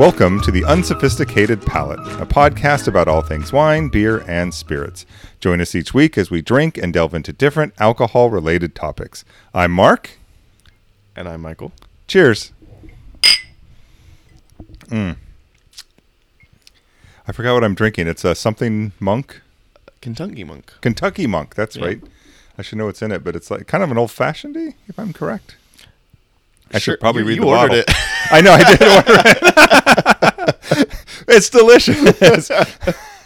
Welcome 0.00 0.40
to 0.44 0.50
the 0.50 0.64
Unsophisticated 0.64 1.60
Palate, 1.60 1.98
a 2.22 2.24
podcast 2.24 2.88
about 2.88 3.06
all 3.06 3.20
things 3.20 3.52
wine, 3.52 3.90
beer, 3.90 4.24
and 4.26 4.54
spirits. 4.54 5.04
Join 5.40 5.60
us 5.60 5.74
each 5.74 5.92
week 5.92 6.16
as 6.16 6.30
we 6.30 6.40
drink 6.40 6.78
and 6.78 6.90
delve 6.90 7.12
into 7.12 7.34
different 7.34 7.74
alcohol 7.78 8.30
related 8.30 8.74
topics. 8.74 9.26
I'm 9.52 9.72
Mark. 9.72 10.12
And 11.14 11.28
I'm 11.28 11.42
Michael. 11.42 11.72
Cheers. 12.06 12.52
Mm. 14.86 15.16
I 17.28 17.32
forgot 17.32 17.52
what 17.52 17.62
I'm 17.64 17.74
drinking. 17.74 18.08
It's 18.08 18.24
a 18.24 18.34
something 18.34 18.92
monk. 19.00 19.42
Kentucky 20.00 20.44
monk. 20.44 20.72
Kentucky 20.80 21.26
monk. 21.26 21.54
That's 21.54 21.76
Yeah. 21.76 21.84
right. 21.84 22.02
I 22.56 22.62
should 22.62 22.78
know 22.78 22.86
what's 22.86 23.02
in 23.02 23.12
it, 23.12 23.22
but 23.22 23.36
it's 23.36 23.50
like 23.50 23.66
kind 23.66 23.84
of 23.84 23.90
an 23.90 23.98
old 23.98 24.10
fashioned 24.10 24.56
if 24.56 24.98
I'm 24.98 25.12
correct. 25.12 25.56
I 26.72 26.78
Sure, 26.78 26.94
should 26.94 27.00
probably 27.00 27.22
you- 27.22 27.28
read 27.28 27.34
you 27.36 27.40
the 27.42 27.46
ordered 27.48 27.68
bottle. 27.68 27.78
it. 27.80 27.90
I 28.32 28.40
know 28.40 28.52
I 28.52 28.76
did 28.76 28.82
order 28.82 29.22
it. 29.26 30.88
it's 31.28 31.50
delicious. 31.50 32.50
Uh, 32.50 32.64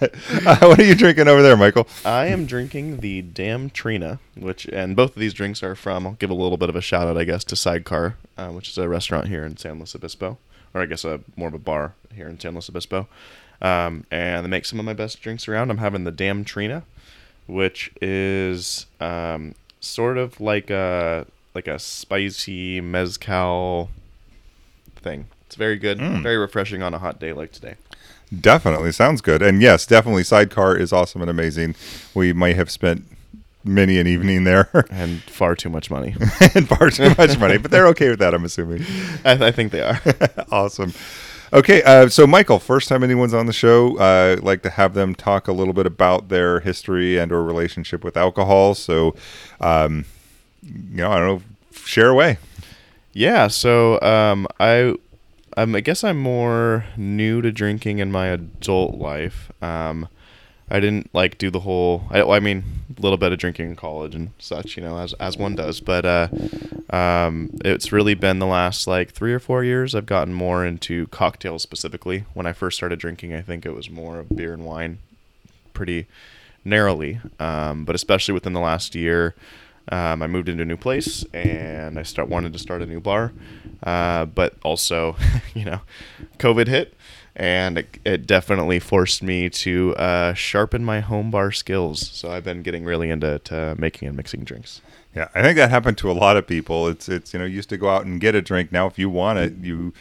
what 0.61 0.79
are 0.79 0.85
you 0.85 0.95
drinking 0.95 1.29
over 1.29 1.43
there, 1.43 1.57
Michael? 1.57 1.87
I 2.05 2.27
am 2.27 2.47
drinking 2.47 2.99
the 3.01 3.23
Damn 3.23 3.71
Trina, 3.71 4.19
which, 4.37 4.67
and 4.67 4.97
both 4.97 5.11
of 5.15 5.21
these 5.21 5.35
drinks 5.35 5.63
are 5.63 5.75
from, 5.75 6.07
I'll 6.07 6.13
give 6.15 6.31
a 6.31 6.35
little 6.35 6.57
bit 6.57 6.69
of 6.69 6.77
a 6.77 6.81
shout 6.81 7.07
out, 7.07 7.17
I 7.19 7.25
guess, 7.25 7.45
to 7.45 7.57
Sidecar, 7.57 8.17
uh, 8.37 8.49
which 8.49 8.69
is 8.71 8.79
a 8.79 8.89
restaurant 8.89 9.29
here 9.29 9.45
in 9.45 9.57
San 9.57 9.77
Luis 9.79 9.95
Obispo, 9.95 10.39
or 10.73 10.83
I 10.83 10.87
guess 10.87 11.05
a 11.05 11.21
more 11.37 11.49
of 11.49 11.55
a 11.55 11.59
bar 11.59 11.95
here 12.15 12.29
in 12.29 12.39
San 12.41 12.53
Luis 12.55 12.69
Obispo. 12.69 13.07
Um, 13.63 14.05
and 14.11 14.45
they 14.45 14.51
make 14.51 14.65
some 14.67 14.79
of 14.79 14.85
my 14.85 14.93
best 14.95 15.21
drinks 15.23 15.49
around. 15.49 15.71
I'm 15.71 15.79
having 15.79 16.05
the 16.05 16.11
Damn 16.11 16.45
Trina, 16.45 16.83
which 17.47 17.91
is 18.03 18.87
um, 19.01 19.55
sort 19.81 20.19
of 20.19 20.41
like 20.41 20.71
a 20.71 21.27
like 21.55 21.69
a 21.69 21.79
spicy 21.79 22.81
mezcal 22.81 23.91
thing. 24.97 25.27
It's 25.47 25.57
very 25.57 25.77
good, 25.77 25.99
Mm. 25.99 26.23
very 26.23 26.37
refreshing 26.37 26.83
on 26.83 26.95
a 26.95 26.99
hot 26.99 27.21
day 27.21 27.33
like 27.33 27.53
today. 27.53 27.75
Definitely 28.41 28.91
sounds 28.93 29.21
good. 29.21 29.43
And 29.43 29.63
yes, 29.63 29.87
definitely 29.87 30.25
Sidecar 30.25 30.77
is 30.77 30.93
awesome 30.93 31.21
and 31.21 31.31
amazing. 31.31 31.77
We 32.15 32.33
might 32.33 32.57
have 32.57 32.71
spent 32.71 33.05
many 33.63 33.99
an 33.99 34.07
evening 34.07 34.45
there 34.45 34.69
And 34.91 35.23
far 35.23 35.55
too 35.55 35.71
much 35.71 35.91
money. 35.91 36.17
and 36.55 36.69
far 36.69 36.91
too 36.91 37.15
much 37.17 37.39
money, 37.39 37.59
but 37.59 37.71
they're 37.71 37.87
okay 37.89 38.09
with 38.11 38.19
that, 38.19 38.35
I'm 38.35 38.45
assuming. 38.45 38.85
I, 39.25 39.33
I 39.47 39.51
think 39.53 39.71
they 39.73 39.83
are. 39.83 40.01
awesome. 40.51 40.93
Okay, 41.53 41.83
uh, 41.85 42.09
so 42.09 42.27
Michael, 42.27 42.59
first 42.59 42.89
time 42.89 43.05
anyone's 43.05 43.33
on 43.35 43.47
the 43.47 43.53
show, 43.53 43.97
uh, 43.99 44.33
I'd 44.39 44.43
like 44.43 44.63
to 44.63 44.71
have 44.71 44.95
them 44.95 45.15
talk 45.15 45.47
a 45.47 45.53
little 45.53 45.75
bit 45.75 45.87
about 45.87 46.29
their 46.29 46.59
history 46.61 47.17
and 47.17 47.31
or 47.31 47.45
relationship 47.45 48.03
with 48.03 48.17
alcohol. 48.17 48.75
So, 48.75 49.15
um, 49.61 50.05
you 50.65 50.97
know, 50.97 51.11
I 51.11 51.19
don't 51.19 51.29
know, 51.29 51.43
share 51.73 52.09
away. 52.09 52.39
Yeah, 53.13 53.49
so 53.49 54.01
um, 54.01 54.47
I, 54.59 54.95
um, 55.57 55.75
I 55.75 55.81
guess 55.81 56.03
I'm 56.03 56.19
more 56.19 56.85
new 56.97 57.43
to 57.43 57.53
drinking 57.53 58.01
in 58.01 58.11
my 58.11 58.27
adult 58.27 58.97
life. 58.97 59.53
Um, 59.63 60.09
I 60.71 60.81
didn't 60.81 61.11
like 61.15 61.39
do 61.39 61.51
the 61.51 61.61
whole. 61.61 62.05
I, 62.11 62.23
I 62.23 62.41
mean, 62.41 62.65
a 62.97 63.01
little 63.01 63.19
bit 63.19 63.33
of 63.33 63.39
drinking 63.39 63.67
in 63.67 63.77
college 63.77 64.15
and 64.15 64.31
such, 64.39 64.77
you 64.77 64.83
know, 64.83 64.99
as 64.99 65.13
as 65.15 65.37
one 65.37 65.55
does. 65.55 65.81
But 65.81 66.07
uh, 66.07 66.29
um, 66.91 67.51
it's 67.65 67.93
really 67.93 68.15
been 68.15 68.39
the 68.39 68.47
last 68.47 68.87
like 68.87 69.13
three 69.13 69.35
or 69.35 69.39
four 69.39 69.63
years 69.63 69.95
I've 69.95 70.07
gotten 70.07 70.33
more 70.33 70.65
into 70.65 71.07
cocktails 71.09 71.63
specifically. 71.63 72.25
When 72.33 72.47
I 72.47 72.55
first 72.55 72.77
started 72.79 72.99
drinking, 72.99 73.35
I 73.35 73.43
think 73.43 73.67
it 73.67 73.75
was 73.75 73.91
more 73.91 74.19
of 74.19 74.35
beer 74.35 74.55
and 74.55 74.65
wine, 74.65 74.99
pretty 75.75 76.07
narrowly. 76.65 77.21
Um, 77.39 77.85
but 77.85 77.95
especially 77.95 78.33
within 78.33 78.55
the 78.55 78.61
last 78.61 78.95
year, 78.95 79.35
um, 79.89 80.23
I 80.23 80.27
moved 80.27 80.49
into 80.49 80.63
a 80.63 80.67
new 80.67 80.77
place 80.77 81.25
and 81.35 81.99
I 81.99 82.03
start 82.03 82.29
wanted 82.29 82.53
to 82.55 82.59
start 82.59 82.83
a 82.83 82.87
new 82.87 83.01
bar, 83.01 83.33
uh, 83.83 84.25
but 84.25 84.55
also, 84.63 85.17
you 85.55 85.65
know, 85.65 85.81
COVID 86.39 86.69
hit, 86.69 86.95
and 87.37 87.79
it, 87.79 87.99
it 88.05 88.27
definitely 88.27 88.79
forced 88.79 89.23
me 89.23 89.51
to 89.51 89.95
uh, 89.97 90.35
sharpen 90.35 90.85
my 90.85 91.01
home 91.01 91.31
bar 91.31 91.53
skills. 91.53 92.09
So 92.09 92.31
I've 92.31 92.45
been 92.45 92.63
getting 92.63 92.85
really 92.85 93.11
into 93.11 93.39
to 93.41 93.75
making 93.79 94.09
and 94.09 94.17
mixing 94.17 94.45
drinks. 94.45 94.81
Yeah, 95.15 95.29
I 95.35 95.43
think 95.43 95.57
that 95.57 95.71
happened 95.71 95.99
to 95.99 96.11
a 96.11 96.13
lot 96.13 96.37
of 96.37 96.47
people. 96.47 96.89
It's 96.89 97.09
it's 97.09 97.33
you 97.33 97.39
know 97.39 97.45
used 97.45 97.69
to 97.69 97.77
go 97.77 97.89
out 97.89 98.05
and 98.05 98.21
get 98.21 98.35
a 98.35 98.43
drink. 98.43 98.73
Now 98.73 98.87
if 98.87 98.99
you 98.99 99.09
want 99.09 99.39
it, 99.39 99.55
you 99.59 99.93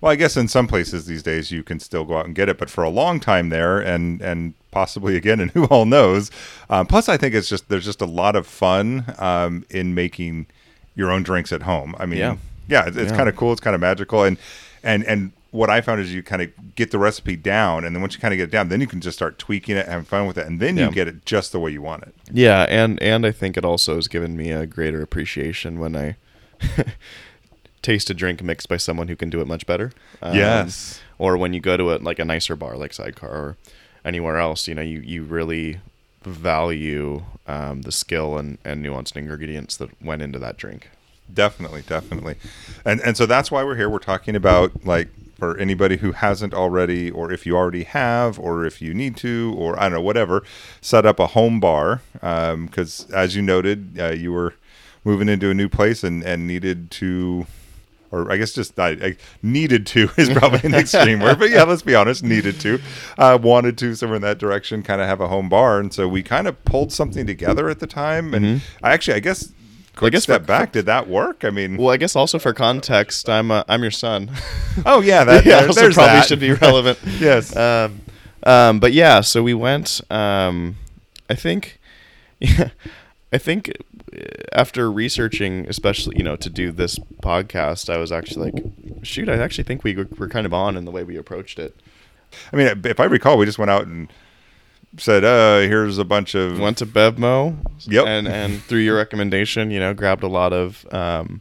well, 0.00 0.12
I 0.12 0.16
guess 0.16 0.36
in 0.36 0.48
some 0.48 0.66
places 0.66 1.06
these 1.06 1.22
days 1.22 1.50
you 1.50 1.62
can 1.62 1.78
still 1.78 2.04
go 2.04 2.16
out 2.18 2.26
and 2.26 2.34
get 2.34 2.48
it, 2.48 2.58
but 2.58 2.68
for 2.68 2.82
a 2.82 2.90
long 2.90 3.20
time 3.20 3.50
there, 3.50 3.78
and 3.78 4.20
and 4.20 4.54
possibly 4.76 5.16
again, 5.16 5.40
and 5.40 5.50
who 5.52 5.64
all 5.66 5.86
knows. 5.86 6.30
Um, 6.68 6.86
plus, 6.86 7.08
I 7.08 7.16
think 7.16 7.34
it's 7.34 7.48
just 7.48 7.68
there's 7.70 7.86
just 7.86 8.02
a 8.02 8.06
lot 8.06 8.36
of 8.36 8.46
fun 8.46 9.04
um, 9.18 9.64
in 9.70 9.94
making 9.94 10.46
your 10.94 11.10
own 11.10 11.22
drinks 11.22 11.50
at 11.50 11.62
home. 11.62 11.94
I 11.98 12.04
mean, 12.04 12.18
yeah, 12.18 12.36
Yeah. 12.68 12.86
it's, 12.86 12.96
it's 12.98 13.10
Yeah. 13.10 13.16
kind 13.16 13.28
of 13.30 13.36
cool. 13.36 13.52
It's 13.52 13.60
kind 13.62 13.74
of 13.74 13.80
magical, 13.80 14.22
and 14.24 14.36
and 14.82 15.02
and 15.04 15.32
what 15.52 15.70
I 15.70 15.80
found 15.80 16.00
is 16.02 16.12
you 16.12 16.22
kind 16.22 16.42
of 16.42 16.50
get 16.74 16.90
the 16.90 16.98
recipe 16.98 17.36
down, 17.36 17.84
and 17.86 17.94
then 17.96 18.02
once 18.02 18.12
you 18.14 18.20
kind 18.20 18.34
of 18.34 18.36
get 18.36 18.44
it 18.44 18.50
down, 18.50 18.68
then 18.68 18.82
you 18.82 18.86
can 18.86 19.00
just 19.00 19.16
start 19.16 19.38
tweaking 19.38 19.78
it, 19.78 19.86
having 19.88 20.04
fun 20.04 20.26
with 20.26 20.36
it, 20.36 20.46
and 20.46 20.60
then 20.60 20.76
you 20.76 20.84
Yeah. 20.84 20.90
get 20.90 21.08
it 21.08 21.24
just 21.24 21.52
the 21.52 21.58
way 21.60 21.70
you 21.70 21.80
want 21.80 22.02
it. 22.02 22.14
Yeah, 22.30 22.66
and 22.68 23.00
and 23.02 23.24
I 23.24 23.32
think 23.32 23.56
it 23.56 23.64
also 23.64 23.94
has 23.94 24.08
given 24.08 24.36
me 24.36 24.50
a 24.50 24.66
greater 24.66 25.00
appreciation 25.00 25.78
when 25.78 25.96
I 25.96 26.16
taste 27.82 28.10
a 28.10 28.14
drink 28.14 28.42
mixed 28.42 28.68
by 28.68 28.76
someone 28.76 29.08
who 29.08 29.16
can 29.16 29.30
do 29.30 29.40
it 29.40 29.46
much 29.46 29.64
better. 29.66 29.92
Um, 30.20 30.36
Yes. 30.36 31.00
Or 31.18 31.38
when 31.38 31.54
you 31.54 31.60
go 31.60 31.76
to 31.78 31.94
a 31.94 31.96
like 31.96 32.18
a 32.18 32.24
nicer 32.26 32.56
bar 32.56 32.76
like 32.76 32.92
Sidecar 32.92 33.30
or 33.30 33.56
anywhere 34.06 34.38
else, 34.38 34.66
you 34.66 34.74
know, 34.74 34.82
you 34.82 35.00
you 35.00 35.24
really 35.24 35.80
value 36.22 37.22
um, 37.46 37.82
the 37.82 37.92
skill 37.92 38.38
and 38.38 38.56
and 38.64 38.84
nuanced 38.84 39.16
ingredients 39.16 39.76
that 39.76 39.90
went 40.02 40.22
into 40.22 40.38
that 40.38 40.56
drink. 40.56 40.88
Definitely, 41.32 41.82
definitely. 41.82 42.36
And 42.84 43.00
and 43.00 43.16
so 43.16 43.26
that's 43.26 43.50
why 43.50 43.64
we're 43.64 43.76
here. 43.76 43.90
We're 43.90 43.98
talking 43.98 44.36
about 44.36 44.86
like 44.86 45.08
for 45.36 45.58
anybody 45.58 45.98
who 45.98 46.12
hasn't 46.12 46.54
already 46.54 47.10
or 47.10 47.30
if 47.30 47.44
you 47.44 47.54
already 47.56 47.82
have 47.82 48.38
or 48.38 48.64
if 48.64 48.80
you 48.80 48.94
need 48.94 49.16
to 49.18 49.54
or 49.58 49.78
I 49.78 49.82
don't 49.82 49.92
know 49.92 50.00
whatever, 50.00 50.42
set 50.80 51.04
up 51.04 51.18
a 51.18 51.26
home 51.28 51.60
bar 51.60 52.00
because 52.14 53.10
as 53.10 53.36
you 53.36 53.42
noted, 53.42 53.98
uh, 53.98 54.12
you 54.12 54.32
were 54.32 54.54
moving 55.04 55.28
into 55.28 55.50
a 55.50 55.54
new 55.54 55.68
place 55.68 56.04
and 56.04 56.22
and 56.22 56.46
needed 56.46 56.90
to 56.92 57.46
or 58.16 58.32
I 58.32 58.36
guess 58.36 58.52
just 58.52 58.78
I, 58.78 58.90
I 58.90 59.16
needed 59.42 59.86
to 59.88 60.08
is 60.16 60.28
probably 60.30 60.60
an 60.64 60.74
extreme 60.74 61.20
word, 61.20 61.38
but 61.38 61.50
yeah, 61.50 61.62
let's 61.64 61.82
be 61.82 61.94
honest, 61.94 62.22
needed 62.22 62.58
to, 62.60 62.80
uh, 63.18 63.38
wanted 63.40 63.76
to 63.78 63.94
somewhere 63.94 64.16
in 64.16 64.22
that 64.22 64.38
direction, 64.38 64.82
kind 64.82 65.00
of 65.00 65.06
have 65.08 65.20
a 65.20 65.28
home 65.28 65.48
bar, 65.48 65.78
and 65.80 65.92
so 65.92 66.08
we 66.08 66.22
kind 66.22 66.46
of 66.48 66.62
pulled 66.64 66.92
something 66.92 67.26
together 67.26 67.68
at 67.68 67.78
the 67.80 67.86
time, 67.86 68.34
and 68.34 68.62
I 68.82 68.92
actually, 68.92 69.14
I 69.14 69.20
guess, 69.20 69.52
quick 69.94 70.12
guess 70.12 70.24
step 70.24 70.42
for- 70.42 70.46
back, 70.46 70.72
did 70.72 70.86
that 70.86 71.08
work? 71.08 71.44
I 71.44 71.50
mean, 71.50 71.76
Well, 71.76 71.90
I 71.90 71.96
guess 71.96 72.14
also 72.16 72.38
for 72.38 72.52
context, 72.52 73.28
I'm 73.28 73.50
uh, 73.50 73.64
I'm 73.68 73.82
your 73.82 73.90
son. 73.90 74.30
oh 74.86 75.00
yeah, 75.00 75.24
that 75.24 75.44
yeah, 75.46 75.60
there- 75.62 75.92
probably 75.92 75.92
that. 75.92 76.26
should 76.26 76.40
be 76.40 76.52
relevant. 76.52 76.98
yes, 77.18 77.54
um, 77.56 78.00
um, 78.42 78.78
but 78.80 78.92
yeah, 78.92 79.20
so 79.22 79.42
we 79.42 79.54
went. 79.54 80.00
Um, 80.10 80.76
I 81.28 81.34
think, 81.34 81.80
yeah, 82.38 82.68
I 83.32 83.38
think 83.38 83.72
after 84.52 84.90
researching, 84.90 85.66
especially 85.68 86.16
you 86.16 86.22
know, 86.22 86.36
to 86.36 86.50
do 86.50 86.72
this 86.72 86.98
podcast, 87.22 87.88
I 87.92 87.98
was 87.98 88.10
actually 88.12 88.50
like, 88.52 88.64
shoot, 89.02 89.28
I 89.28 89.36
actually 89.36 89.64
think 89.64 89.84
we 89.84 89.94
were, 89.94 90.28
kind 90.28 90.46
of 90.46 90.54
on 90.54 90.76
in 90.76 90.84
the 90.84 90.90
way 90.90 91.02
we 91.04 91.16
approached 91.16 91.58
it. 91.58 91.76
I 92.52 92.56
mean, 92.56 92.66
if 92.84 93.00
I 93.00 93.04
recall, 93.04 93.38
we 93.38 93.46
just 93.46 93.58
went 93.58 93.70
out 93.70 93.86
and 93.86 94.08
said, 94.98 95.24
uh, 95.24 95.60
here's 95.60 95.98
a 95.98 96.04
bunch 96.04 96.34
of 96.34 96.58
Went 96.58 96.78
to 96.78 96.86
Bevmo, 96.86 97.56
Yep. 97.86 98.06
and 98.06 98.28
and 98.28 98.62
through 98.62 98.80
your 98.80 98.96
recommendation, 98.96 99.70
you 99.70 99.78
know, 99.80 99.94
grabbed 99.94 100.22
a 100.22 100.28
lot 100.28 100.52
of, 100.52 100.86
um, 100.92 101.40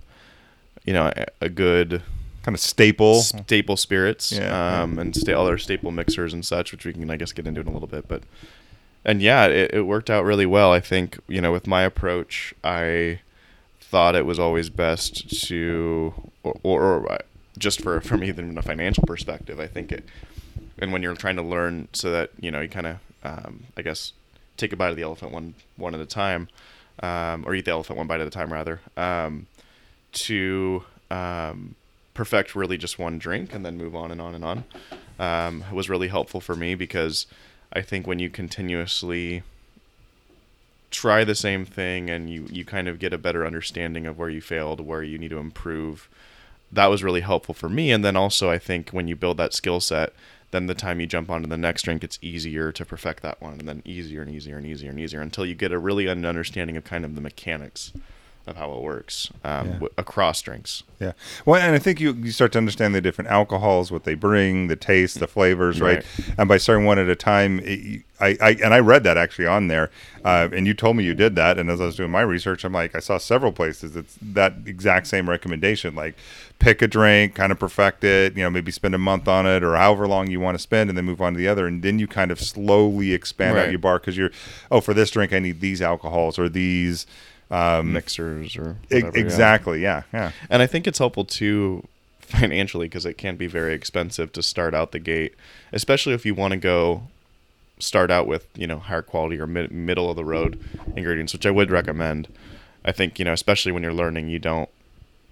you 0.85 0.93
know, 0.93 1.11
a, 1.15 1.25
a 1.41 1.49
good 1.49 2.01
kind 2.43 2.53
of 2.55 2.59
staple. 2.61 3.21
staple 3.21 3.75
spirits 3.77 4.31
Yeah, 4.31 4.83
um, 4.83 4.99
and 4.99 5.15
sta- 5.15 5.33
other 5.33 5.57
staple 5.57 5.91
mixers 5.91 6.33
and 6.33 6.45
such, 6.45 6.71
which 6.71 6.85
we 6.85 6.93
can, 6.93 7.09
I 7.09 7.17
guess, 7.17 7.31
get 7.31 7.47
into 7.47 7.61
in 7.61 7.67
a 7.67 7.71
little 7.71 7.87
bit. 7.87 8.07
But 8.07 8.21
and 9.05 9.21
yeah, 9.21 9.45
it, 9.45 9.73
it 9.73 9.81
worked 9.83 10.09
out 10.09 10.25
really 10.25 10.45
well. 10.45 10.71
I 10.71 10.79
think 10.79 11.19
you 11.27 11.41
know, 11.41 11.51
with 11.51 11.67
my 11.67 11.83
approach, 11.83 12.53
I 12.63 13.19
thought 13.79 14.15
it 14.15 14.25
was 14.25 14.39
always 14.39 14.69
best 14.69 15.45
to, 15.47 16.13
or, 16.43 16.55
or, 16.63 17.11
uh, 17.11 17.17
just 17.57 17.81
for 17.81 18.01
from 18.01 18.23
even 18.23 18.57
a 18.57 18.61
financial 18.61 19.03
perspective, 19.05 19.59
I 19.59 19.67
think 19.67 19.91
it, 19.91 20.03
and 20.79 20.91
when 20.91 21.01
you're 21.01 21.15
trying 21.15 21.37
to 21.37 21.41
learn, 21.41 21.87
so 21.93 22.11
that 22.11 22.31
you 22.39 22.51
know, 22.51 22.61
you 22.61 22.69
kind 22.69 22.87
of, 22.87 22.97
um, 23.23 23.63
I 23.77 23.81
guess, 23.81 24.11
take 24.57 24.73
a 24.73 24.75
bite 24.75 24.89
of 24.89 24.95
the 24.95 25.03
elephant 25.03 25.31
one 25.31 25.53
one 25.77 25.93
at 25.93 26.01
a 26.01 26.05
time, 26.05 26.49
um, 27.01 27.45
or 27.45 27.55
eat 27.55 27.65
the 27.65 27.71
elephant 27.71 27.97
one 27.97 28.07
bite 28.07 28.21
at 28.21 28.27
a 28.27 28.31
time 28.31 28.51
rather. 28.51 28.81
Um, 28.97 29.47
to 30.15 30.83
um, 31.11 31.75
perfect 32.13 32.55
really 32.55 32.77
just 32.77 32.97
one 32.97 33.19
drink 33.19 33.53
and 33.53 33.65
then 33.65 33.77
move 33.77 33.95
on 33.95 34.11
and 34.11 34.21
on 34.21 34.33
and 34.33 34.43
on 34.45 34.63
um, 35.19 35.63
was 35.71 35.89
really 35.89 36.07
helpful 36.07 36.41
for 36.41 36.55
me 36.55 36.73
because 36.73 37.27
I 37.73 37.81
think 37.81 38.07
when 38.07 38.19
you 38.19 38.29
continuously 38.29 39.43
try 40.91 41.23
the 41.23 41.35
same 41.35 41.65
thing 41.65 42.09
and 42.09 42.29
you, 42.29 42.47
you 42.49 42.63
kind 42.63 42.87
of 42.87 42.99
get 42.99 43.13
a 43.13 43.17
better 43.17 43.45
understanding 43.45 44.05
of 44.05 44.17
where 44.17 44.29
you 44.29 44.41
failed, 44.41 44.79
where 44.79 45.03
you 45.03 45.17
need 45.17 45.31
to 45.31 45.37
improve, 45.37 46.07
that 46.71 46.87
was 46.87 47.03
really 47.03 47.21
helpful 47.21 47.53
for 47.53 47.69
me. 47.69 47.91
And 47.91 48.03
then 48.03 48.15
also, 48.15 48.49
I 48.49 48.57
think 48.57 48.91
when 48.91 49.07
you 49.07 49.15
build 49.15 49.37
that 49.37 49.53
skill 49.53 49.79
set, 49.79 50.13
then 50.51 50.67
the 50.67 50.73
time 50.73 50.99
you 50.99 51.07
jump 51.07 51.29
onto 51.29 51.49
the 51.49 51.57
next 51.57 51.81
drink, 51.83 52.03
it's 52.03 52.19
easier 52.21 52.71
to 52.71 52.85
perfect 52.85 53.23
that 53.23 53.41
one, 53.41 53.59
and 53.59 53.67
then 53.67 53.81
easier 53.83 54.21
and 54.21 54.31
easier 54.33 54.57
and 54.57 54.65
easier 54.65 54.89
and 54.89 54.99
easier 54.99 55.21
until 55.21 55.45
you 55.45 55.55
get 55.55 55.73
a 55.73 55.77
really 55.77 56.07
an 56.07 56.25
understanding 56.25 56.77
of 56.77 56.83
kind 56.85 57.03
of 57.03 57.15
the 57.15 57.21
mechanics 57.21 57.91
of 58.47 58.55
how 58.57 58.71
it 58.73 58.81
works 58.81 59.31
um, 59.43 59.67
Yeah. 59.67 59.73
w- 59.73 59.89
across 59.97 60.41
drinks. 60.41 60.83
Yeah. 60.99 61.11
Well, 61.45 61.61
and 61.61 61.75
I 61.75 61.79
think 61.79 61.99
you, 61.99 62.13
you 62.13 62.31
start 62.31 62.51
to 62.53 62.57
understand 62.57 62.95
the 62.95 63.01
different 63.01 63.29
alcohols, 63.29 63.91
what 63.91 64.03
they 64.05 64.13
bring, 64.13 64.67
the 64.67 64.75
taste, 64.75 65.19
the 65.19 65.27
flavors, 65.27 65.81
right? 65.81 65.97
Right. 65.97 66.05
And 66.37 66.47
by 66.47 66.57
starting 66.57 66.85
one 66.85 66.97
at 66.99 67.09
a 67.09 67.15
time, 67.15 67.59
it, 67.63 68.03
I, 68.21 68.37
I 68.41 68.49
and 68.63 68.73
I 68.73 68.79
read 68.79 69.03
that 69.03 69.17
actually 69.17 69.47
on 69.47 69.67
there, 69.67 69.91
uh, 70.23 70.47
and 70.53 70.65
you 70.65 70.73
told 70.73 70.95
me 70.95 71.03
you 71.03 71.13
did 71.13 71.35
that. 71.35 71.57
And 71.57 71.69
as 71.69 71.81
I 71.81 71.85
was 71.85 71.97
doing 71.97 72.11
my 72.11 72.21
research, 72.21 72.63
I'm 72.63 72.71
like, 72.71 72.95
I 72.95 72.99
saw 72.99 73.17
several 73.17 73.51
places 73.51 73.95
it's 73.97 74.15
that 74.21 74.53
exact 74.65 75.07
same 75.07 75.29
recommendation, 75.29 75.95
like 75.95 76.15
pick 76.59 76.81
a 76.81 76.87
drink, 76.87 77.35
kind 77.35 77.51
of 77.51 77.59
perfect 77.59 78.05
it, 78.05 78.37
you 78.37 78.43
know, 78.43 78.49
maybe 78.49 78.71
spend 78.71 78.95
a 78.95 78.97
month 78.97 79.27
on 79.27 79.45
it 79.45 79.63
or 79.65 79.75
however 79.75 80.07
long 80.07 80.29
you 80.29 80.39
want 80.39 80.55
to 80.55 80.61
spend, 80.61 80.89
and 80.89 80.95
then 80.97 81.03
move 81.03 81.19
on 81.21 81.33
to 81.33 81.37
the 81.37 81.47
other, 81.49 81.67
and 81.67 81.81
then 81.83 81.99
you 81.99 82.07
kind 82.07 82.31
of 82.31 82.39
slowly 82.39 83.11
expand 83.11 83.57
out 83.57 83.69
your 83.69 83.79
bar 83.79 83.99
because 83.99 84.15
you're, 84.15 84.31
oh, 84.71 84.79
for 84.79 84.93
this 84.93 85.11
drink 85.11 85.33
I 85.33 85.39
need 85.39 85.59
these 85.59 85.81
alcohols 85.81 86.39
or 86.39 86.47
these. 86.47 87.05
Um, 87.51 87.93
Mixers 87.93 88.57
or 88.57 88.77
whatever, 88.89 89.17
yeah. 89.17 89.23
exactly, 89.23 89.81
yeah, 89.81 90.03
yeah. 90.11 90.31
And 90.49 90.61
I 90.61 90.67
think 90.67 90.87
it's 90.87 90.97
helpful 90.97 91.25
too 91.25 91.87
financially 92.19 92.87
because 92.87 93.05
it 93.05 93.17
can 93.17 93.35
be 93.35 93.47
very 93.47 93.73
expensive 93.73 94.31
to 94.33 94.41
start 94.41 94.73
out 94.73 94.91
the 94.91 94.99
gate, 94.99 95.35
especially 95.71 96.13
if 96.13 96.25
you 96.25 96.33
want 96.33 96.53
to 96.53 96.57
go 96.57 97.03
start 97.77 98.09
out 98.09 98.25
with 98.25 98.47
you 98.55 98.65
know 98.65 98.79
higher 98.79 99.01
quality 99.01 99.39
or 99.39 99.45
mid- 99.45 99.71
middle 99.71 100.09
of 100.09 100.15
the 100.15 100.25
road 100.25 100.59
ingredients, 100.95 101.33
which 101.33 101.45
I 101.45 101.51
would 101.51 101.69
recommend. 101.69 102.27
I 102.83 102.91
think 102.91 103.19
you 103.19 103.25
know 103.25 103.33
especially 103.33 103.71
when 103.71 103.83
you're 103.83 103.93
learning, 103.93 104.29
you 104.29 104.39
don't 104.39 104.69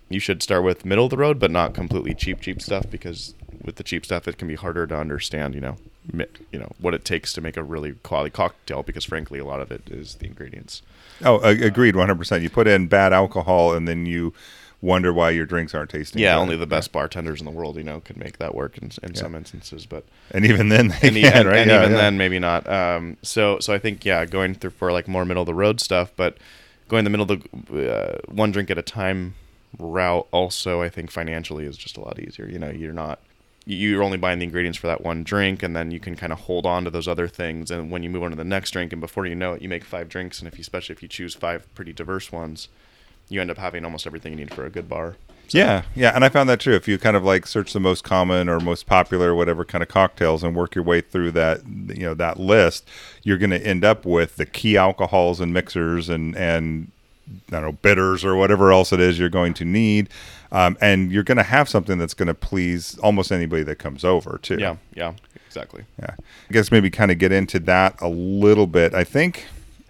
you 0.09 0.19
should 0.19 0.43
start 0.43 0.63
with 0.63 0.85
middle 0.85 1.05
of 1.05 1.09
the 1.09 1.17
road, 1.17 1.39
but 1.39 1.51
not 1.51 1.73
completely 1.73 2.13
cheap 2.13 2.41
cheap 2.41 2.61
stuff 2.61 2.89
because 2.89 3.33
with 3.63 3.75
the 3.77 3.83
cheap 3.83 4.05
stuff 4.05 4.27
it 4.27 4.37
can 4.37 4.47
be 4.47 4.55
harder 4.55 4.85
to 4.85 4.95
understand. 4.95 5.55
You 5.55 5.61
know, 5.61 5.77
you 6.51 6.59
know 6.59 6.71
what 6.79 6.93
it 6.93 7.05
takes 7.05 7.33
to 7.33 7.41
make 7.41 7.55
a 7.55 7.63
really 7.63 7.93
quality 8.03 8.29
cocktail 8.29 8.83
because 8.83 9.05
frankly 9.05 9.39
a 9.39 9.45
lot 9.45 9.61
of 9.61 9.71
it 9.71 9.83
is 9.89 10.15
the 10.15 10.25
ingredients. 10.25 10.81
Oh, 11.23 11.39
agreed, 11.39 11.95
one 11.95 12.07
hundred 12.07 12.19
percent. 12.19 12.43
You 12.43 12.49
put 12.49 12.67
in 12.67 12.87
bad 12.87 13.13
alcohol, 13.13 13.73
and 13.73 13.87
then 13.87 14.05
you 14.05 14.33
wonder 14.81 15.13
why 15.13 15.29
your 15.29 15.45
drinks 15.45 15.73
aren't 15.73 15.89
tasting. 15.89 16.21
Yeah, 16.21 16.37
only 16.37 16.57
the 16.57 16.67
best 16.67 16.91
bartenders 16.91 17.39
in 17.39 17.45
the 17.45 17.51
world, 17.51 17.77
you 17.77 17.83
know, 17.83 18.01
could 18.01 18.17
make 18.17 18.37
that 18.39 18.53
work 18.53 18.77
in, 18.77 18.91
in 19.01 19.15
some 19.15 19.33
instances, 19.33 19.85
but 19.85 20.03
and 20.31 20.45
even 20.45 20.67
then 20.67 20.89
they 20.89 21.07
and, 21.07 21.15
can, 21.15 21.33
and, 21.37 21.47
right? 21.47 21.57
and 21.59 21.69
Yeah, 21.71 21.79
even 21.79 21.91
yeah. 21.91 21.97
then 21.97 22.17
maybe 22.17 22.39
not. 22.39 22.67
Um, 22.69 23.17
so 23.21 23.59
so 23.59 23.73
I 23.73 23.79
think 23.79 24.03
yeah, 24.03 24.25
going 24.25 24.55
through 24.55 24.71
for 24.71 24.91
like 24.91 25.07
more 25.07 25.23
middle 25.23 25.43
of 25.43 25.47
the 25.47 25.53
road 25.53 25.79
stuff, 25.79 26.11
but 26.17 26.37
going 26.89 27.05
the 27.05 27.09
middle 27.09 27.31
of 27.31 27.43
the 27.69 27.95
uh, 27.95 28.17
one 28.27 28.51
drink 28.51 28.69
at 28.69 28.77
a 28.77 28.81
time 28.81 29.35
route 29.79 30.27
also 30.31 30.81
I 30.81 30.89
think 30.89 31.09
financially 31.09 31.65
is 31.65 31.77
just 31.77 31.95
a 31.95 32.01
lot 32.01 32.19
easier. 32.19 32.47
You 32.47 32.59
know, 32.59 32.69
you're 32.69 32.91
not 32.91 33.19
you're 33.65 34.03
only 34.03 34.17
buying 34.17 34.39
the 34.39 34.45
ingredients 34.45 34.77
for 34.77 34.87
that 34.87 35.01
one 35.01 35.23
drink 35.23 35.63
and 35.63 35.75
then 35.75 35.89
you 35.91 35.99
can 35.99 36.15
kind 36.15 36.33
of 36.33 36.39
hold 36.41 36.65
on 36.65 36.83
to 36.83 36.89
those 36.89 37.07
other 37.07 37.27
things 37.27 37.71
and 37.71 37.89
when 37.91 38.03
you 38.03 38.09
move 38.09 38.23
on 38.23 38.29
to 38.31 38.35
the 38.35 38.43
next 38.43 38.71
drink 38.71 38.91
and 38.91 38.99
before 38.99 39.25
you 39.25 39.35
know 39.35 39.53
it 39.53 39.61
you 39.61 39.69
make 39.69 39.83
five 39.85 40.09
drinks 40.09 40.39
and 40.39 40.47
if 40.47 40.57
you 40.57 40.61
especially 40.61 40.93
if 40.93 41.01
you 41.01 41.07
choose 41.07 41.33
five 41.33 41.73
pretty 41.73 41.93
diverse 41.93 42.31
ones 42.31 42.67
you 43.29 43.39
end 43.39 43.49
up 43.49 43.57
having 43.57 43.85
almost 43.85 44.05
everything 44.05 44.33
you 44.33 44.37
need 44.39 44.53
for 44.53 44.65
a 44.65 44.69
good 44.69 44.89
bar 44.89 45.15
So- 45.47 45.57
Yeah, 45.57 45.83
yeah, 45.95 46.11
and 46.13 46.25
I 46.25 46.29
found 46.29 46.49
that 46.49 46.59
too. 46.59 46.73
If 46.73 46.87
you 46.89 46.97
kind 46.97 47.15
of 47.15 47.23
like 47.23 47.47
search 47.47 47.71
the 47.71 47.79
most 47.79 48.03
common 48.03 48.49
or 48.49 48.59
most 48.59 48.85
popular, 48.85 49.33
whatever 49.33 49.63
kind 49.63 49.81
of 49.81 49.87
cocktails, 49.87 50.43
and 50.43 50.53
work 50.55 50.75
your 50.75 50.83
way 50.83 50.99
through 51.01 51.31
that, 51.31 51.61
you 51.65 52.03
know, 52.03 52.13
that 52.15 52.37
list, 52.39 52.87
you're 53.23 53.37
going 53.37 53.49
to 53.51 53.65
end 53.65 53.85
up 53.85 54.05
with 54.05 54.35
the 54.35 54.45
key 54.45 54.75
alcohols 54.77 55.39
and 55.39 55.53
mixers 55.53 56.09
and 56.09 56.35
and 56.35 56.91
I 57.49 57.51
don't 57.51 57.61
know 57.61 57.71
bitters 57.71 58.25
or 58.25 58.35
whatever 58.35 58.71
else 58.73 58.91
it 58.91 58.99
is 58.99 59.17
you're 59.17 59.29
going 59.29 59.53
to 59.55 59.65
need, 59.65 60.09
um, 60.53 60.77
and 60.79 61.11
you're 61.11 61.23
going 61.23 61.37
to 61.37 61.43
have 61.43 61.67
something 61.67 61.97
that's 61.97 62.13
going 62.13 62.27
to 62.27 62.33
please 62.33 62.97
almost 62.99 63.31
anybody 63.31 63.63
that 63.63 63.79
comes 63.79 64.05
over 64.05 64.39
too. 64.41 64.57
yeah 64.59 64.77
yeah 64.95 65.13
exactly 65.45 65.83
Yeah. 65.99 66.15
I 66.49 66.53
guess 66.53 66.71
maybe 66.71 66.89
kind 66.89 67.11
of 67.11 67.19
get 67.19 67.31
into 67.31 67.59
that 67.59 68.01
a 68.01 68.07
little 68.07 68.67
bit. 68.67 68.93
I 68.93 69.03
think 69.03 69.45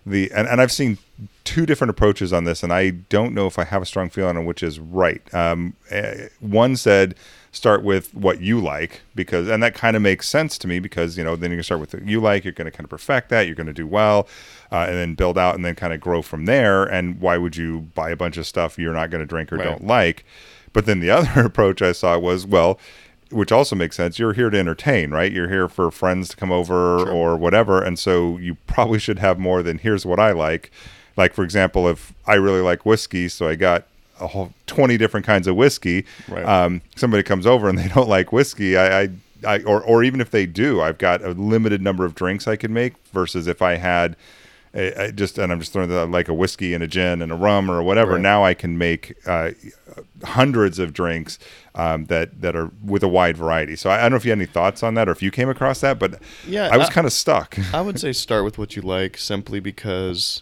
the 0.05 0.31
and, 0.35 0.47
and 0.47 0.59
I've 0.59 0.71
seen 0.71 0.97
two 1.45 1.65
different 1.65 1.91
approaches 1.91 2.33
on 2.33 2.43
this, 2.45 2.63
and 2.63 2.73
I 2.73 2.89
don't 2.89 3.33
know 3.33 3.47
if 3.47 3.57
I 3.59 3.63
have 3.63 3.81
a 3.81 3.85
strong 3.85 4.09
feeling 4.09 4.35
on 4.37 4.45
which 4.45 4.63
is 4.63 4.79
right. 4.79 5.21
Um, 5.33 5.75
eh, 5.89 6.27
one 6.39 6.75
said 6.75 7.15
start 7.53 7.83
with 7.83 8.13
what 8.15 8.41
you 8.41 8.59
like 8.59 9.01
because 9.13 9.47
and 9.47 9.61
that 9.61 9.75
kind 9.75 9.95
of 9.95 10.01
makes 10.01 10.27
sense 10.27 10.57
to 10.57 10.67
me 10.67 10.79
because 10.79 11.17
you 11.19 11.23
know 11.23 11.35
then 11.35 11.51
you 11.51 11.57
can 11.57 11.63
start 11.63 11.79
with 11.79 11.93
what 11.93 12.03
you 12.03 12.19
like 12.19 12.43
you're 12.43 12.51
going 12.51 12.65
to 12.65 12.71
kind 12.71 12.83
of 12.83 12.89
perfect 12.89 13.29
that 13.29 13.45
you're 13.45 13.55
going 13.55 13.67
to 13.67 13.73
do 13.73 13.85
well 13.85 14.27
uh, 14.73 14.85
and 14.89 14.95
then 14.97 15.13
build 15.15 15.37
out 15.37 15.55
and 15.55 15.63
then 15.63 15.75
kind 15.75 15.93
of 15.93 16.01
grow 16.01 16.21
from 16.21 16.45
there 16.45 16.83
and 16.83 17.21
why 17.21 17.37
would 17.37 17.55
you 17.55 17.81
buy 17.95 18.09
a 18.09 18.15
bunch 18.17 18.35
of 18.37 18.45
stuff 18.45 18.77
you're 18.77 18.93
not 18.93 19.09
going 19.09 19.21
to 19.21 19.25
drink 19.25 19.53
or 19.53 19.57
Right. 19.57 19.65
don't 19.65 19.85
like 19.87 20.25
but 20.73 20.85
then 20.85 20.99
the 20.99 21.09
other 21.17 21.45
approach 21.45 21.81
i 21.81 21.91
saw 21.93 22.17
was 22.17 22.45
well 22.45 22.79
which 23.31 23.51
also 23.51 23.75
makes 23.75 23.95
sense. 23.95 24.19
You're 24.19 24.33
here 24.33 24.51
to 24.51 24.59
entertain, 24.59 25.09
right? 25.09 25.31
You're 25.31 25.49
here 25.49 25.67
for 25.67 25.89
friends 25.89 26.29
to 26.29 26.35
come 26.35 26.51
over 26.51 26.99
Sure. 26.99 27.09
or 27.11 27.35
whatever, 27.35 27.81
and 27.81 27.97
so 27.97 28.37
you 28.37 28.57
probably 28.67 28.99
should 28.99 29.17
have 29.17 29.39
more 29.39 29.63
than 29.63 29.79
here's 29.79 30.05
what 30.05 30.19
I 30.19 30.33
like. 30.33 30.69
Like 31.17 31.33
for 31.33 31.43
example, 31.43 31.87
if 31.87 32.13
I 32.27 32.35
really 32.35 32.61
like 32.61 32.85
whiskey, 32.85 33.27
so 33.29 33.47
I 33.47 33.55
got 33.55 33.85
a 34.19 34.27
whole 34.27 34.53
twenty 34.67 34.97
different 34.97 35.25
kinds 35.25 35.47
of 35.47 35.55
whiskey. 35.55 36.05
Right. 36.27 36.45
Um, 36.45 36.81
somebody 36.95 37.23
comes 37.23 37.47
over 37.47 37.67
and 37.67 37.75
they 37.79 37.87
don't 37.87 38.07
like 38.07 38.31
whiskey, 38.31 38.77
I, 38.77 39.01
I, 39.01 39.09
I 39.47 39.63
or 39.63 39.81
or 39.81 40.03
even 40.03 40.21
if 40.21 40.29
they 40.29 40.45
do, 40.45 40.81
I've 40.81 40.99
got 40.99 41.23
a 41.23 41.31
limited 41.31 41.81
number 41.81 42.05
of 42.05 42.13
drinks 42.13 42.47
I 42.47 42.55
can 42.55 42.71
make. 42.71 42.93
Versus 43.13 43.47
if 43.47 43.63
I 43.63 43.77
had 43.77 44.15
a, 44.73 45.05
a- 45.07 45.11
just 45.11 45.37
and 45.37 45.51
I'm 45.51 45.59
just 45.59 45.73
throwing 45.73 45.89
that 45.89 46.09
like 46.09 46.27
a 46.27 46.33
whiskey 46.33 46.73
and 46.73 46.83
a 46.83 46.87
gin 46.87 47.21
and 47.21 47.31
a 47.31 47.35
rum 47.35 47.69
or 47.69 47.81
whatever. 47.83 48.13
Right. 48.13 48.21
Now 48.21 48.43
I 48.43 48.53
can 48.53 48.77
make 48.77 49.13
uh, 49.27 49.51
hundreds 50.23 50.79
of 50.79 50.93
drinks 50.93 51.37
um, 51.75 52.05
that 52.05 52.41
that 52.41 52.55
are 52.55 52.71
with 52.83 53.03
a 53.03 53.07
wide 53.07 53.37
variety. 53.37 53.75
So 53.75 53.89
I, 53.89 53.97
I 53.97 54.01
don't 54.03 54.11
know 54.11 54.17
if 54.17 54.25
you 54.25 54.31
had 54.31 54.39
any 54.39 54.45
thoughts 54.45 54.83
on 54.83 54.93
that 54.95 55.07
or 55.07 55.11
if 55.11 55.21
you 55.21 55.31
came 55.31 55.49
across 55.49 55.81
that, 55.81 55.99
but 55.99 56.19
Yeah, 56.47 56.69
I 56.71 56.77
was 56.77 56.89
kind 56.89 57.05
of 57.07 57.13
stuck. 57.13 57.57
I 57.73 57.81
would 57.81 57.99
say 57.99 58.11
start 58.13 58.43
with 58.43 58.57
what 58.57 58.75
you 58.75 58.81
like 58.81 59.17
simply 59.17 59.59
because 59.59 60.41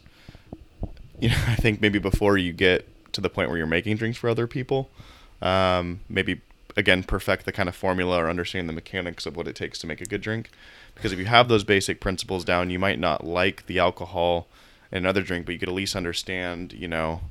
you 1.19 1.29
know, 1.29 1.35
I 1.47 1.55
think 1.55 1.81
maybe 1.81 1.99
before 1.99 2.37
you 2.37 2.53
get 2.53 2.87
to 3.13 3.21
the 3.21 3.29
point 3.29 3.49
where 3.49 3.57
you're 3.57 3.67
making 3.67 3.97
drinks 3.97 4.17
for 4.17 4.29
other 4.29 4.47
people, 4.47 4.89
um, 5.41 5.99
maybe 6.07 6.39
again 6.77 7.03
perfect 7.03 7.45
the 7.45 7.51
kind 7.51 7.69
of 7.69 7.75
formula 7.75 8.23
or 8.23 8.29
understand 8.29 8.67
the 8.69 8.73
mechanics 8.73 9.25
of 9.25 9.35
what 9.35 9.47
it 9.47 9.55
takes 9.55 9.79
to 9.79 9.87
make 9.87 10.01
a 10.01 10.05
good 10.05 10.21
drink. 10.21 10.49
Because 10.95 11.11
if 11.11 11.19
you 11.19 11.25
have 11.25 11.47
those 11.47 11.63
basic 11.63 11.99
principles 11.99 12.43
down, 12.45 12.69
you 12.69 12.79
might 12.79 12.99
not 12.99 13.25
like 13.25 13.65
the 13.65 13.79
alcohol 13.79 14.47
in 14.91 14.99
another 14.99 15.21
drink, 15.21 15.45
but 15.45 15.53
you 15.53 15.59
could 15.59 15.69
at 15.69 15.75
least 15.75 15.95
understand, 15.95 16.73
you 16.73 16.87
know, 16.87 17.21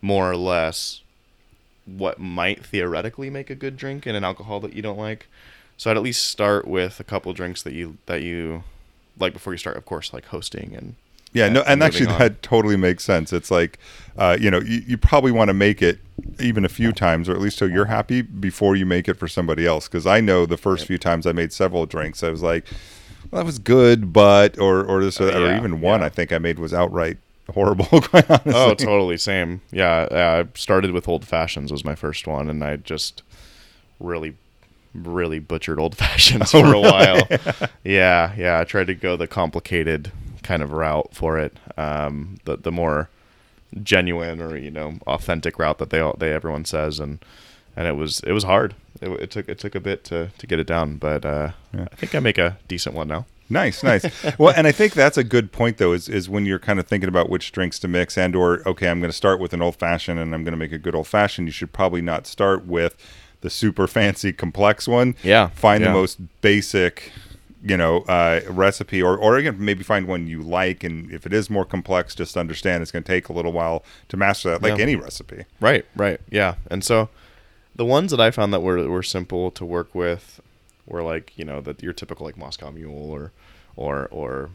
more 0.00 0.30
or 0.30 0.36
less 0.36 1.02
what 1.86 2.18
might 2.18 2.64
theoretically 2.64 3.30
make 3.30 3.50
a 3.50 3.54
good 3.54 3.76
drink 3.76 4.06
in 4.06 4.14
an 4.14 4.24
alcohol 4.24 4.60
that 4.60 4.74
you 4.74 4.82
don't 4.82 4.98
like. 4.98 5.26
So 5.76 5.90
I'd 5.90 5.96
at 5.96 6.02
least 6.02 6.24
start 6.24 6.66
with 6.66 7.00
a 7.00 7.04
couple 7.04 7.32
drinks 7.32 7.62
that 7.62 7.72
you 7.72 7.98
that 8.06 8.22
you 8.22 8.64
like 9.18 9.32
before 9.32 9.52
you 9.52 9.58
start, 9.58 9.76
of 9.76 9.84
course, 9.84 10.12
like 10.12 10.26
hosting 10.26 10.74
and 10.74 10.96
Yeah, 11.32 11.48
no, 11.50 11.62
and 11.66 11.82
actually 11.82 12.06
on. 12.08 12.18
that 12.18 12.42
totally 12.42 12.76
makes 12.76 13.04
sense. 13.04 13.32
It's 13.32 13.50
like, 13.50 13.78
uh, 14.16 14.36
you 14.40 14.50
know, 14.50 14.60
you, 14.60 14.82
you 14.86 14.96
probably 14.98 15.30
want 15.30 15.48
to 15.48 15.54
make 15.54 15.82
it 15.82 15.98
even 16.40 16.64
a 16.64 16.68
few 16.68 16.90
times, 16.92 17.28
or 17.28 17.32
at 17.32 17.40
least 17.40 17.58
so 17.58 17.64
you're 17.66 17.84
happy 17.84 18.22
before 18.22 18.76
you 18.76 18.86
make 18.86 19.08
it 19.08 19.14
for 19.14 19.28
somebody 19.28 19.66
else. 19.66 19.88
Because 19.88 20.06
I 20.06 20.20
know 20.20 20.46
the 20.46 20.56
first 20.56 20.86
few 20.86 20.98
times 20.98 21.26
I 21.26 21.32
made 21.32 21.52
several 21.52 21.84
drinks, 21.86 22.22
I 22.22 22.30
was 22.30 22.42
like, 22.42 22.64
well, 23.30 23.40
that 23.42 23.46
was 23.46 23.58
good, 23.58 24.12
but 24.12 24.58
or 24.58 24.82
or 24.84 25.04
this 25.04 25.20
or, 25.20 25.24
Uh, 25.24 25.32
that, 25.32 25.42
or 25.42 25.46
yeah, 25.48 25.58
even 25.58 25.80
one 25.80 26.00
yeah. 26.00 26.06
I 26.06 26.08
think 26.08 26.32
I 26.32 26.38
made 26.38 26.58
was 26.58 26.72
outright 26.72 27.18
horrible. 27.52 27.84
Quite 28.02 28.28
honestly. 28.30 28.52
Oh, 28.54 28.74
totally 28.74 29.18
same. 29.18 29.60
Yeah, 29.70 30.08
I 30.10 30.58
started 30.58 30.92
with 30.92 31.08
old 31.08 31.26
fashions 31.26 31.70
was 31.70 31.84
my 31.84 31.94
first 31.94 32.26
one, 32.26 32.48
and 32.48 32.64
I 32.64 32.76
just 32.76 33.22
really, 34.00 34.34
really 34.94 35.38
butchered 35.40 35.78
old 35.78 35.94
fashions 36.04 36.54
Oh, 36.54 36.62
for 36.62 36.72
a 36.74 36.80
while. 36.80 37.28
yeah, 37.84 38.32
yeah. 38.36 38.60
I 38.60 38.64
tried 38.64 38.86
to 38.86 38.94
go 38.94 39.16
the 39.16 39.26
complicated 39.26 40.10
kind 40.48 40.62
of 40.62 40.72
route 40.72 41.10
for 41.12 41.38
it, 41.38 41.58
um, 41.76 42.38
the 42.44 42.56
the 42.56 42.72
more 42.72 43.10
genuine 43.82 44.40
or 44.40 44.56
you 44.56 44.70
know 44.70 44.94
authentic 45.06 45.58
route 45.58 45.76
that 45.76 45.90
they 45.90 46.00
all 46.00 46.16
they 46.18 46.32
everyone 46.32 46.64
says, 46.64 46.98
and 46.98 47.18
and 47.76 47.86
it 47.86 47.96
was 47.96 48.20
it 48.20 48.32
was 48.32 48.44
hard. 48.44 48.74
It, 49.02 49.10
it 49.24 49.30
took 49.30 49.46
it 49.46 49.58
took 49.58 49.74
a 49.74 49.80
bit 49.80 50.04
to 50.04 50.30
to 50.38 50.46
get 50.46 50.58
it 50.58 50.66
down, 50.66 50.96
but 50.96 51.26
uh, 51.26 51.50
Yeah. 51.74 51.86
I 51.92 51.96
think 51.96 52.14
I 52.14 52.20
make 52.20 52.38
a 52.38 52.56
decent 52.66 52.94
one 52.94 53.08
now. 53.08 53.26
Nice, 53.50 53.82
nice. 53.82 54.04
well, 54.38 54.54
and 54.56 54.66
I 54.66 54.72
think 54.72 54.94
that's 54.94 55.18
a 55.18 55.24
good 55.24 55.52
point 55.52 55.76
though, 55.76 55.92
is 55.92 56.08
is 56.08 56.30
when 56.30 56.46
you're 56.46 56.58
kind 56.58 56.80
of 56.80 56.86
thinking 56.86 57.10
about 57.10 57.28
which 57.28 57.52
drinks 57.52 57.78
to 57.80 57.88
mix 57.88 58.16
and 58.16 58.34
or 58.34 58.66
okay, 58.66 58.88
I'm 58.88 59.00
going 59.00 59.10
to 59.10 59.16
start 59.16 59.40
with 59.40 59.52
an 59.52 59.60
old 59.60 59.76
fashioned 59.76 60.18
and 60.18 60.34
I'm 60.34 60.44
going 60.44 60.52
to 60.52 60.58
make 60.64 60.72
a 60.72 60.78
good 60.78 60.94
old 60.94 61.06
fashioned. 61.06 61.46
You 61.48 61.52
should 61.52 61.72
probably 61.74 62.00
not 62.00 62.26
start 62.26 62.64
with 62.66 62.96
the 63.42 63.50
super 63.50 63.86
fancy 63.98 64.32
complex 64.32 64.88
one. 64.88 65.14
Yeah, 65.22 65.48
Find 65.48 65.84
the 65.84 65.90
most 65.92 66.18
basic, 66.40 67.12
you 67.62 67.76
know, 67.76 68.02
uh, 68.02 68.40
recipe 68.48 69.02
or 69.02 69.16
or 69.16 69.36
again 69.36 69.56
maybe 69.58 69.82
find 69.82 70.06
one 70.06 70.26
you 70.26 70.42
like 70.42 70.84
and 70.84 71.10
if 71.12 71.26
it 71.26 71.32
is 71.32 71.50
more 71.50 71.64
complex, 71.64 72.14
just 72.14 72.36
understand 72.36 72.82
it's 72.82 72.90
going 72.92 73.02
to 73.02 73.06
take 73.12 73.28
a 73.28 73.32
little 73.32 73.52
while 73.52 73.84
to 74.08 74.16
master 74.16 74.50
that, 74.50 74.62
like 74.62 74.76
Yeah. 74.78 74.82
any 74.82 74.96
recipe. 74.96 75.44
Right, 75.60 75.84
right, 75.96 76.20
yeah. 76.30 76.54
And 76.70 76.84
so 76.84 77.08
the 77.74 77.84
ones 77.84 78.10
that 78.12 78.20
I 78.20 78.30
found 78.30 78.52
that 78.52 78.60
were 78.60 78.88
were 78.88 79.02
simple 79.02 79.50
to 79.52 79.64
work 79.64 79.94
with 79.94 80.40
were 80.86 81.02
like 81.02 81.32
you 81.36 81.44
know 81.44 81.60
that 81.60 81.82
your 81.82 81.92
typical 81.92 82.26
like 82.26 82.36
Moscow 82.36 82.70
Mule 82.70 83.10
or 83.10 83.32
or 83.76 84.06
or 84.10 84.50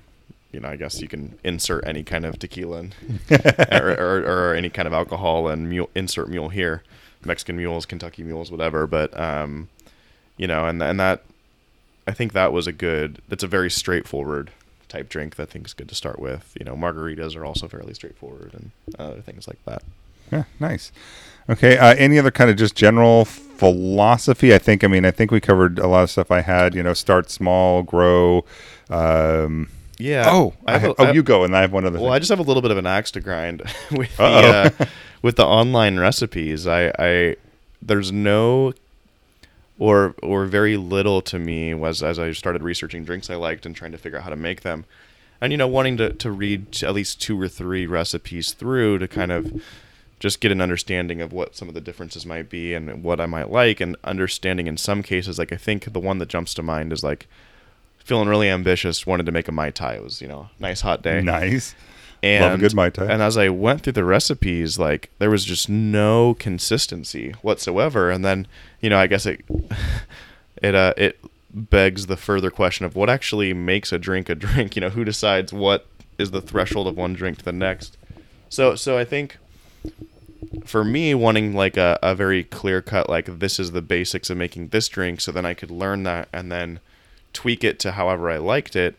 you 0.52 0.60
know 0.60 0.70
I 0.70 0.76
guess 0.78 1.02
you 1.02 1.08
can 1.08 1.38
insert 1.44 1.86
any 1.86 2.04
kind 2.04 2.26
of 2.26 2.40
tequila 2.40 2.80
and, 2.80 2.96
or, 3.72 3.92
or, 4.00 4.24
or 4.52 4.56
any 4.56 4.70
kind 4.70 4.88
of 4.88 4.94
alcohol 4.94 5.48
and 5.50 5.70
mule 5.70 5.90
insert 5.96 6.30
mule 6.30 6.50
here, 6.50 6.84
Mexican 7.26 7.58
mules, 7.58 7.86
Kentucky 7.86 8.24
mules, 8.24 8.50
whatever. 8.52 8.88
But 8.88 9.18
um, 9.20 9.68
you 10.38 10.48
know, 10.48 10.66
and 10.68 10.82
and 10.82 11.00
that 11.00 11.24
I 12.08 12.12
think 12.12 12.34
that 12.34 12.52
was 12.54 12.68
a 12.68 12.72
good. 12.74 13.22
That's 13.30 13.44
a 13.44 13.48
very 13.48 13.70
straightforward 13.72 14.52
type 14.90 15.10
drink 15.10 15.36
that 15.38 15.44
I 15.50 15.52
think 15.52 15.66
is 15.68 15.74
good 15.74 15.90
to 15.90 15.96
start 15.96 16.20
with. 16.20 16.56
You 16.60 16.66
know, 16.66 16.76
margaritas 16.76 17.36
are 17.36 17.46
also 17.46 17.68
fairly 17.68 17.94
straightforward 17.94 18.54
and 18.54 18.72
other 19.00 19.22
things 19.22 19.48
like 19.48 19.64
that. 19.66 19.82
Yeah, 20.32 20.44
nice. 20.60 20.92
Okay. 21.50 21.78
Uh, 21.78 21.96
any 21.98 22.18
other 22.20 22.32
kind 22.32 22.50
of 22.50 22.56
just 22.58 22.76
general 22.76 23.26
philosophy? 23.26 24.54
I 24.54 24.58
think. 24.58 24.84
I 24.84 24.88
mean, 24.88 25.06
I 25.06 25.12
think 25.12 25.32
we 25.32 25.40
covered 25.40 25.80
a 25.80 25.88
lot 25.88 26.04
of 26.04 26.10
stuff. 26.12 26.30
I 26.32 26.42
had. 26.42 26.76
You 26.76 26.84
know, 26.84 26.94
start 26.94 27.30
small, 27.30 27.84
grow. 27.84 28.46
Um, 28.90 29.70
Yeah. 29.98 30.26
oh, 30.28 30.54
I 30.66 30.74
have 30.74 30.82
ha- 30.82 30.88
a- 30.90 30.96
oh, 31.00 31.06
I- 31.06 31.12
you 31.14 31.24
go, 31.24 31.44
and 31.44 31.56
I 31.56 31.62
have 31.62 31.72
one 31.72 31.86
other. 31.86 31.98
Thing. 31.98 32.04
Well, 32.04 32.12
thing. 32.12 32.16
I 32.16 32.20
just 32.20 32.30
have 32.30 32.40
a 32.40 32.44
little 32.44 32.62
bit 32.62 32.72
of 32.72 32.78
an 32.78 32.86
axe 32.88 33.12
to 33.12 33.22
grind 33.22 33.62
with 33.92 34.16
the 34.18 34.24
Uh-oh. 34.24 34.84
uh, 34.84 34.86
with 35.22 35.36
the 35.38 35.46
online 35.46 36.00
recipes. 36.00 36.68
I, 36.68 36.92
I 37.00 37.36
there's 37.82 38.12
no 38.12 38.74
or 39.80 40.16
or 40.22 40.46
very 40.46 40.78
little 40.78 41.22
to 41.24 41.40
me 41.40 41.74
was 41.74 42.04
as 42.04 42.20
I 42.20 42.32
started 42.32 42.64
researching 42.64 43.04
drinks 43.04 43.30
I 43.30 43.36
liked 43.36 43.66
and 43.66 43.76
trying 43.76 43.92
to 43.92 43.98
figure 43.98 44.18
out 44.18 44.24
how 44.24 44.30
to 44.30 44.36
make 44.36 44.62
them, 44.62 44.86
and 45.42 45.52
you 45.52 45.58
know 45.58 45.68
wanting 45.68 45.98
to 45.98 46.12
to 46.14 46.32
read 46.32 46.84
at 46.84 46.94
least 46.94 47.22
two 47.22 47.40
or 47.40 47.48
three 47.48 47.86
recipes 47.86 48.54
through 48.54 49.00
to 49.00 49.08
kind 49.08 49.32
of 49.32 49.62
just 50.20 50.40
get 50.40 50.52
an 50.52 50.62
understanding 50.62 51.22
of 51.22 51.34
what 51.34 51.56
some 51.56 51.68
of 51.68 51.74
the 51.74 51.82
differences 51.82 52.26
might 52.26 52.50
be 52.50 52.74
and 52.74 53.04
what 53.04 53.20
I 53.20 53.26
might 53.26 53.50
like 53.50 53.82
and 53.82 53.98
understanding 54.06 54.68
in 54.68 54.78
some 54.78 55.04
cases 55.04 55.38
like 55.38 55.52
I 55.52 55.58
think 55.58 55.92
the 55.92 56.00
one 56.00 56.20
that 56.20 56.30
jumps 56.30 56.54
to 56.54 56.64
mind 56.64 56.94
is 56.94 57.04
like 57.04 57.28
feeling 57.98 58.30
really 58.30 58.50
ambitious 58.50 59.06
wanted 59.06 59.26
to 59.26 59.32
make 59.32 59.48
a 59.48 59.52
mai 59.52 59.72
tai. 59.72 59.96
It 59.96 60.04
was 60.04 60.22
you 60.22 60.28
know 60.28 60.50
nice 60.60 60.82
hot 60.82 61.02
day. 61.02 61.22
Nice. 61.22 61.76
And 62.24 62.44
Love 62.46 62.54
a 62.54 62.58
good 62.58 62.74
Mai 62.74 62.90
Tai. 62.90 63.06
And 63.06 63.22
as 63.22 63.36
I 63.38 63.50
went 63.50 63.82
through 63.82 63.94
the 63.94 64.06
recipes, 64.06 64.80
like 64.80 65.10
there 65.20 65.30
was 65.30 65.44
just 65.44 65.68
no 65.68 66.36
consistency 66.36 67.36
whatsoever. 67.42 68.10
And 68.10 68.24
then, 68.24 68.48
you 68.80 68.90
know, 68.90 68.98
I 68.98 69.08
guess 69.08 69.26
it 69.26 69.44
it 70.62 70.74
uh 70.74 70.94
it 70.96 71.20
begs 71.54 72.08
the 72.08 72.18
further 72.18 72.50
question 72.50 72.86
of 72.86 72.96
what 72.96 73.10
actually 73.10 73.54
makes 73.54 73.92
a 73.92 74.00
drink 74.00 74.30
a 74.30 74.36
drink. 74.36 74.76
You 74.76 74.82
know, 74.82 74.90
who 74.90 75.04
decides 75.04 75.52
what 75.52 75.86
is 76.18 76.32
the 76.32 76.42
threshold 76.42 76.88
of 76.88 76.96
one 76.96 77.14
drink 77.14 77.40
to 77.40 77.46
the 77.46 77.52
next. 77.52 77.98
So 78.48 78.76
so 78.76 78.98
I 78.98 79.04
think 79.04 79.38
for 80.66 80.86
me 80.86 81.14
wanting 81.14 81.54
like 81.54 81.76
a, 81.76 82.00
a 82.02 82.16
very 82.16 82.44
clear 82.44 82.82
cut 82.82 83.10
like 83.10 83.40
this 83.40 83.60
is 83.60 83.72
the 83.72 83.82
basics 83.82 84.30
of 84.30 84.38
making 84.38 84.70
this 84.70 84.88
drink 84.88 85.20
so 85.20 85.32
then 85.32 85.46
I 85.46 85.54
could 85.54 85.72
learn 85.72 86.04
that 86.04 86.28
and 86.34 86.52
then 86.52 86.80
tweak 87.32 87.64
it 87.64 87.80
to 87.80 87.94
however 87.94 88.30
I 88.30 88.38
liked 88.38 88.76
it 88.76 88.96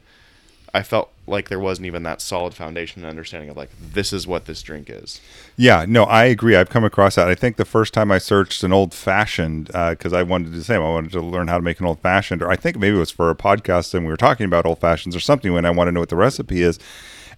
I 0.74 0.82
felt 0.82 1.12
like 1.26 1.48
there 1.48 1.60
wasn't 1.60 1.86
even 1.86 2.02
that 2.02 2.20
solid 2.20 2.52
foundation 2.52 3.02
and 3.02 3.08
understanding 3.08 3.48
of 3.48 3.56
like 3.56 3.70
this 3.80 4.12
is 4.12 4.26
what 4.26 4.46
this 4.46 4.60
drink 4.60 4.90
is. 4.90 5.20
Yeah, 5.56 5.86
no, 5.88 6.02
I 6.04 6.24
agree. 6.24 6.56
I've 6.56 6.68
come 6.68 6.84
across 6.84 7.14
that. 7.14 7.28
I 7.28 7.36
think 7.36 7.56
the 7.56 7.64
first 7.64 7.94
time 7.94 8.10
I 8.10 8.18
searched 8.18 8.64
an 8.64 8.72
old 8.72 8.92
fashioned, 8.92 9.66
because 9.68 10.12
uh, 10.12 10.16
I 10.18 10.24
wanted 10.24 10.52
to 10.52 10.64
same, 10.64 10.82
I 10.82 10.90
wanted 10.90 11.12
to 11.12 11.20
learn 11.20 11.46
how 11.46 11.58
to 11.58 11.62
make 11.62 11.78
an 11.78 11.86
old 11.86 12.00
fashioned, 12.00 12.42
or 12.42 12.50
I 12.50 12.56
think 12.56 12.76
maybe 12.76 12.96
it 12.96 12.98
was 12.98 13.12
for 13.12 13.30
a 13.30 13.36
podcast 13.36 13.94
and 13.94 14.04
we 14.04 14.10
were 14.10 14.16
talking 14.16 14.46
about 14.46 14.66
old 14.66 14.80
fashions 14.80 15.14
or 15.14 15.20
something 15.20 15.52
when 15.52 15.64
I 15.64 15.70
want 15.70 15.86
to 15.88 15.92
know 15.92 16.00
what 16.00 16.08
the 16.08 16.16
recipe 16.16 16.60
is. 16.60 16.80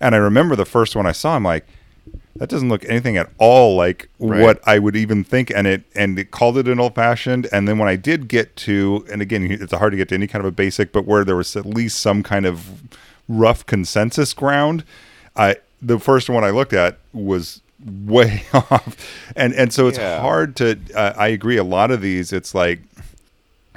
And 0.01 0.15
I 0.15 0.19
remember 0.19 0.57
the 0.57 0.65
first 0.65 0.97
one 0.97 1.07
I 1.07 1.13
saw, 1.13 1.37
I'm 1.37 1.45
like, 1.45 1.67
that 2.37 2.49
doesn't 2.49 2.69
look 2.69 2.85
anything 2.87 3.17
at 3.17 3.31
all 3.39 3.77
like 3.77 4.09
Right. 4.19 4.43
what 4.43 4.61
I 4.67 4.79
would 4.79 4.97
even 4.97 5.25
think. 5.25 5.51
And 5.55 5.67
it 5.67 5.85
and 5.95 6.19
it 6.19 6.31
called 6.31 6.57
it 6.59 6.69
an 6.69 6.81
old 6.81 6.95
fashioned. 6.95 7.49
And 7.53 7.67
then 7.69 7.79
when 7.79 7.89
I 7.89 7.97
did 7.97 8.29
get 8.29 8.57
to, 8.57 9.05
and 9.11 9.21
again, 9.23 9.47
it's 9.51 9.73
hard 9.73 9.93
to 9.93 9.97
get 9.97 10.09
to 10.11 10.15
any 10.15 10.27
kind 10.27 10.41
of 10.41 10.47
a 10.47 10.53
basic, 10.53 10.93
but 10.93 11.05
where 11.07 11.25
there 11.25 11.37
was 11.37 11.55
at 11.57 11.67
least 11.67 12.01
some 12.01 12.23
kind 12.23 12.47
of 12.47 12.83
rough 13.29 13.65
consensus 13.67 14.33
ground, 14.35 14.85
I 15.37 15.57
the 15.83 15.99
first 15.99 16.29
one 16.31 16.45
I 16.45 16.51
looked 16.51 16.73
at 16.73 16.99
was 17.13 17.61
way 17.85 18.43
off, 18.53 18.97
and 19.37 19.53
and 19.55 19.73
so 19.73 19.87
it's 19.89 19.99
Yeah. 19.99 20.21
hard 20.21 20.57
to. 20.57 20.79
Uh, 20.95 21.13
I 21.17 21.29
agree. 21.29 21.57
A 21.57 21.65
lot 21.65 21.91
of 21.91 22.01
these, 22.01 22.33
it's 22.33 22.55
like. 22.55 22.81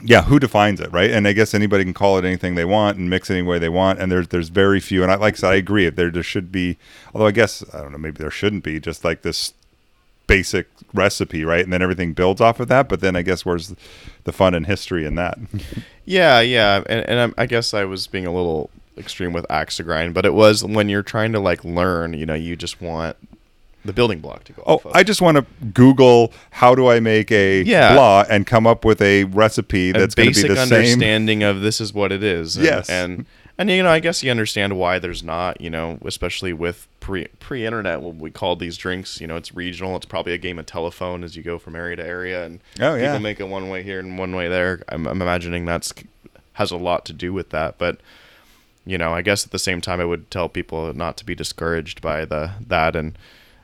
Yeah, 0.01 0.21
who 0.23 0.39
defines 0.39 0.79
it, 0.79 0.89
right? 0.93 1.11
And 1.11 1.27
I 1.27 1.33
guess 1.33 1.53
anybody 1.53 1.83
can 1.83 1.93
call 1.93 2.17
it 2.17 2.23
anything 2.23 2.55
they 2.55 2.63
want 2.63 2.97
and 2.97 3.09
mix 3.09 3.29
it 3.29 3.33
any 3.33 3.41
way 3.45 3.59
they 3.59 3.67
want. 3.67 3.99
And 3.99 4.09
there's 4.09 4.29
there's 4.29 4.47
very 4.47 4.79
few. 4.79 5.03
And 5.03 5.11
I 5.11 5.15
like 5.15 5.33
I 5.33 5.37
said, 5.37 5.49
I 5.51 5.55
agree. 5.55 5.85
If 5.87 5.97
there 5.97 6.09
there 6.09 6.23
should 6.23 6.53
be, 6.53 6.77
although 7.13 7.27
I 7.27 7.31
guess 7.31 7.65
I 7.73 7.79
don't 7.81 7.91
know, 7.91 7.97
maybe 7.97 8.17
there 8.17 8.31
shouldn't 8.31 8.63
be 8.63 8.79
just 8.79 9.03
like 9.03 9.23
this 9.23 9.53
basic 10.25 10.67
recipe, 10.93 11.43
right? 11.43 11.65
And 11.65 11.73
then 11.73 11.81
everything 11.81 12.13
builds 12.13 12.39
off 12.39 12.61
of 12.61 12.69
that. 12.69 12.87
But 12.87 13.01
then 13.01 13.17
I 13.17 13.23
guess 13.23 13.45
where's 13.45 13.75
the 14.23 14.31
fun 14.31 14.53
and 14.53 14.67
history 14.67 15.05
in 15.05 15.15
that? 15.15 15.37
Yeah, 16.05 16.39
yeah, 16.39 16.81
and 16.87 17.01
and 17.05 17.19
I'm- 17.19 17.33
I 17.37 17.45
guess 17.45 17.73
I 17.73 17.83
was 17.83 18.07
being 18.07 18.25
a 18.25 18.33
little 18.33 18.69
extreme 18.99 19.33
with 19.33 19.45
axe 19.49 19.77
to 19.77 19.83
grind, 19.83 20.13
but 20.13 20.25
it 20.25 20.33
was 20.33 20.63
when 20.63 20.89
you're 20.89 21.03
trying 21.03 21.31
to 21.33 21.39
like 21.39 21.63
learn, 21.63 22.13
you 22.13 22.25
know, 22.25 22.33
you 22.33 22.55
just 22.55 22.81
want 22.81 23.15
the 23.85 23.93
building 23.93 24.19
block 24.19 24.43
to 24.43 24.53
go 24.53 24.61
Oh, 24.67 24.75
of. 24.83 24.91
I 24.93 25.03
just 25.03 25.21
want 25.21 25.37
to 25.37 25.45
Google 25.73 26.33
how 26.51 26.75
do 26.75 26.87
I 26.89 26.99
make 26.99 27.31
a 27.31 27.61
Yeah. 27.63 27.93
blah 27.93 28.25
and 28.29 28.45
come 28.45 28.67
up 28.67 28.83
with 28.83 29.01
a 29.01 29.23
recipe 29.23 29.91
that's 29.93 30.13
going 30.15 30.33
to 30.33 30.41
be 30.41 30.47
the 30.49 30.55
same. 30.55 30.73
understanding 30.77 31.43
of 31.43 31.61
this 31.61 31.79
is 31.79 31.93
what 31.93 32.11
it 32.11 32.21
is. 32.21 32.57
And, 32.57 32.65
Yes. 32.65 32.89
and 32.89 33.25
and 33.57 33.69
you 33.69 33.83
know, 33.83 33.89
I 33.89 33.99
guess 33.99 34.23
you 34.23 34.31
understand 34.31 34.77
why 34.77 34.99
there's 34.99 35.21
not, 35.21 35.59
you 35.59 35.69
know, 35.69 35.97
especially 36.05 36.53
with 36.53 36.87
pre 37.01 37.27
pre 37.39 37.65
internet 37.65 38.01
when 38.01 38.19
we 38.19 38.31
call 38.31 38.55
these 38.57 38.77
drinks, 38.77 39.19
you 39.21 39.27
know, 39.27 39.35
it's 39.37 39.53
regional. 39.55 39.95
It's 39.97 40.05
probably 40.05 40.33
a 40.33 40.37
game 40.37 40.59
of 40.59 40.65
telephone 40.65 41.23
as 41.25 41.35
you 41.35 41.43
go 41.43 41.57
from 41.57 41.75
area 41.75 41.95
to 41.97 42.05
area, 42.05 42.45
and 42.45 42.59
Oh, 42.79 42.95
yeah. 42.95 43.07
people 43.07 43.19
make 43.19 43.39
it 43.39 43.47
one 43.49 43.67
way 43.69 43.81
here 43.83 43.99
and 43.99 44.17
one 44.17 44.33
way 44.35 44.47
there. 44.49 44.81
I'm, 44.89 45.05
I'm 45.07 45.21
imagining 45.21 45.65
that's 45.65 45.93
has 46.53 46.71
a 46.71 46.77
lot 46.77 47.05
to 47.05 47.13
do 47.13 47.31
with 47.33 47.49
that, 47.51 47.77
but 47.77 47.99
you 48.89 48.97
know, 48.97 49.13
I 49.13 49.21
guess 49.21 49.45
at 49.45 49.51
the 49.51 49.59
same 49.59 49.81
time, 49.81 49.99
I 50.01 50.05
would 50.05 50.29
tell 50.31 50.49
people 50.49 50.93
not 50.93 51.15
to 51.17 51.25
be 51.25 51.35
discouraged 51.35 52.01
by 52.01 52.25
the 52.25 52.51
that 52.67 52.95
and 52.95 53.17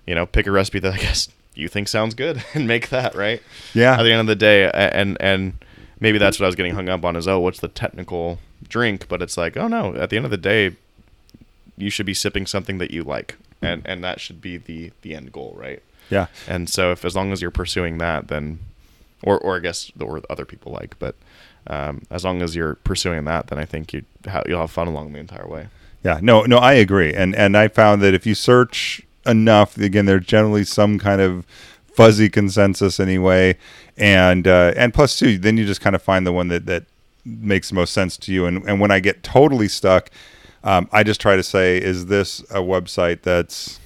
you 0.06 0.14
know, 0.16 0.26
pick 0.26 0.46
a 0.48 0.52
recipe 0.52 0.80
that 0.80 0.94
I 0.94 0.98
guess 1.06 1.30
you 1.56 1.68
think 1.68 1.88
sounds 1.88 2.14
good 2.14 2.44
and 2.54 2.68
make 2.68 2.90
that 2.90 3.16
right 3.16 3.42
Yeah. 3.74 4.00
at 4.00 4.04
the 4.04 4.12
end 4.12 4.22
of 4.22 4.28
the 4.28 4.36
day 4.36 4.70
and 4.72 5.18
and 5.22 5.54
maybe 6.02 6.18
that's 6.18 6.38
what 6.38 6.44
i 6.46 6.48
was 6.48 6.56
getting 6.56 6.76
hung 6.76 6.90
up 6.90 7.06
on 7.06 7.16
is 7.16 7.26
oh 7.30 7.40
what's 7.40 7.62
the 7.62 7.70
technical 7.70 8.38
drink 8.68 9.08
but 9.08 9.22
it's 9.22 9.38
like 9.38 9.56
oh 9.56 9.70
no 9.70 9.96
at 9.96 10.10
the 10.10 10.18
end 10.18 10.26
of 10.26 10.32
the 10.32 10.38
day 10.38 10.76
you 11.78 11.90
should 11.90 12.06
be 12.06 12.14
sipping 12.14 12.46
something 12.46 12.78
that 12.80 12.92
you 12.92 13.02
like 13.04 13.38
and 13.62 13.82
and 13.86 14.04
that 14.04 14.20
should 14.20 14.42
be 14.42 14.58
the 14.58 14.92
the 15.04 15.16
end 15.16 15.32
goal 15.32 15.56
right 15.58 15.82
yeah. 16.10 16.28
and 16.50 16.70
so 16.70 16.92
if 16.92 17.06
as 17.06 17.16
long 17.16 17.32
as 17.32 17.42
you're 17.42 17.50
pursuing 17.50 17.98
that 18.00 18.28
then 18.28 18.60
or 19.24 19.40
or 19.40 19.56
i 19.56 19.60
guess 19.60 19.90
or 20.02 20.22
other 20.30 20.44
people 20.46 20.74
like 20.74 21.00
but 21.00 21.16
um, 21.68 22.02
as 22.10 22.24
long 22.24 22.42
as 22.42 22.56
you're 22.56 22.76
pursuing 22.84 23.26
that 23.26 23.48
then 23.48 23.60
i 23.60 23.66
think 23.66 23.94
you 23.94 24.04
ha- 24.28 24.44
you'll 24.48 24.60
have 24.62 24.72
fun 24.72 24.88
along 24.88 25.14
the 25.14 25.20
entire 25.20 25.48
way 25.48 25.68
Yeah, 26.06 26.20
no, 26.22 26.44
no, 26.44 26.58
I 26.58 26.74
agree, 26.74 27.16
and 27.16 27.36
and 27.36 27.58
I 27.58 27.68
found 27.68 28.00
that 28.04 28.14
if 28.14 28.28
you 28.28 28.36
search 28.36 29.02
enough, 29.26 29.76
again, 29.80 30.06
there's 30.06 30.24
generally 30.24 30.64
some 30.64 31.00
kind 31.00 31.20
of 31.20 31.48
fuzzy 31.96 32.30
consensus 32.30 33.00
anyway, 33.00 33.58
and 33.98 34.48
uh, 34.48 34.72
and 34.78 34.94
plus 34.94 35.18
too, 35.18 35.40
then 35.40 35.58
you 35.58 35.66
just 35.66 35.82
kind 35.82 35.96
of 35.96 36.04
find 36.04 36.28
the 36.28 36.32
one 36.32 36.50
that 36.50 36.68
that 36.68 36.84
makes 37.26 37.70
the 37.70 37.76
most 37.76 37.92
sense 37.92 38.18
to 38.18 38.32
you. 38.32 38.46
And 38.46 38.64
and 38.70 38.80
when 38.80 38.92
I 38.92 39.00
get 39.00 39.24
totally 39.24 39.68
stuck, 39.68 40.12
um, 40.64 40.88
I 40.92 41.02
just 41.02 41.20
try 41.20 41.36
to 41.36 41.42
say, 41.44 41.78
is 41.78 42.06
this 42.06 42.42
a 42.52 42.60
website 42.60 43.24
that's 43.24 43.80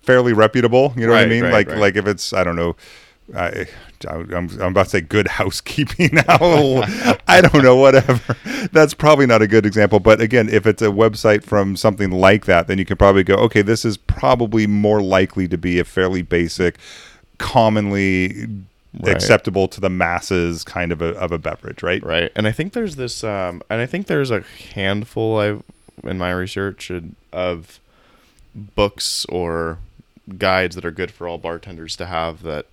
fairly 0.00 0.32
reputable? 0.32 0.94
You 0.96 1.06
know 1.08 1.12
what 1.12 1.24
I 1.24 1.26
mean? 1.26 1.44
right, 1.44 1.52
like 1.52 1.68
right. 1.68 1.78
like 1.78 1.96
if 1.96 2.06
it's 2.06 2.32
I 2.32 2.42
don't 2.42 2.56
know. 2.56 2.74
I, 3.36 3.66
I'm, 4.08 4.30
I'm 4.32 4.60
about 4.60 4.84
to 4.84 4.90
say 4.90 5.00
good 5.00 5.26
housekeeping 5.40 6.10
now. 6.12 6.24
I 7.28 7.40
don't 7.42 7.62
know, 7.62 7.76
whatever. 7.76 8.36
That's 8.72 8.94
probably 8.94 9.26
not 9.26 9.42
a 9.42 9.46
good 9.46 9.66
example. 9.66 10.00
But 10.00 10.20
again, 10.20 10.48
if 10.48 10.66
it's 10.66 10.82
a 10.82 10.86
website 10.86 11.44
from 11.44 11.76
something 11.76 12.10
like 12.10 12.46
that, 12.46 12.66
then 12.68 12.78
you 12.78 12.84
can 12.84 12.96
probably 12.96 13.24
go, 13.24 13.34
okay, 13.34 13.62
this 13.62 13.84
is 13.84 13.96
probably 13.96 14.66
more 14.66 15.02
likely 15.02 15.46
to 15.48 15.58
be 15.58 15.78
a 15.78 15.84
fairly 15.84 16.22
basic, 16.22 16.76
commonly 17.38 18.46
Right. 19.00 19.14
acceptable 19.14 19.68
to 19.68 19.82
the 19.82 19.90
masses 19.90 20.64
kind 20.64 20.92
of 20.92 21.02
a, 21.02 21.08
of 21.18 21.30
a 21.30 21.38
beverage, 21.38 21.82
right? 21.82 22.02
right 22.02 22.32
and 22.34 22.48
i 22.48 22.52
think 22.52 22.72
there's 22.72 22.96
this 22.96 23.22
um 23.22 23.62
and 23.68 23.82
i 23.82 23.86
think 23.86 24.06
there's 24.06 24.30
a 24.30 24.40
handful 24.72 25.38
i 25.38 25.58
in 26.08 26.16
my 26.16 26.30
research 26.32 26.90
of 27.30 27.80
books 28.54 29.26
or 29.26 29.78
guides 30.38 30.74
that 30.74 30.86
are 30.86 30.90
good 30.90 31.10
for 31.10 31.28
all 31.28 31.36
bartenders 31.36 31.96
to 31.96 32.06
have 32.06 32.42
that 32.42 32.64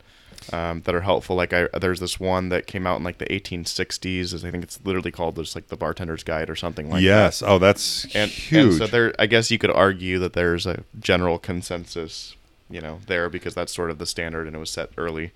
um, 0.54 0.82
that 0.82 0.94
are 0.96 1.02
helpful 1.02 1.36
like 1.36 1.54
I 1.54 1.68
there's 1.80 2.00
this 2.00 2.20
one 2.20 2.50
that 2.50 2.68
came 2.68 2.86
out 2.86 2.98
in 2.98 3.04
like 3.04 3.18
the 3.18 3.26
1860s 3.26 4.46
I 4.46 4.52
think 4.52 4.64
it's 4.64 4.80
literally 4.84 5.12
called 5.12 5.36
just 5.36 5.56
like 5.56 5.68
the 5.68 5.78
bartender's 5.78 6.24
guide 6.24 6.50
or 6.50 6.56
something 6.56 6.90
like 6.90 7.02
that 7.02 7.08
yes. 7.08 7.44
Oh, 7.46 7.58
that's 7.60 8.06
and, 8.16 8.30
huge. 8.30 8.64
and 8.66 8.74
so 8.74 8.88
there 8.88 9.14
i 9.20 9.26
guess 9.26 9.50
you 9.52 9.58
could 9.58 9.72
argue 9.72 10.20
that 10.20 10.34
there's 10.34 10.66
a 10.66 10.84
general 11.00 11.38
consensus 11.40 12.36
you 12.70 12.82
know 12.82 13.00
there 13.08 13.30
because 13.30 13.54
that's 13.54 13.74
sort 13.74 13.92
of 13.92 13.98
the 13.98 14.06
standard 14.06 14.48
and 14.48 14.56
it 14.56 14.60
was 14.60 14.72
set 14.72 14.90
early 14.98 15.32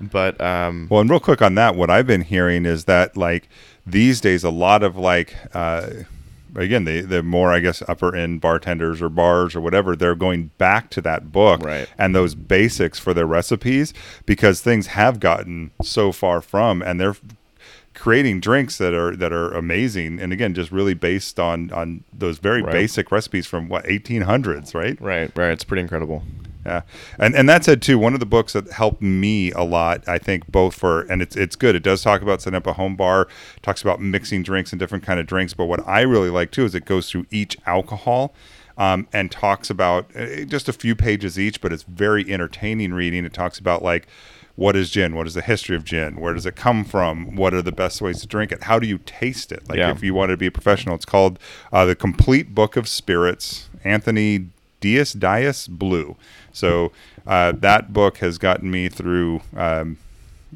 but 0.00 0.40
um 0.40 0.88
Well, 0.90 1.00
and 1.00 1.08
real 1.10 1.20
quick 1.20 1.40
on 1.42 1.54
that, 1.54 1.76
what 1.76 1.90
I've 1.90 2.08
been 2.08 2.22
hearing 2.22 2.66
is 2.66 2.86
that 2.86 3.16
like 3.16 3.48
these 3.86 4.20
days, 4.20 4.42
a 4.42 4.50
lot 4.50 4.82
of 4.82 4.96
like, 4.96 5.36
uh, 5.54 5.90
again, 6.56 6.84
the 6.84 7.00
the 7.02 7.22
more 7.22 7.52
I 7.52 7.60
guess 7.60 7.82
upper 7.88 8.14
end 8.14 8.40
bartenders 8.40 9.00
or 9.02 9.08
bars 9.08 9.54
or 9.56 9.60
whatever, 9.60 9.94
they're 9.96 10.14
going 10.14 10.50
back 10.58 10.90
to 10.90 11.00
that 11.02 11.32
book 11.32 11.62
Right. 11.64 11.88
and 11.98 12.14
those 12.14 12.34
basics 12.34 12.98
for 12.98 13.14
their 13.14 13.26
recipes 13.26 13.92
because 14.26 14.60
things 14.60 14.88
have 14.88 15.20
gotten 15.20 15.70
so 15.82 16.12
far 16.12 16.40
from, 16.40 16.82
and 16.82 17.00
they're 17.00 17.16
creating 17.94 18.40
drinks 18.40 18.78
that 18.78 18.94
are 18.94 19.14
that 19.14 19.32
are 19.34 19.52
amazing 19.52 20.18
and 20.18 20.32
again 20.32 20.54
just 20.54 20.72
really 20.72 20.94
based 20.94 21.38
on 21.38 21.70
on 21.72 22.02
those 22.10 22.38
very 22.38 22.62
Right. 22.62 22.72
basic 22.72 23.12
recipes 23.12 23.46
from 23.46 23.68
what 23.68 23.84
1800s 23.84 24.74
right 24.74 24.98
right 24.98 25.30
right 25.36 25.50
it's 25.52 25.62
pretty 25.62 25.82
incredible 25.82 26.22
yeah, 26.64 26.82
and 27.18 27.34
and 27.34 27.48
that 27.48 27.64
said 27.64 27.82
too, 27.82 27.98
one 27.98 28.14
of 28.14 28.20
the 28.20 28.26
books 28.26 28.52
that 28.52 28.70
helped 28.70 29.02
me 29.02 29.50
a 29.52 29.62
lot, 29.62 30.06
I 30.08 30.18
think, 30.18 30.46
both 30.50 30.74
for 30.74 31.02
and 31.02 31.20
it's 31.22 31.36
it's 31.36 31.56
good. 31.56 31.74
It 31.74 31.82
does 31.82 32.02
talk 32.02 32.22
about 32.22 32.40
setting 32.42 32.56
up 32.56 32.66
a 32.66 32.74
home 32.74 32.96
bar, 32.96 33.28
talks 33.62 33.82
about 33.82 34.00
mixing 34.00 34.42
drinks 34.42 34.72
and 34.72 34.78
different 34.80 35.04
kind 35.04 35.18
of 35.20 35.26
drinks. 35.26 35.54
But 35.54 35.66
what 35.66 35.86
I 35.86 36.00
really 36.02 36.30
like 36.30 36.50
too 36.50 36.64
is 36.64 36.74
it 36.74 36.84
goes 36.84 37.10
through 37.10 37.26
each 37.30 37.56
alcohol. 37.66 38.34
um, 38.78 39.06
and 39.12 39.30
talks 39.30 39.68
about 39.68 40.06
uh, 40.16 40.44
just 40.46 40.66
a 40.66 40.72
few 40.72 40.96
pages 40.96 41.38
each, 41.38 41.60
but 41.60 41.74
it's 41.74 41.82
very 41.82 42.32
entertaining 42.32 42.94
reading. 42.94 43.26
It 43.26 43.34
talks 43.34 43.58
about 43.58 43.82
like 43.82 44.06
what 44.54 44.76
is 44.76 44.90
gin? 44.90 45.14
What 45.14 45.26
is 45.26 45.34
the 45.34 45.42
history 45.42 45.76
of 45.76 45.84
gin? 45.84 46.16
Where 46.20 46.32
does 46.34 46.46
it 46.46 46.56
come 46.56 46.84
from? 46.84 47.36
What 47.36 47.52
are 47.54 47.62
the 47.62 47.72
best 47.72 48.00
ways 48.02 48.20
to 48.22 48.26
drink 48.26 48.50
it? 48.52 48.62
How 48.64 48.78
do 48.78 48.86
you 48.86 48.98
taste 48.98 49.50
it? 49.52 49.68
Like 49.68 49.78
Yeah. 49.78 49.90
if 49.90 50.02
you 50.02 50.14
wanted 50.14 50.32
to 50.34 50.36
be 50.38 50.46
a 50.46 50.50
professional, 50.50 50.94
it's 50.94 51.04
called 51.04 51.38
uh, 51.72 51.84
the 51.84 51.94
Complete 51.94 52.54
Book 52.54 52.76
of 52.76 52.86
Spirits. 52.88 53.68
Anthony 53.84 54.48
Dias 54.82 55.14
Dias 55.14 55.66
Blue. 55.66 56.16
So 56.52 56.92
uh, 57.26 57.52
that 57.52 57.94
book 57.94 58.18
has 58.18 58.36
gotten 58.36 58.70
me 58.70 58.90
through. 58.90 59.40
Um, 59.56 59.96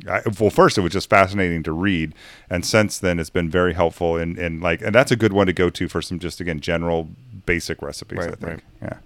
I, 0.07 0.21
well, 0.39 0.51
first 0.51 0.77
it 0.77 0.83
was 0.83 0.93
just 0.93 1.09
fascinating 1.09 1.63
to 1.63 1.73
read, 1.73 2.13
and 2.51 2.67
since 2.67 2.99
then 2.99 3.19
it's 3.19 3.31
been 3.31 3.49
very 3.49 3.73
helpful. 3.73 4.19
in 4.19 4.39
in 4.39 4.61
like, 4.61 4.83
and 4.83 4.95
that's 4.95 5.11
a 5.11 5.17
good 5.17 5.33
one 5.33 5.47
to 5.47 5.55
go 5.55 5.71
to 5.71 5.89
for 5.89 6.03
some 6.03 6.19
just 6.19 6.39
again 6.39 6.61
general 6.61 7.09
basic 7.47 7.81
recipes. 7.81 8.19
I 8.19 8.31
think. 8.33 8.43
right. 8.43 8.61
Yeah. 8.83 8.99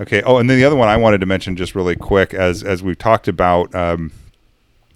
Okay. 0.00 0.22
Oh, 0.22 0.38
and 0.38 0.48
then 0.48 0.56
the 0.58 0.64
other 0.64 0.76
one 0.76 0.88
I 0.88 0.96
wanted 0.96 1.18
to 1.20 1.26
mention 1.26 1.56
just 1.56 1.74
really 1.74 1.96
quick, 1.96 2.32
as 2.32 2.62
as 2.62 2.82
we've 2.82 2.96
talked 2.98 3.28
about, 3.28 3.74
um, 3.74 4.12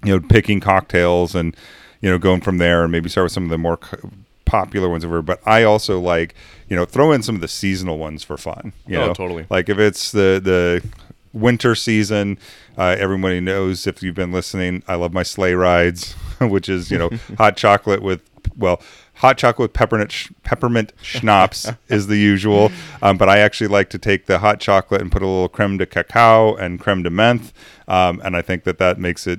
you 0.02 0.18
know, 0.18 0.26
picking 0.26 0.60
cocktails 0.60 1.34
and 1.34 1.54
you 2.00 2.08
know 2.08 2.18
going 2.18 2.40
from 2.40 2.56
there, 2.56 2.82
and 2.82 2.90
maybe 2.92 3.10
start 3.10 3.26
with 3.26 3.32
some 3.32 3.44
of 3.44 3.50
the 3.50 3.58
more 3.58 3.76
co- 3.76 4.10
popular 4.52 4.88
ones 4.88 5.04
over. 5.04 5.22
But 5.22 5.40
I 5.46 5.62
also 5.64 5.98
like 5.98 6.34
you 6.68 6.76
know 6.76 6.84
throw 6.84 7.10
in 7.12 7.22
some 7.22 7.34
of 7.34 7.40
the 7.40 7.48
seasonal 7.48 7.98
ones 7.98 8.22
for 8.22 8.36
fun. 8.36 8.72
You 8.86 8.98
Oh, 8.98 9.06
know, 9.08 9.14
totally. 9.14 9.46
Like 9.50 9.68
if 9.68 9.78
it's 9.78 10.12
the 10.12 10.40
the 10.42 10.86
winter 11.32 11.74
season, 11.74 12.38
uh, 12.76 12.94
everybody 12.98 13.40
knows 13.40 13.86
if 13.86 14.02
you've 14.02 14.14
been 14.14 14.32
listening. 14.32 14.82
I 14.86 14.94
love 14.96 15.12
my 15.12 15.22
sleigh 15.22 15.54
rides, 15.54 16.12
which 16.40 16.68
is 16.68 16.90
you 16.90 16.98
know 16.98 17.10
hot 17.38 17.56
chocolate 17.56 18.02
with 18.02 18.20
well. 18.56 18.80
Hot 19.16 19.38
chocolate 19.38 19.68
with 19.68 19.72
peppermint 19.74 20.10
sh- 20.10 20.30
peppermint 20.42 20.92
schnapps 21.00 21.70
is 21.88 22.08
the 22.08 22.16
usual, 22.16 22.72
um, 23.02 23.16
but 23.18 23.28
I 23.28 23.38
actually 23.38 23.68
like 23.68 23.88
to 23.90 23.98
take 23.98 24.26
the 24.26 24.38
hot 24.40 24.58
chocolate 24.58 25.00
and 25.00 25.12
put 25.12 25.22
a 25.22 25.26
little 25.26 25.48
creme 25.48 25.78
de 25.78 25.86
cacao 25.86 26.56
and 26.56 26.80
creme 26.80 27.04
de 27.04 27.10
menthe, 27.10 27.52
um, 27.86 28.20
and 28.24 28.36
I 28.36 28.42
think 28.42 28.64
that 28.64 28.78
that 28.78 28.98
makes 28.98 29.26
it 29.28 29.38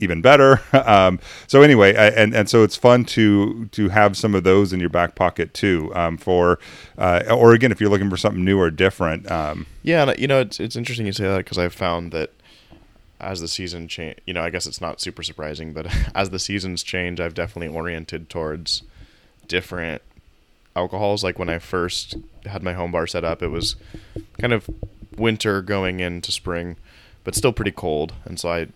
even 0.00 0.20
better. 0.20 0.60
Um, 0.84 1.18
so 1.46 1.62
anyway, 1.62 1.96
I, 1.96 2.08
and 2.08 2.34
and 2.34 2.48
so 2.48 2.62
it's 2.62 2.76
fun 2.76 3.04
to 3.06 3.66
to 3.66 3.88
have 3.88 4.16
some 4.18 4.34
of 4.34 4.44
those 4.44 4.72
in 4.72 4.80
your 4.80 4.90
back 4.90 5.14
pocket 5.14 5.54
too. 5.54 5.90
Um, 5.94 6.18
for 6.18 6.58
uh, 6.98 7.22
or 7.34 7.54
again, 7.54 7.72
if 7.72 7.80
you're 7.80 7.88
looking 7.88 8.10
for 8.10 8.18
something 8.18 8.44
new 8.44 8.58
or 8.60 8.70
different. 8.70 9.30
Um, 9.30 9.66
Yeah, 9.82 10.02
and 10.02 10.18
you 10.18 10.26
know 10.26 10.40
it's 10.40 10.60
it's 10.60 10.76
interesting 10.76 11.06
you 11.06 11.12
say 11.12 11.24
that 11.24 11.38
because 11.38 11.56
I've 11.56 11.72
found 11.72 12.12
that 12.12 12.32
as 13.18 13.40
the 13.40 13.48
season 13.48 13.88
change, 13.88 14.18
you 14.26 14.34
know, 14.34 14.42
I 14.42 14.50
guess 14.50 14.66
it's 14.66 14.80
not 14.80 15.00
super 15.00 15.22
surprising, 15.22 15.72
but 15.72 15.86
as 16.14 16.30
the 16.30 16.38
seasons 16.38 16.82
change, 16.82 17.18
I've 17.20 17.34
definitely 17.34 17.74
oriented 17.74 18.28
towards 18.28 18.82
different 19.48 20.02
alcohols. 20.76 21.24
Like 21.24 21.38
when 21.38 21.48
I 21.48 21.58
first 21.58 22.16
had 22.44 22.62
my 22.62 22.74
home 22.74 22.92
bar 22.92 23.06
set 23.06 23.24
up, 23.24 23.42
it 23.42 23.48
was 23.48 23.76
kind 24.38 24.52
of 24.52 24.68
winter 25.16 25.62
going 25.62 26.00
into 26.00 26.30
spring, 26.30 26.76
but 27.22 27.34
still 27.34 27.52
pretty 27.52 27.70
cold, 27.72 28.12
and 28.26 28.38
so 28.38 28.50
I 28.50 28.66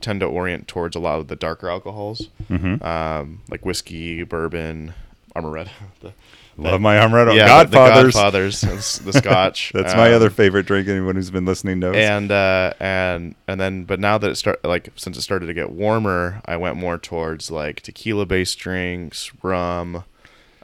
tend 0.00 0.20
to 0.20 0.26
orient 0.26 0.68
towards 0.68 0.94
a 0.96 0.98
lot 1.00 1.18
of 1.18 1.28
the 1.28 1.36
darker 1.36 1.68
alcohols, 1.68 2.28
mhm. 2.50 2.82
um, 2.84 3.42
like 3.50 3.64
whiskey, 3.64 4.22
bourbon, 4.22 4.94
amaretto. 5.34 5.70
The, 6.58 6.70
Love 6.70 6.80
my 6.80 6.96
amaretto. 6.96 7.36
yeah, 7.36 7.46
Godfathers. 7.48 8.14
the 8.14 8.18
Godfathers, 8.18 8.98
the 9.04 9.12
Scotch. 9.12 9.72
That's 9.74 9.94
my 9.94 10.08
um, 10.08 10.14
other 10.14 10.30
favorite 10.30 10.64
drink. 10.64 10.88
Anyone 10.88 11.14
who's 11.14 11.30
been 11.30 11.44
listening 11.44 11.80
knows. 11.80 11.96
and 11.96 12.32
uh, 12.32 12.72
and 12.80 13.34
and 13.46 13.60
then 13.60 13.84
but 13.84 14.00
now 14.00 14.16
that 14.16 14.30
it 14.30 14.36
start 14.36 14.64
like 14.64 14.88
since 14.96 15.18
it 15.18 15.20
started 15.20 15.48
to 15.48 15.52
get 15.52 15.70
warmer 15.70 16.40
i 16.46 16.56
went 16.56 16.76
more 16.78 16.96
towards 16.96 17.50
like 17.50 17.82
tequila 17.82 18.24
based 18.24 18.58
drinks 18.58 19.30
rum 19.42 19.96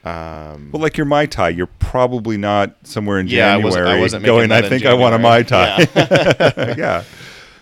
um 0.02 0.70
well, 0.72 0.80
like 0.80 0.96
your 0.96 1.04
mai 1.04 1.26
tai, 1.26 1.50
you're 1.50 1.66
probably 1.78 2.38
not 2.38 2.74
somewhere 2.84 3.20
in 3.20 3.26
Yeah, 3.26 3.48
I 3.48 3.60
January 3.60 3.64
wasn't- 3.64 3.86
I 3.86 4.00
wasn't 4.00 4.24
going. 4.24 4.50
I 4.50 4.58
in 4.60 4.68
think 4.70 4.86
I 4.86 4.94
want 4.94 5.14
a 5.14 5.18
mai 5.18 5.42
January." 5.42 5.86
tai. 5.86 6.74
Yeah. 6.78 7.04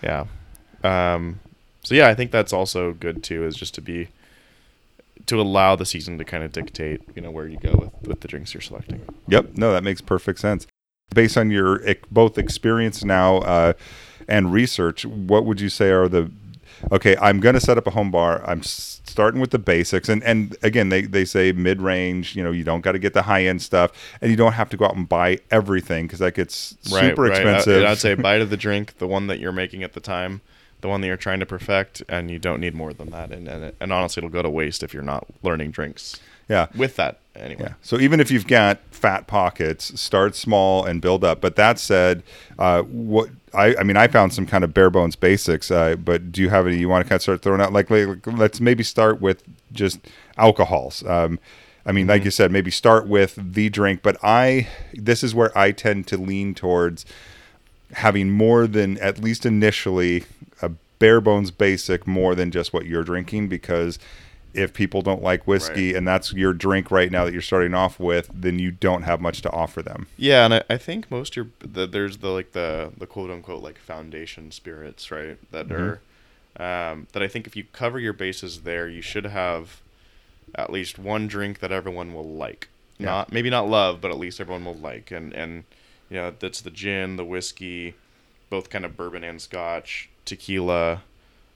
yeah 0.01 1.15
um 1.15 1.39
so 1.83 1.95
yeah 1.95 2.07
i 2.07 2.15
think 2.15 2.31
that's 2.31 2.53
also 2.53 2.93
good 2.93 3.23
too 3.23 3.45
is 3.45 3.55
just 3.55 3.73
to 3.73 3.81
be 3.81 4.07
to 5.27 5.39
allow 5.39 5.75
the 5.75 5.85
season 5.85 6.17
to 6.17 6.23
kind 6.25 6.43
of 6.43 6.51
dictate 6.51 7.01
you 7.15 7.21
know 7.21 7.31
where 7.31 7.47
you 7.47 7.57
go 7.57 7.71
with 7.73 8.07
with 8.07 8.21
the 8.21 8.27
drinks 8.27 8.53
you're 8.53 8.61
selecting 8.61 9.01
Yep. 9.27 9.55
No, 9.55 9.71
that 9.71 9.83
makes 9.83 10.01
perfect 10.01 10.39
sense. 10.39 10.67
Based 11.15 11.37
on 11.37 11.51
your 11.51 11.81
both 12.09 12.37
experience 12.37 13.03
now 13.03 13.37
uh, 13.37 13.73
and 14.27 14.51
research, 14.51 15.05
what 15.05 15.45
would 15.45 15.61
you 15.61 15.69
say 15.69 15.89
are 15.89 16.07
the 16.09 16.31
okay? 16.91 17.15
I'm 17.17 17.39
going 17.39 17.55
to 17.55 17.61
set 17.61 17.77
up 17.77 17.87
a 17.87 17.91
home 17.91 18.11
bar. 18.11 18.41
I'm 18.45 18.61
starting 18.63 19.39
with 19.39 19.51
the 19.51 19.59
basics, 19.59 20.09
and 20.09 20.23
and 20.23 20.55
again, 20.63 20.89
they 20.89 21.01
they 21.03 21.25
say 21.25 21.51
mid 21.51 21.81
range. 21.81 22.35
You 22.35 22.43
know, 22.43 22.51
you 22.51 22.63
don't 22.63 22.81
got 22.81 22.93
to 22.93 22.99
get 22.99 23.13
the 23.13 23.23
high 23.23 23.45
end 23.45 23.61
stuff, 23.61 23.91
and 24.21 24.31
you 24.31 24.37
don't 24.37 24.53
have 24.53 24.69
to 24.69 24.77
go 24.77 24.85
out 24.85 24.95
and 24.95 25.07
buy 25.07 25.39
everything 25.49 26.07
because 26.07 26.19
that 26.19 26.33
gets 26.33 26.75
super 26.81 27.25
I- 27.27 27.29
expensive. 27.29 27.83
I'd 27.85 27.97
say 27.97 28.13
bite 28.27 28.41
of 28.41 28.49
the 28.49 28.57
drink 28.57 28.97
the 28.97 29.07
one 29.07 29.27
that 29.27 29.39
you're 29.39 29.51
making 29.51 29.83
at 29.83 29.93
the 29.93 30.01
time 30.01 30.41
the 30.81 30.87
one 30.87 31.01
that 31.01 31.07
you're 31.07 31.17
trying 31.17 31.39
to 31.39 31.45
perfect 31.45 32.03
and 32.09 32.29
you 32.29 32.39
don't 32.39 32.59
need 32.59 32.75
more 32.75 32.93
than 32.93 33.09
that 33.11 33.31
and 33.31 33.47
and, 33.47 33.73
and 33.79 33.93
honestly 33.93 34.19
it'll 34.19 34.29
go 34.29 34.41
to 34.41 34.49
waste 34.49 34.83
if 34.83 34.93
you're 34.93 35.03
not 35.03 35.25
learning 35.43 35.71
drinks 35.71 36.19
yeah. 36.51 36.67
with 36.75 36.97
that 36.97 37.19
anyway. 37.35 37.67
Yeah. 37.67 37.73
So 37.81 37.99
even 37.99 38.19
if 38.19 38.29
you've 38.29 38.47
got 38.47 38.79
fat 38.91 39.25
pockets, 39.25 39.99
start 39.99 40.35
small 40.35 40.85
and 40.85 41.01
build 41.01 41.23
up. 41.23 41.39
But 41.39 41.55
that 41.55 41.79
said, 41.79 42.23
uh, 42.59 42.81
what 42.83 43.29
I, 43.53 43.75
I 43.77 43.83
mean, 43.83 43.97
I 43.97 44.07
found 44.07 44.33
some 44.33 44.45
kind 44.45 44.63
of 44.63 44.73
bare 44.73 44.89
bones 44.89 45.15
basics. 45.15 45.71
Uh, 45.71 45.95
but 45.95 46.31
do 46.31 46.41
you 46.41 46.49
have 46.49 46.67
any 46.67 46.77
you 46.77 46.89
want 46.89 47.05
to 47.05 47.09
kind 47.09 47.17
of 47.17 47.21
start 47.21 47.41
throwing 47.41 47.61
out? 47.61 47.71
Like, 47.71 47.89
like 47.89 48.27
let's 48.27 48.59
maybe 48.59 48.83
start 48.83 49.21
with 49.21 49.43
just 49.71 49.99
alcohols. 50.37 51.05
Um, 51.05 51.39
I 51.85 51.93
mean, 51.93 52.07
like 52.07 52.25
you 52.25 52.31
said, 52.31 52.51
maybe 52.51 52.69
start 52.69 53.07
with 53.07 53.39
the 53.41 53.69
drink. 53.69 54.01
But 54.03 54.17
I, 54.21 54.67
this 54.93 55.23
is 55.23 55.33
where 55.33 55.57
I 55.57 55.71
tend 55.71 56.05
to 56.07 56.17
lean 56.17 56.53
towards 56.53 57.05
having 57.93 58.29
more 58.29 58.67
than 58.67 58.97
at 58.99 59.19
least 59.19 59.45
initially 59.45 60.23
bare 61.01 61.19
bones 61.21 61.51
basic 61.51 62.07
more 62.07 62.33
than 62.35 62.51
just 62.51 62.71
what 62.71 62.85
you're 62.85 63.03
drinking 63.03 63.49
because 63.49 63.99
if 64.53 64.73
people 64.73 65.01
don't 65.01 65.23
like 65.23 65.47
whiskey 65.47 65.93
and 65.95 66.05
that's 66.07 66.33
your 66.33 66.51
drink 66.53 66.91
right 66.91 67.09
now 67.11 67.23
that 67.25 67.31
you're 67.33 67.41
starting 67.41 67.73
off 67.73 67.99
with 67.99 68.29
then 68.33 68.59
you 68.59 68.69
don't 68.69 69.03
have 69.03 69.19
much 69.21 69.41
to 69.41 69.49
offer 69.51 69.81
them 69.81 70.07
Yeah, 70.17 70.43
and 70.45 70.53
I, 70.55 70.63
I 70.69 70.77
think 70.77 71.09
most 71.09 71.35
your 71.35 71.47
the, 71.59 71.87
there's 71.87 72.17
the 72.17 72.29
like 72.29 72.51
the 72.51 72.91
the 72.97 73.07
quote 73.07 73.31
unquote 73.31 73.63
like 73.63 73.77
foundation 73.77 74.51
spirits, 74.51 75.09
right? 75.11 75.37
That 75.51 75.67
Mhm. 75.69 75.99
are 76.57 76.91
um, 76.91 77.07
that 77.13 77.23
I 77.23 77.27
think 77.29 77.47
if 77.47 77.55
you 77.55 77.63
cover 77.71 77.97
your 77.99 78.11
bases 78.13 78.61
there, 78.61 78.87
you 78.89 79.01
should 79.01 79.25
have 79.25 79.79
at 80.53 80.69
least 80.69 80.99
one 80.99 81.27
drink 81.27 81.59
that 81.59 81.71
everyone 81.71 82.13
will 82.13 82.27
like. 82.27 82.67
Yeah. 82.97 83.05
Not 83.05 83.31
maybe 83.31 83.49
not 83.49 83.69
love, 83.69 84.01
but 84.01 84.11
at 84.11 84.19
least 84.19 84.41
everyone 84.41 84.65
will 84.65 84.75
like. 84.91 85.11
And 85.11 85.33
and 85.33 85.63
you 86.09 86.17
know 86.17 86.33
that's 86.37 86.59
the 86.59 86.69
gin, 86.71 87.15
the 87.15 87.23
whiskey, 87.23 87.95
both 88.49 88.69
kind 88.69 88.83
of 88.83 88.97
bourbon 88.97 89.23
and 89.23 89.41
Scotch, 89.41 90.09
tequila, 90.25 91.01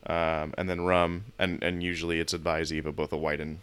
um, 0.08 0.54
and 0.58 0.69
then 0.69 0.82
rum. 0.82 1.25
And 1.39 1.63
and 1.63 1.82
usually 1.84 2.19
it's 2.19 2.34
advised 2.34 2.71
Eva 2.71 2.91
both 2.91 3.12
a 3.13 3.17
white 3.17 3.39
and 3.39 3.60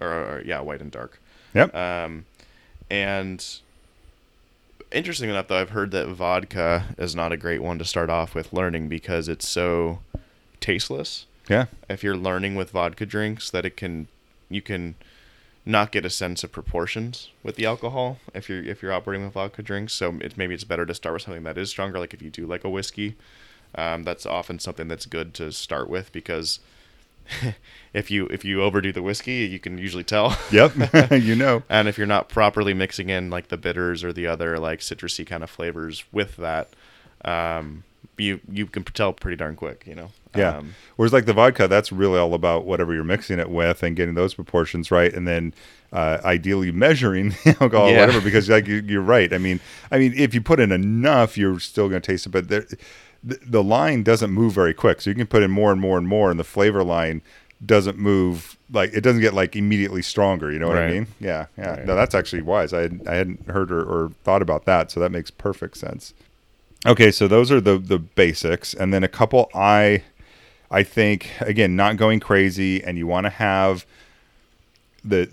or, 0.00 0.08
or 0.08 0.42
yeah 0.44 0.60
white 0.60 0.80
and 0.80 0.90
dark. 0.90 1.20
yep 1.54 1.74
Um, 1.74 2.24
and 2.90 3.44
interesting 4.92 5.30
enough, 5.30 5.48
though, 5.48 5.56
I've 5.60 5.70
heard 5.70 5.90
that 5.92 6.08
vodka 6.08 6.94
is 6.98 7.14
not 7.14 7.32
a 7.32 7.36
great 7.36 7.62
one 7.62 7.78
to 7.78 7.84
start 7.84 8.10
off 8.10 8.34
with 8.34 8.52
learning 8.52 8.88
because 8.88 9.28
it's 9.28 9.48
so 9.48 10.00
tasteless. 10.60 11.26
yeah 11.48 11.66
If 11.88 12.02
you're 12.02 12.16
learning 12.16 12.54
with 12.54 12.70
vodka 12.70 13.06
drinks, 13.06 13.50
that 13.50 13.64
it 13.64 13.76
can 13.76 14.08
you 14.48 14.62
can 14.62 14.94
not 15.66 15.90
get 15.92 16.04
a 16.04 16.10
sense 16.10 16.44
of 16.44 16.52
proportions 16.52 17.30
with 17.42 17.56
the 17.56 17.64
alcohol 17.64 18.18
if 18.34 18.48
you're 18.48 18.62
if 18.62 18.82
you're 18.82 18.92
operating 18.92 19.24
with 19.24 19.34
vodka 19.34 19.62
drinks. 19.62 19.94
So 19.94 20.16
it, 20.20 20.36
maybe 20.36 20.54
it's 20.54 20.64
better 20.64 20.86
to 20.86 20.94
start 20.94 21.14
with 21.14 21.22
something 21.22 21.44
that 21.44 21.56
is 21.58 21.70
stronger. 21.70 21.98
Like 21.98 22.12
if 22.14 22.20
you 22.22 22.30
do 22.30 22.46
like 22.46 22.64
a 22.64 22.68
whiskey, 22.68 23.16
um, 23.76 24.04
that's 24.04 24.26
often 24.26 24.58
something 24.58 24.88
that's 24.88 25.06
good 25.06 25.34
to 25.34 25.52
start 25.52 25.88
with 25.88 26.12
because 26.12 26.60
if 27.94 28.10
you 28.10 28.26
if 28.26 28.44
you 28.44 28.62
overdo 28.62 28.92
the 28.92 29.02
whiskey, 29.02 29.46
you 29.46 29.58
can 29.58 29.78
usually 29.78 30.04
tell. 30.04 30.36
yep 30.52 30.72
you 31.10 31.34
know 31.34 31.62
And 31.68 31.88
if 31.88 31.96
you're 31.98 32.06
not 32.06 32.28
properly 32.28 32.74
mixing 32.74 33.08
in 33.10 33.30
like 33.30 33.48
the 33.48 33.56
bitters 33.56 34.04
or 34.04 34.12
the 34.12 34.26
other 34.26 34.58
like 34.58 34.80
citrusy 34.80 35.26
kind 35.26 35.42
of 35.42 35.50
flavors 35.50 36.04
with 36.12 36.36
that, 36.36 36.68
um, 37.24 37.84
you 38.18 38.40
you 38.50 38.66
can 38.66 38.84
tell 38.84 39.12
pretty 39.12 39.36
darn 39.36 39.56
quick, 39.56 39.84
you 39.86 39.94
know. 39.94 40.10
Yeah. 40.36 40.58
Um, 40.58 40.74
Whereas 40.96 41.12
like 41.12 41.26
the 41.26 41.32
vodka, 41.32 41.68
that's 41.68 41.92
really 41.92 42.18
all 42.18 42.34
about 42.34 42.64
whatever 42.66 42.92
you're 42.92 43.04
mixing 43.04 43.38
it 43.38 43.48
with 43.50 43.82
and 43.82 43.96
getting 43.96 44.14
those 44.14 44.34
proportions 44.34 44.90
right, 44.90 45.12
and 45.12 45.26
then 45.26 45.54
uh, 45.92 46.18
ideally 46.24 46.72
measuring 46.72 47.30
the 47.44 47.56
alcohol, 47.60 47.86
or 47.86 47.92
Yeah. 47.92 48.00
whatever. 48.06 48.20
Because 48.20 48.48
like 48.50 48.66
you, 48.66 48.82
you're 48.86 49.00
right. 49.00 49.32
I 49.32 49.38
mean, 49.38 49.60
I 49.92 49.98
mean, 49.98 50.12
if 50.16 50.34
you 50.34 50.40
put 50.42 50.58
in 50.60 50.72
enough, 50.72 51.38
you're 51.38 51.60
still 51.60 51.88
going 51.88 52.02
to 52.02 52.06
taste 52.06 52.26
it. 52.26 52.30
But 52.30 52.48
there, 52.48 52.66
the, 53.24 53.38
the 53.46 53.62
line 53.62 54.02
doesn't 54.02 54.30
move 54.30 54.52
very 54.52 54.74
quick, 54.74 55.00
so 55.00 55.10
you 55.10 55.16
can 55.16 55.26
put 55.26 55.42
in 55.42 55.50
more 55.50 55.72
and 55.72 55.80
more 55.80 55.96
and 55.98 56.06
more, 56.06 56.30
and 56.30 56.38
the 56.38 56.44
flavor 56.44 56.84
line 56.84 57.22
doesn't 57.64 57.96
move 57.96 58.56
like 58.70 58.92
it 58.92 59.00
doesn't 59.00 59.20
get 59.20 59.32
like 59.32 59.56
immediately 59.56 60.02
stronger. 60.02 60.52
You 60.52 60.58
know 60.58 60.68
what 60.68 60.78
I 60.78 60.90
mean? 60.90 61.06
Yeah, 61.20 61.46
yeah. 61.56 61.76
Right. 61.76 61.86
No, 61.86 61.94
that's 61.94 62.14
actually 62.14 62.42
wise. 62.42 62.72
I 62.72 62.82
had, 62.82 63.00
I 63.06 63.14
hadn't 63.14 63.48
heard 63.48 63.72
or, 63.72 63.82
or 63.82 64.10
thought 64.22 64.42
about 64.42 64.66
that, 64.66 64.90
so 64.90 65.00
that 65.00 65.10
makes 65.10 65.30
perfect 65.30 65.76
sense. 65.76 66.12
Okay, 66.86 67.10
so 67.10 67.26
those 67.26 67.50
are 67.50 67.60
the 67.60 67.78
the 67.78 67.98
basics, 67.98 68.74
and 68.74 68.92
then 68.92 69.02
a 69.02 69.08
couple 69.08 69.50
I 69.54 70.02
I 70.70 70.82
think 70.82 71.30
again 71.40 71.76
not 71.76 71.96
going 71.96 72.20
crazy, 72.20 72.84
and 72.84 72.98
you 72.98 73.06
want 73.06 73.24
to 73.24 73.30
have 73.30 73.86
the 75.02 75.30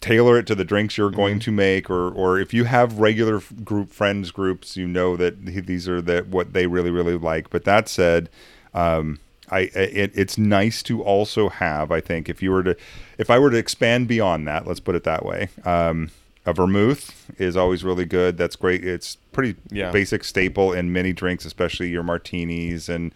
tailor 0.00 0.38
it 0.38 0.46
to 0.46 0.54
the 0.54 0.64
drinks 0.64 0.96
you're 0.96 1.10
going 1.10 1.34
Mm-hmm. 1.36 1.40
to 1.40 1.52
make, 1.52 1.90
or 1.90 2.08
or 2.10 2.38
if 2.38 2.52
you 2.54 2.64
have 2.64 2.98
regular 2.98 3.40
group 3.64 3.90
friends 3.92 4.30
groups, 4.30 4.76
you 4.76 4.86
know 4.86 5.16
that 5.16 5.44
these 5.44 5.88
are 5.88 6.00
the 6.00 6.26
what 6.28 6.52
they 6.52 6.66
really 6.66 6.90
really 6.90 7.16
like. 7.18 7.50
But 7.50 7.64
that 7.64 7.88
said. 7.88 8.28
Um, 8.74 9.20
I 9.50 9.60
it, 9.74 10.12
it's 10.14 10.36
nice 10.36 10.82
to 10.84 11.02
also 11.02 11.48
have. 11.48 11.90
I 11.90 12.02
think 12.02 12.28
if 12.28 12.42
you 12.42 12.50
were 12.50 12.62
to, 12.64 12.76
if 13.16 13.30
I 13.30 13.38
were 13.38 13.50
to 13.50 13.56
expand 13.56 14.06
beyond 14.06 14.46
that, 14.46 14.66
let's 14.66 14.78
put 14.78 14.94
it 14.94 15.04
that 15.04 15.24
way. 15.24 15.48
Um, 15.64 16.10
a 16.44 16.52
vermouth 16.52 17.32
is 17.40 17.56
always 17.56 17.82
really 17.82 18.04
good. 18.04 18.36
That's 18.36 18.56
great. 18.56 18.84
It's 18.84 19.16
pretty 19.32 19.58
Yeah. 19.70 19.90
basic 19.90 20.22
staple 20.24 20.74
in 20.74 20.92
many 20.92 21.14
drinks, 21.14 21.46
especially 21.46 21.88
your 21.88 22.02
martinis 22.02 22.90
and 22.90 23.14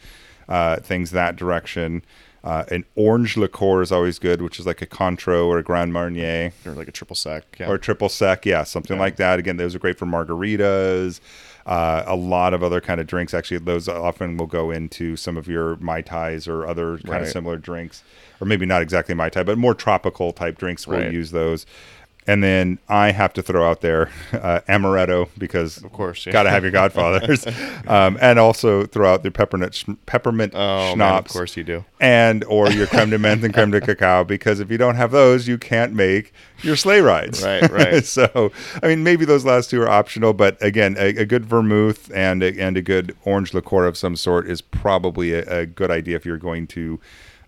uh, 0.49 0.77
things 0.77 1.11
that 1.11 1.37
direction. 1.37 2.03
Uh, 2.45 2.65
an 2.73 2.85
orange 2.97 3.37
liqueur 3.37 3.83
is 3.83 3.93
always 3.93 4.19
good, 4.19 4.43
which 4.43 4.59
is 4.59 4.67
like 4.67 4.83
a 4.83 4.87
Cointreau 4.87 5.47
or 5.47 5.59
a 5.59 5.63
Grand 5.63 5.93
Marnier 5.93 6.53
or 6.67 6.73
like 6.73 6.89
a 6.89 6.93
triple 6.93 7.15
sec. 7.15 7.45
Yeah. 7.61 7.69
or 7.71 7.79
triple 7.79 8.09
sec, 8.09 8.45
yeah, 8.45 8.65
something 8.65 8.97
Yeah. 8.97 9.03
like 9.03 9.17
that. 9.17 9.39
Again, 9.39 9.59
those 9.59 9.75
are 9.77 9.79
great 9.79 9.97
for 9.99 10.07
margaritas. 10.07 11.21
Uh, 11.65 12.03
a 12.07 12.17
lot 12.17 12.53
of 12.55 12.65
other 12.65 12.81
kind 12.81 13.01
of 13.01 13.07
drinks. 13.07 13.33
Actually, 13.33 13.59
those 13.59 13.89
often 13.89 14.37
will 14.37 14.49
go 14.49 14.73
into 14.73 15.15
some 15.15 15.37
of 15.37 15.47
your 15.47 15.77
mai 15.77 16.01
tais 16.03 16.49
or 16.49 16.67
other 16.67 16.99
kind 16.99 17.23
of 17.23 17.29
similar 17.29 17.57
drinks, 17.57 18.03
or 18.41 18.47
maybe 18.49 18.67
not 18.67 18.83
exactly 18.83 19.15
mai 19.15 19.29
tai, 19.29 19.45
but 19.45 19.57
more 19.57 19.73
tropical 19.75 20.33
type 20.33 20.59
drinks. 20.59 20.89
We'll 20.89 20.99
Right. 20.99 21.13
use 21.13 21.31
those. 21.31 21.65
And 22.25 22.41
then 22.41 22.79
I 22.89 23.11
have 23.11 23.33
to 23.33 23.43
throw 23.43 23.69
out 23.69 23.81
there 23.81 24.09
uh, 24.33 24.61
amaretto 24.69 25.29
because 25.37 25.79
of 25.83 25.93
course. 25.93 26.25
Yeah. 26.25 26.33
got 26.33 26.45
to 26.45 26.51
have 26.51 26.63
your 26.63 26.71
Godfathers, 26.71 27.45
um, 27.89 28.17
and 28.21 28.39
also 28.39 28.87
throw 28.87 29.13
out 29.13 29.25
the 29.25 29.33
peppermint 29.33 29.75
sh- 29.75 29.87
peppermint 30.07 30.53
Oh, 30.55 30.95
man, 30.95 31.15
of 31.19 31.27
course 31.29 31.57
you 31.57 31.65
do. 31.65 31.85
and 31.99 32.45
or 32.45 32.71
your 32.71 32.87
creme 32.87 33.11
de 33.11 33.19
menthe 33.19 33.43
and 33.43 33.53
creme 33.53 33.73
de 33.73 33.81
cacao 33.87 34.23
because 34.23 34.61
if 34.61 34.71
you 34.71 34.79
don't 34.79 34.95
have 34.95 35.11
those 35.11 35.49
you 35.49 35.59
can't 35.59 35.95
make 35.95 36.33
your 36.63 36.77
sleigh 36.77 37.01
rides 37.01 37.43
Right, 37.43 37.69
right. 37.71 38.05
so 38.05 38.53
i 38.83 38.87
mean 38.87 39.03
maybe 39.03 39.25
those 39.25 39.45
last 39.45 39.71
two 39.71 39.83
are 39.83 39.89
optional 39.89 40.33
but 40.33 40.63
again 40.63 40.95
a, 40.99 41.09
a 41.17 41.25
good 41.25 41.45
vermouth 41.45 42.09
and 42.15 42.43
a, 42.43 42.57
and 42.61 42.77
a 42.77 42.83
good 42.83 43.17
orange 43.25 43.53
liqueur 43.53 43.85
of 43.87 43.97
some 43.97 44.15
sort 44.15 44.49
is 44.49 44.61
probably 44.61 45.33
a, 45.33 45.43
a 45.63 45.67
good 45.67 45.91
idea 45.91 46.15
if 46.17 46.25
you're 46.25 46.39
going 46.39 46.67
to 46.69 47.01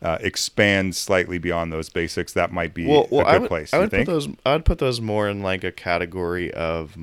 uh, 0.04 0.18
expand 0.20 0.94
slightly 0.94 1.38
beyond 1.38 1.72
those 1.72 1.88
basics 1.88 2.32
that 2.34 2.52
might 2.52 2.74
be 2.74 2.86
Well, 2.86 3.08
well 3.10 3.22
a 3.22 3.24
good 3.24 3.34
I 3.34 3.38
would, 3.38 3.48
place 3.48 3.74
I 3.74 3.78
would 3.78 3.90
put 3.90 3.96
think 3.96 4.06
those. 4.06 4.28
I 4.46 4.52
would 4.52 4.64
put 4.64 4.78
those 4.78 5.00
more 5.00 5.28
in 5.28 5.42
like 5.42 5.64
a 5.64 5.72
category 5.72 6.52
of, 6.52 6.96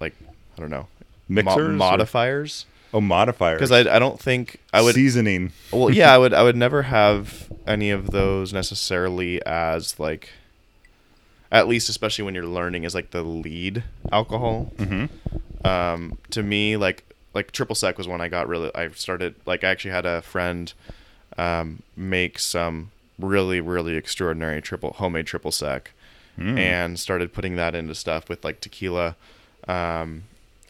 like, 0.00 0.14
I 0.56 0.60
don't 0.60 0.70
know, 0.70 0.88
mo- 1.28 1.42
Mixers 1.42 1.68
or- 1.68 1.72
modifiers. 1.72 2.66
oh 2.92 3.00
modifiers 3.00 3.58
Because 3.58 3.70
I, 3.72 3.94
I 3.96 3.98
don't 4.00 4.18
think 4.20 4.58
I 4.72 4.82
would. 4.82 4.94
seasoning 4.96 5.52
well, 5.72 5.90
yeah, 5.90 6.12
I 6.12 6.18
would. 6.22 6.34
I 6.34 6.42
would 6.42 6.56
never 6.56 6.82
have 6.82 7.48
any 7.66 7.90
of 7.90 8.10
those 8.10 8.52
necessarily 8.52 9.40
as 9.46 9.98
like. 10.00 10.30
At 11.52 11.68
least, 11.68 11.88
especially 11.90 12.24
when 12.24 12.34
you're 12.34 12.46
learning, 12.46 12.86
as 12.86 12.94
like 12.94 13.10
the 13.10 13.22
lead 13.22 13.84
alcohol. 14.10 14.72
mm-hmm. 14.78 15.66
um, 15.66 16.18
to 16.30 16.42
me 16.42 16.76
like 16.76 17.04
like 17.34 17.52
triple 17.52 17.74
sec 17.74 17.96
was 17.96 18.06
when 18.08 18.20
i 18.20 18.28
got 18.28 18.46
really 18.48 18.70
i 18.74 18.90
started 18.90 19.34
like 19.46 19.64
i 19.64 19.68
actually 19.68 19.90
had 19.90 20.04
a 20.04 20.20
friend 20.20 20.72
um, 21.38 21.82
make 21.96 22.38
some 22.38 22.90
really 23.18 23.60
really 23.60 23.94
extraordinary 23.96 24.60
triple 24.62 24.92
homemade 24.94 25.26
triple 25.26 25.52
sec 25.52 25.92
Mm. 26.38 26.58
and 26.58 26.98
started 26.98 27.34
putting 27.34 27.56
that 27.56 27.74
into 27.74 27.94
stuff 27.94 28.30
with 28.30 28.42
like 28.42 28.58
tequila 28.62 29.16
um, 29.68 30.22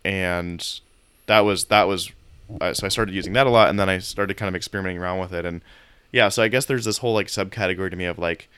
and 0.05 0.81
that 1.27 1.41
was 1.41 1.67
that 1.67 1.87
was 1.87 2.11
uh, 2.61 2.75
so 2.75 2.85
i 2.85 2.89
started 2.89 3.15
using 3.15 3.33
that 3.35 3.47
a 3.47 3.51
lot 3.51 3.69
and 3.71 3.79
then 3.79 3.89
i 3.89 3.99
started 3.99 4.37
kind 4.37 4.49
of 4.49 4.57
experimenting 4.57 4.99
around 5.01 5.21
with 5.21 5.33
it 5.33 5.45
and 5.45 5.61
yeah 6.11 6.29
so 6.29 6.43
i 6.43 6.49
guess 6.49 6.65
there's 6.67 6.85
this 6.85 6.99
whole 6.99 7.15
like 7.15 7.29
subcategory 7.29 7.89
to 7.91 7.97
me 7.97 8.07
of 8.07 8.19
like 8.19 8.49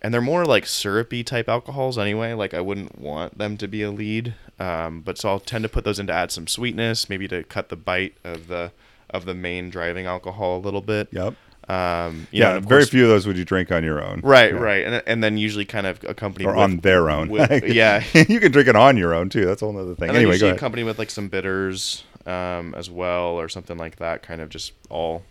and 0.00 0.14
they're 0.14 0.20
more 0.22 0.46
like 0.46 0.64
syrupy 0.66 1.24
type 1.24 1.48
alcohols 1.48 1.98
anyway. 1.98 2.32
Like 2.32 2.54
I 2.54 2.60
wouldn't 2.60 3.00
want 3.00 3.36
them 3.36 3.56
to 3.56 3.66
be 3.66 3.82
a 3.82 3.90
lead, 3.90 4.34
um, 4.60 5.00
but 5.00 5.18
so 5.18 5.28
I'll 5.28 5.40
tend 5.40 5.64
to 5.64 5.68
put 5.68 5.82
those 5.84 5.98
in 5.98 6.06
to 6.06 6.12
add 6.12 6.30
some 6.30 6.46
sweetness, 6.46 7.08
maybe 7.08 7.26
to 7.26 7.42
cut 7.42 7.68
the 7.68 7.74
bite 7.74 8.14
of 8.22 8.46
the 8.46 8.70
of 9.10 9.24
the 9.24 9.34
main 9.34 9.70
driving 9.70 10.06
alcohol 10.06 10.58
a 10.58 10.62
little 10.62 10.80
bit. 10.82 11.08
yep 11.12 11.34
Um, 11.68 12.26
you 12.30 12.40
know, 12.40 12.50
yeah 12.50 12.56
of 12.56 12.64
very 12.64 12.80
course- 12.82 12.88
few 12.90 13.02
of 13.04 13.08
those 13.10 13.26
would 13.26 13.36
you 13.36 13.44
drink 13.44 13.70
on 13.70 13.84
your 13.84 14.02
own 14.02 14.20
Right, 14.22 14.52
Yeah. 14.52 14.58
right, 14.60 14.84
and 14.86 15.02
and 15.06 15.22
then 15.24 15.36
usually 15.38 15.64
kind 15.64 15.86
of 15.86 16.02
accompanied 16.04 16.46
or 16.46 16.52
with, 16.54 16.58
on 16.62 16.76
their 16.78 17.10
own 17.10 17.28
with- 17.28 17.64
yeah, 17.66 18.02
you 18.14 18.40
can 18.40 18.52
drink 18.52 18.68
it 18.68 18.76
on 18.76 18.96
your 18.96 19.14
own 19.14 19.28
too 19.28 19.44
that's 19.46 19.60
a 19.62 19.64
whole 19.66 19.76
other 19.78 19.94
thing 19.94 20.08
and 20.08 20.16
anyway 20.16 20.38
go 20.38 20.48
accompanied 20.50 20.84
with 20.84 20.98
like 20.98 21.10
some 21.10 21.28
bitters 21.28 22.04
um, 22.26 22.74
as 22.74 22.90
well 22.90 23.40
or 23.40 23.48
something 23.48 23.78
like 23.78 23.96
that. 23.96 24.22
Kind 24.22 24.42
of 24.42 24.50
just 24.50 24.72
all, 24.90 25.22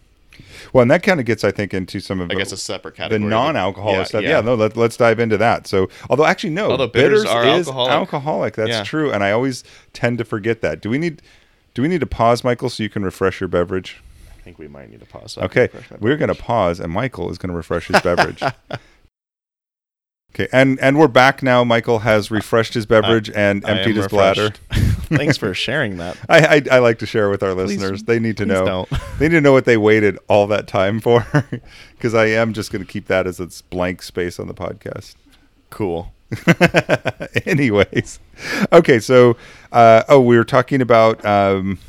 Well, 0.73 0.81
and 0.81 0.89
that 0.89 1.03
kind 1.03 1.19
of 1.19 1.27
gets, 1.27 1.43
I 1.43 1.51
think, 1.51 1.71
into 1.73 1.99
some 1.99 2.19
of 2.19 2.31
I 2.31 2.33
the, 2.33 2.39
guess, 2.39 2.51
a 2.51 2.57
separate 2.57 2.95
category, 2.95 3.19
the 3.21 3.27
non-alcoholic 3.29 3.97
Yeah, 3.99 4.03
stuff. 4.05 4.23
Yeah, 4.23 4.29
yeah. 4.29 4.41
no, 4.41 4.55
let, 4.55 4.75
let's 4.75 4.97
dive 4.97 5.19
into 5.19 5.37
that. 5.37 5.67
So, 5.67 5.89
although 6.09 6.25
actually, 6.25 6.51
no, 6.51 6.71
Although 6.71 6.87
bitters 6.87 7.23
are 7.25 7.45
is 7.45 7.67
alcoholic. 7.67 7.91
alcoholic. 7.91 8.55
That's 8.55 8.87
true, 8.89 9.11
and 9.11 9.23
I 9.23 9.29
always 9.31 9.63
tend 9.93 10.17
to 10.17 10.25
forget 10.25 10.61
that. 10.61 10.81
Do 10.81 10.89
we 10.89 10.97
need, 10.97 11.21
do 11.77 11.83
we 11.83 11.87
need 11.87 11.99
to 11.99 12.07
pause, 12.07 12.43
Michael, 12.43 12.71
so 12.71 12.81
you 12.81 12.89
can 12.89 13.03
refresh 13.03 13.39
your 13.39 13.47
beverage? 13.47 13.97
I 14.35 14.41
think 14.41 14.57
we 14.57 14.67
might 14.67 14.89
need 14.89 14.99
to 14.99 15.05
pause. 15.05 15.33
so 15.33 15.43
Okay, 15.43 15.69
we're 15.99 16.17
going 16.17 16.33
to 16.33 16.41
pause, 16.41 16.79
and 16.79 16.91
Michael 16.91 17.29
is 17.29 17.37
going 17.37 17.51
to 17.51 17.55
refresh 17.55 17.85
his 17.87 18.01
beverage. 18.01 18.41
Okay, 20.33 20.47
and 20.51 20.79
and 20.81 20.99
we're 20.99 21.07
back 21.07 21.41
now. 21.41 21.63
Michael 21.63 21.99
has 21.99 22.29
refreshed 22.29 22.73
his 22.75 22.85
beverage 22.85 23.29
and 23.31 23.65
I 23.65 23.71
emptied 23.77 23.95
his 23.95 24.07
bladder. 24.07 24.49
Thanks 24.71 25.37
for 25.37 25.53
sharing 25.55 25.97
that. 25.97 26.17
I, 26.29 26.57
I 26.69 26.75
I 26.75 26.79
like 26.79 26.99
to 26.99 27.05
share 27.07 27.29
with 27.29 27.41
our 27.41 27.55
Please- 27.55 27.77
listeners. 27.79 28.03
they 28.03 28.19
need 28.19 28.37
to 28.37 28.45
know. 28.45 28.87
They 29.17 29.29
need 29.29 29.35
to 29.35 29.41
know 29.41 29.53
what 29.53 29.65
they 29.65 29.77
waited 29.77 30.19
all 30.27 30.45
that 30.47 30.67
time 30.67 30.99
for, 30.99 31.25
because 31.95 32.13
I 32.13 32.25
am 32.27 32.53
just 32.53 32.71
going 32.71 32.85
to 32.85 32.91
keep 32.91 33.07
that 33.07 33.25
as 33.25 33.39
its 33.39 33.61
blank 33.63 34.03
space 34.03 34.37
on 34.39 34.47
the 34.47 34.53
podcast. 34.53 35.15
Cool. 35.71 36.13
Anyways, 37.45 38.19
okay. 38.73 38.99
So, 38.99 39.37
uh, 39.71 40.03
oh, 40.09 40.19
we 40.19 40.37
were 40.37 40.43
talking 40.43 40.81
about 40.81 41.23
um, 41.25 41.79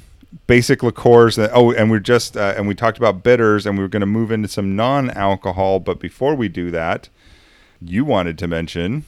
basic 0.47 0.83
liqueurs. 0.83 1.39
And, 1.39 1.51
oh, 1.53 1.73
and 1.73 1.91
we're 1.91 1.99
just 1.99 2.37
uh, 2.37 2.55
and 2.57 2.69
we 2.69 2.75
talked 2.75 2.99
about 2.99 3.23
bitters, 3.23 3.67
and 3.67 3.77
we 3.77 3.83
were 3.83 3.89
going 3.89 4.01
to 4.01 4.07
move 4.07 4.31
into 4.31 4.49
some 4.49 4.77
non-alcohol. 4.77 5.81
But 5.81 5.99
before 5.99 6.35
we 6.35 6.49
do 6.49 6.71
that, 6.71 7.09
you 7.81 8.05
wanted 8.05 8.39
to 8.39 8.47
mention. 8.47 9.05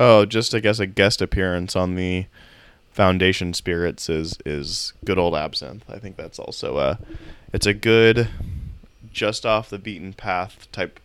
Oh, 0.00 0.24
just 0.24 0.54
I 0.54 0.60
guess 0.60 0.80
a 0.80 0.86
guest 0.86 1.22
appearance 1.22 1.76
on 1.76 1.94
the 1.94 2.26
Foundation 2.90 3.54
Spirits 3.54 4.08
is 4.08 4.38
is 4.46 4.92
good 5.04 5.18
old 5.18 5.34
absinthe. 5.34 5.84
I 5.88 5.98
think 5.98 6.16
that's 6.16 6.38
also 6.38 6.78
a 6.78 6.98
it's 7.52 7.66
a 7.66 7.74
good 7.74 8.28
just 9.12 9.46
off 9.46 9.70
the 9.70 9.78
beaten 9.78 10.12
path 10.12 10.68
type 10.72 11.00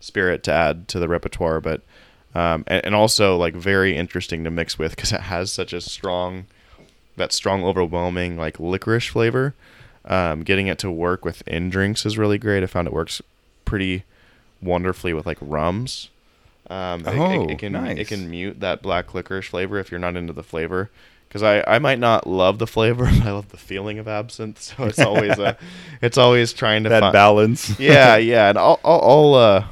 spirit 0.00 0.42
to 0.44 0.52
add 0.52 0.88
to 0.88 0.98
the 0.98 1.08
repertoire, 1.08 1.60
but 1.60 1.82
um, 2.34 2.64
and, 2.66 2.84
and 2.86 2.94
also 2.94 3.36
like 3.36 3.54
very 3.54 3.96
interesting 3.96 4.44
to 4.44 4.50
mix 4.50 4.78
with 4.78 4.94
because 4.96 5.12
it 5.12 5.22
has 5.22 5.52
such 5.52 5.72
a 5.72 5.80
strong 5.80 6.46
that 7.16 7.32
strong 7.32 7.62
overwhelming 7.64 8.36
like 8.36 8.58
licorice 8.58 9.06
flavor. 9.08 9.54
Um, 10.04 10.42
getting 10.42 10.66
it 10.66 10.78
to 10.80 10.90
work 10.90 11.24
within 11.24 11.70
drinks 11.70 12.04
is 12.04 12.18
really 12.18 12.38
great. 12.38 12.62
I 12.62 12.66
found 12.66 12.88
it 12.88 12.92
works 12.92 13.22
pretty 13.64 14.02
wonderfully 14.60 15.12
with 15.12 15.26
like 15.26 15.38
rums. 15.40 16.08
Um, 16.70 17.02
it- 17.06 17.08
it, 17.14 17.18
Oh, 17.18 17.48
it, 17.48 17.58
can 17.58 17.72
nice. 17.72 17.98
it 17.98 18.08
can 18.08 18.28
mute 18.30 18.60
that 18.60 18.82
black 18.82 19.14
licorice 19.14 19.46
flavor 19.48 19.78
if 19.78 19.90
you're 19.90 20.00
not 20.00 20.16
into 20.16 20.32
the 20.32 20.42
flavor. 20.42 20.90
Because 21.28 21.42
I, 21.42 21.62
I 21.66 21.78
might 21.78 21.98
not 21.98 22.26
love 22.26 22.58
the 22.58 22.66
flavor, 22.66 23.04
but 23.18 23.26
I 23.26 23.30
love 23.32 23.50
the 23.50 23.56
feeling 23.56 23.98
of 23.98 24.06
absinthe. 24.08 24.60
So 24.60 24.84
it's 24.84 24.98
always 24.98 25.38
a, 25.38 25.56
it's 26.02 26.18
always 26.18 26.52
trying 26.52 26.82
to 26.84 26.88
that 26.90 27.00
find, 27.00 27.12
balance. 27.12 27.78
yeah, 27.78 28.16
yeah, 28.18 28.48
and 28.50 28.58
I'll 28.58 28.80
I'll 28.84 29.00
I'll, 29.02 29.34
uh, 29.34 29.64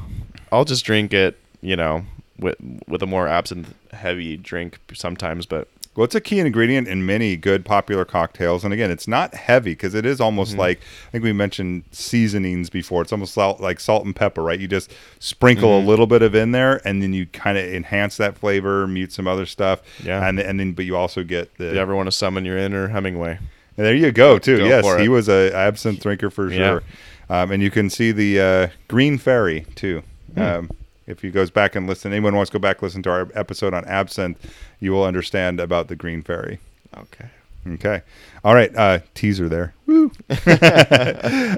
I'll 0.53 0.65
just 0.65 0.85
drink 0.85 1.13
it, 1.13 1.39
you 1.61 1.77
know, 1.77 2.05
with 2.41 2.57
with 2.89 3.03
a 3.03 3.07
more 3.07 3.29
absinthe 3.29 3.75
heavy 3.93 4.37
drink 4.37 4.79
sometimes, 4.95 5.47
but 5.47 5.69
Well, 5.97 6.05
it's 6.05 6.15
a 6.15 6.21
key 6.21 6.39
ingredient 6.39 6.87
in 6.89 7.05
many 7.05 7.37
good 7.37 7.65
popular 7.65 8.05
cocktails, 8.05 8.65
and 8.65 8.73
again, 8.73 8.91
it's 8.91 9.09
not 9.09 9.35
heavy 9.35 9.73
because 9.73 9.95
it 9.95 10.07
is 10.07 10.21
almost 10.21 10.53
Mm-hmm. 10.53 10.61
like 10.61 10.81
I 11.09 11.11
think 11.11 11.25
we 11.25 11.33
mentioned 11.33 11.83
seasonings 11.91 12.71
before. 12.71 13.03
It's 13.03 13.13
almost 13.13 13.35
salt, 13.35 13.61
like 13.61 13.81
salt 13.81 14.05
and 14.05 14.15
pepper, 14.15 14.43
right? 14.43 14.59
You 14.61 14.69
just 14.69 14.93
sprinkle 15.19 15.71
Mhm. 15.71 15.85
a 15.85 15.87
little 15.87 16.07
bit 16.07 16.23
of 16.23 16.35
in 16.35 16.53
there, 16.53 16.81
and 16.87 17.03
then 17.03 17.13
you 17.13 17.27
kind 17.27 17.59
of 17.59 17.65
enhance 17.65 18.17
that 18.19 18.39
flavor, 18.39 18.87
mute 18.87 19.13
some 19.13 19.27
other 19.29 19.47
stuff, 19.47 19.81
Yeah. 20.03 20.27
and 20.27 20.39
and 20.39 20.59
then 20.61 20.73
but 20.73 20.85
you 20.85 20.97
also 20.97 21.23
get 21.25 21.55
the. 21.59 21.67
you 21.75 21.79
ever 21.81 21.95
want 21.97 22.07
to 22.07 22.13
summon 22.13 22.45
your 22.45 22.57
inner 22.57 22.89
Hemingway, 22.89 23.39
And 23.77 23.87
there 23.87 23.95
you 23.95 24.13
go, 24.13 24.39
too. 24.39 24.59
Go 24.59 24.67
yes, 24.67 25.01
he 25.01 25.09
was 25.09 25.29
a 25.29 25.53
absinthe 25.55 26.01
drinker 26.03 26.31
for 26.31 26.51
Yeah. 26.51 26.57
sure. 26.57 26.83
Um, 27.29 27.51
and 27.53 27.63
you 27.63 27.71
can 27.71 27.91
see 27.91 28.11
the 28.13 28.41
uh, 28.41 28.67
Green 28.89 29.17
Fairy 29.19 29.65
too. 29.75 30.03
Hmm. 30.35 30.41
Um, 30.43 30.71
if 31.11 31.23
you 31.25 31.31
goes 31.31 31.51
back 31.51 31.75
and 31.77 31.87
listen, 31.87 32.13
anyone 32.13 32.35
wants 32.37 32.51
to 32.51 32.59
go 32.59 32.61
back 32.61 32.77
and 32.79 32.85
listen 32.85 33.03
to 33.05 33.11
our 33.11 33.29
episode 33.35 33.75
on 33.75 33.85
absinthe, 33.87 34.39
you 34.81 34.93
will 34.93 35.05
understand 35.05 35.61
about 35.61 35.89
the 35.89 35.97
Green 35.97 36.23
Fairy. 36.23 36.59
okay, 36.97 37.27
Okay. 37.75 38.03
All 38.43 38.55
right. 38.55 38.75
Uh, 38.75 39.01
teaser 39.15 39.49
there. 39.49 39.75
Woo. 39.87 40.11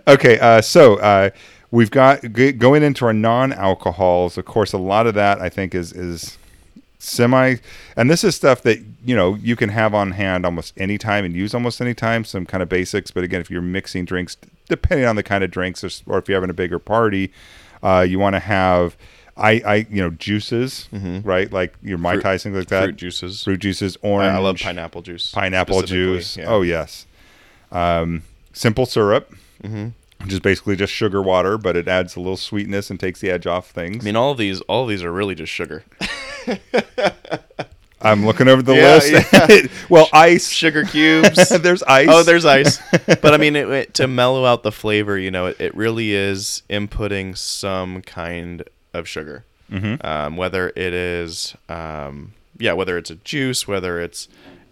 okay. 0.08 0.38
Uh, 0.40 0.60
so 0.60 0.96
uh, 0.98 1.30
we've 1.70 1.90
got 1.90 2.22
g- 2.32 2.52
going 2.52 2.82
into 2.82 3.04
our 3.06 3.12
non-alcohols. 3.12 4.36
Of 4.38 4.44
course, 4.44 4.72
a 4.72 4.78
lot 4.78 5.06
of 5.06 5.14
that 5.14 5.40
I 5.40 5.48
think 5.48 5.74
is 5.74 5.92
is 5.92 6.38
semi, 6.98 7.56
and 7.96 8.10
this 8.10 8.24
is 8.24 8.34
stuff 8.34 8.62
that 8.62 8.78
you 9.04 9.14
know 9.16 9.34
you 9.36 9.56
can 9.56 9.68
have 9.68 9.94
on 9.94 10.12
hand 10.12 10.44
almost 10.44 10.74
any 10.76 10.98
time 10.98 11.24
and 11.24 11.34
use 11.34 11.54
almost 11.54 11.80
any 11.80 11.94
time. 11.94 12.24
Some 12.24 12.46
kind 12.46 12.62
of 12.62 12.68
basics, 12.68 13.10
but 13.10 13.22
again, 13.24 13.40
if 13.40 13.50
you're 13.50 13.62
mixing 13.62 14.04
drinks, 14.04 14.36
depending 14.68 15.06
on 15.06 15.16
the 15.16 15.22
kind 15.22 15.44
of 15.44 15.50
drinks, 15.50 15.84
or, 15.84 15.90
or 16.12 16.18
if 16.18 16.28
you're 16.28 16.36
having 16.36 16.50
a 16.50 16.54
bigger 16.54 16.78
party, 16.78 17.32
uh, 17.82 18.04
you 18.08 18.18
want 18.18 18.34
to 18.34 18.40
have 18.40 18.96
I, 19.36 19.50
I, 19.64 19.74
you 19.90 20.02
know, 20.02 20.10
juices, 20.10 20.88
Mhm. 20.92 21.24
right? 21.24 21.50
Like 21.52 21.74
your 21.82 21.96
mai 21.98 22.14
Fruit- 22.14 22.22
tais, 22.22 22.42
things 22.42 22.56
like 22.56 22.68
that. 22.68 22.82
fruit 22.84 22.96
juices. 22.96 23.42
fruit 23.44 23.60
juices, 23.60 23.96
orange. 24.02 24.34
I 24.34 24.38
love 24.38 24.58
pineapple 24.58 25.02
juice. 25.02 25.30
pineapple 25.32 25.82
juice. 25.82 26.36
yeah. 26.36 26.44
Oh 26.46 26.62
yes. 26.62 27.06
Um, 27.70 28.22
simple 28.52 28.84
syrup, 28.84 29.34
Mhm. 29.64 29.92
which 30.22 30.32
is 30.34 30.40
basically 30.40 30.76
just 30.76 30.92
sugar 30.92 31.22
water, 31.22 31.56
but 31.56 31.76
it 31.76 31.88
adds 31.88 32.14
a 32.16 32.20
little 32.20 32.36
sweetness 32.36 32.90
and 32.90 33.00
takes 33.00 33.20
the 33.20 33.30
edge 33.30 33.46
off 33.46 33.70
things. 33.70 34.02
I 34.02 34.06
mean, 34.06 34.16
all 34.16 34.32
of 34.32 34.38
these, 34.38 34.60
all 34.62 34.82
of 34.82 34.88
these 34.90 35.02
are 35.02 35.10
really 35.12 35.34
just 35.34 35.50
sugar. 35.52 35.84
I'm 38.04 38.26
looking 38.26 38.48
over 38.48 38.62
the 38.62 38.74
Yeah, 38.74 38.94
list. 39.60 39.70
well, 39.88 40.08
ice. 40.12 40.48
sugar 40.50 40.84
cubes. 40.92 41.48
there's 41.50 41.84
ice. 41.84 42.08
Oh, 42.10 42.24
there's 42.24 42.44
ice. 42.44 42.80
But 43.06 43.32
I 43.32 43.36
mean, 43.36 43.54
it, 43.54 43.68
it- 43.70 43.94
to 43.94 44.08
mellow 44.08 44.44
out 44.44 44.64
the 44.64 44.72
flavor, 44.72 45.16
you 45.16 45.30
know, 45.30 45.46
it, 45.46 45.60
it 45.60 45.74
really 45.76 46.12
is 46.12 46.62
inputting 46.68 47.38
some 47.38 48.02
kind 48.02 48.64
of 48.94 49.08
sugar. 49.08 49.44
Mhm. 49.70 50.04
Um, 50.04 50.36
whether 50.36 50.68
it 50.76 50.92
is, 50.92 51.54
um, 51.68 52.32
yeah, 52.58 52.72
whether 52.74 52.98
it's 52.98 53.10
a 53.10 53.14
juice, 53.16 53.66
whether 53.66 54.00
it's 54.00 54.28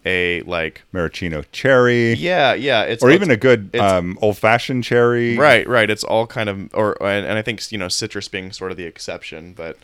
a 0.06 0.42
like, 0.42 0.82
maraschino 0.92 1.42
cherry, 1.52 2.14
yeah, 2.14 2.54
yeah, 2.54 2.82
it's 2.82 3.02
or 3.02 3.10
it's- 3.10 3.16
even 3.22 3.30
a 3.30 3.36
good 3.36 3.74
um, 3.76 4.18
old-fashioned 4.22 4.82
cherry. 4.84 5.36
Right, 5.36 5.66
right. 5.68 5.88
It's 5.90 6.04
all 6.04 6.26
kind 6.26 6.48
of, 6.48 6.74
or 6.74 6.96
and, 7.02 7.26
and 7.26 7.38
I 7.38 7.42
think 7.42 7.70
you 7.72 7.78
know 7.78 7.88
citrus 7.88 8.28
being 8.28 8.52
sort 8.52 8.70
of 8.70 8.76
the 8.76 8.84
exception, 8.84 9.52
but 9.54 9.78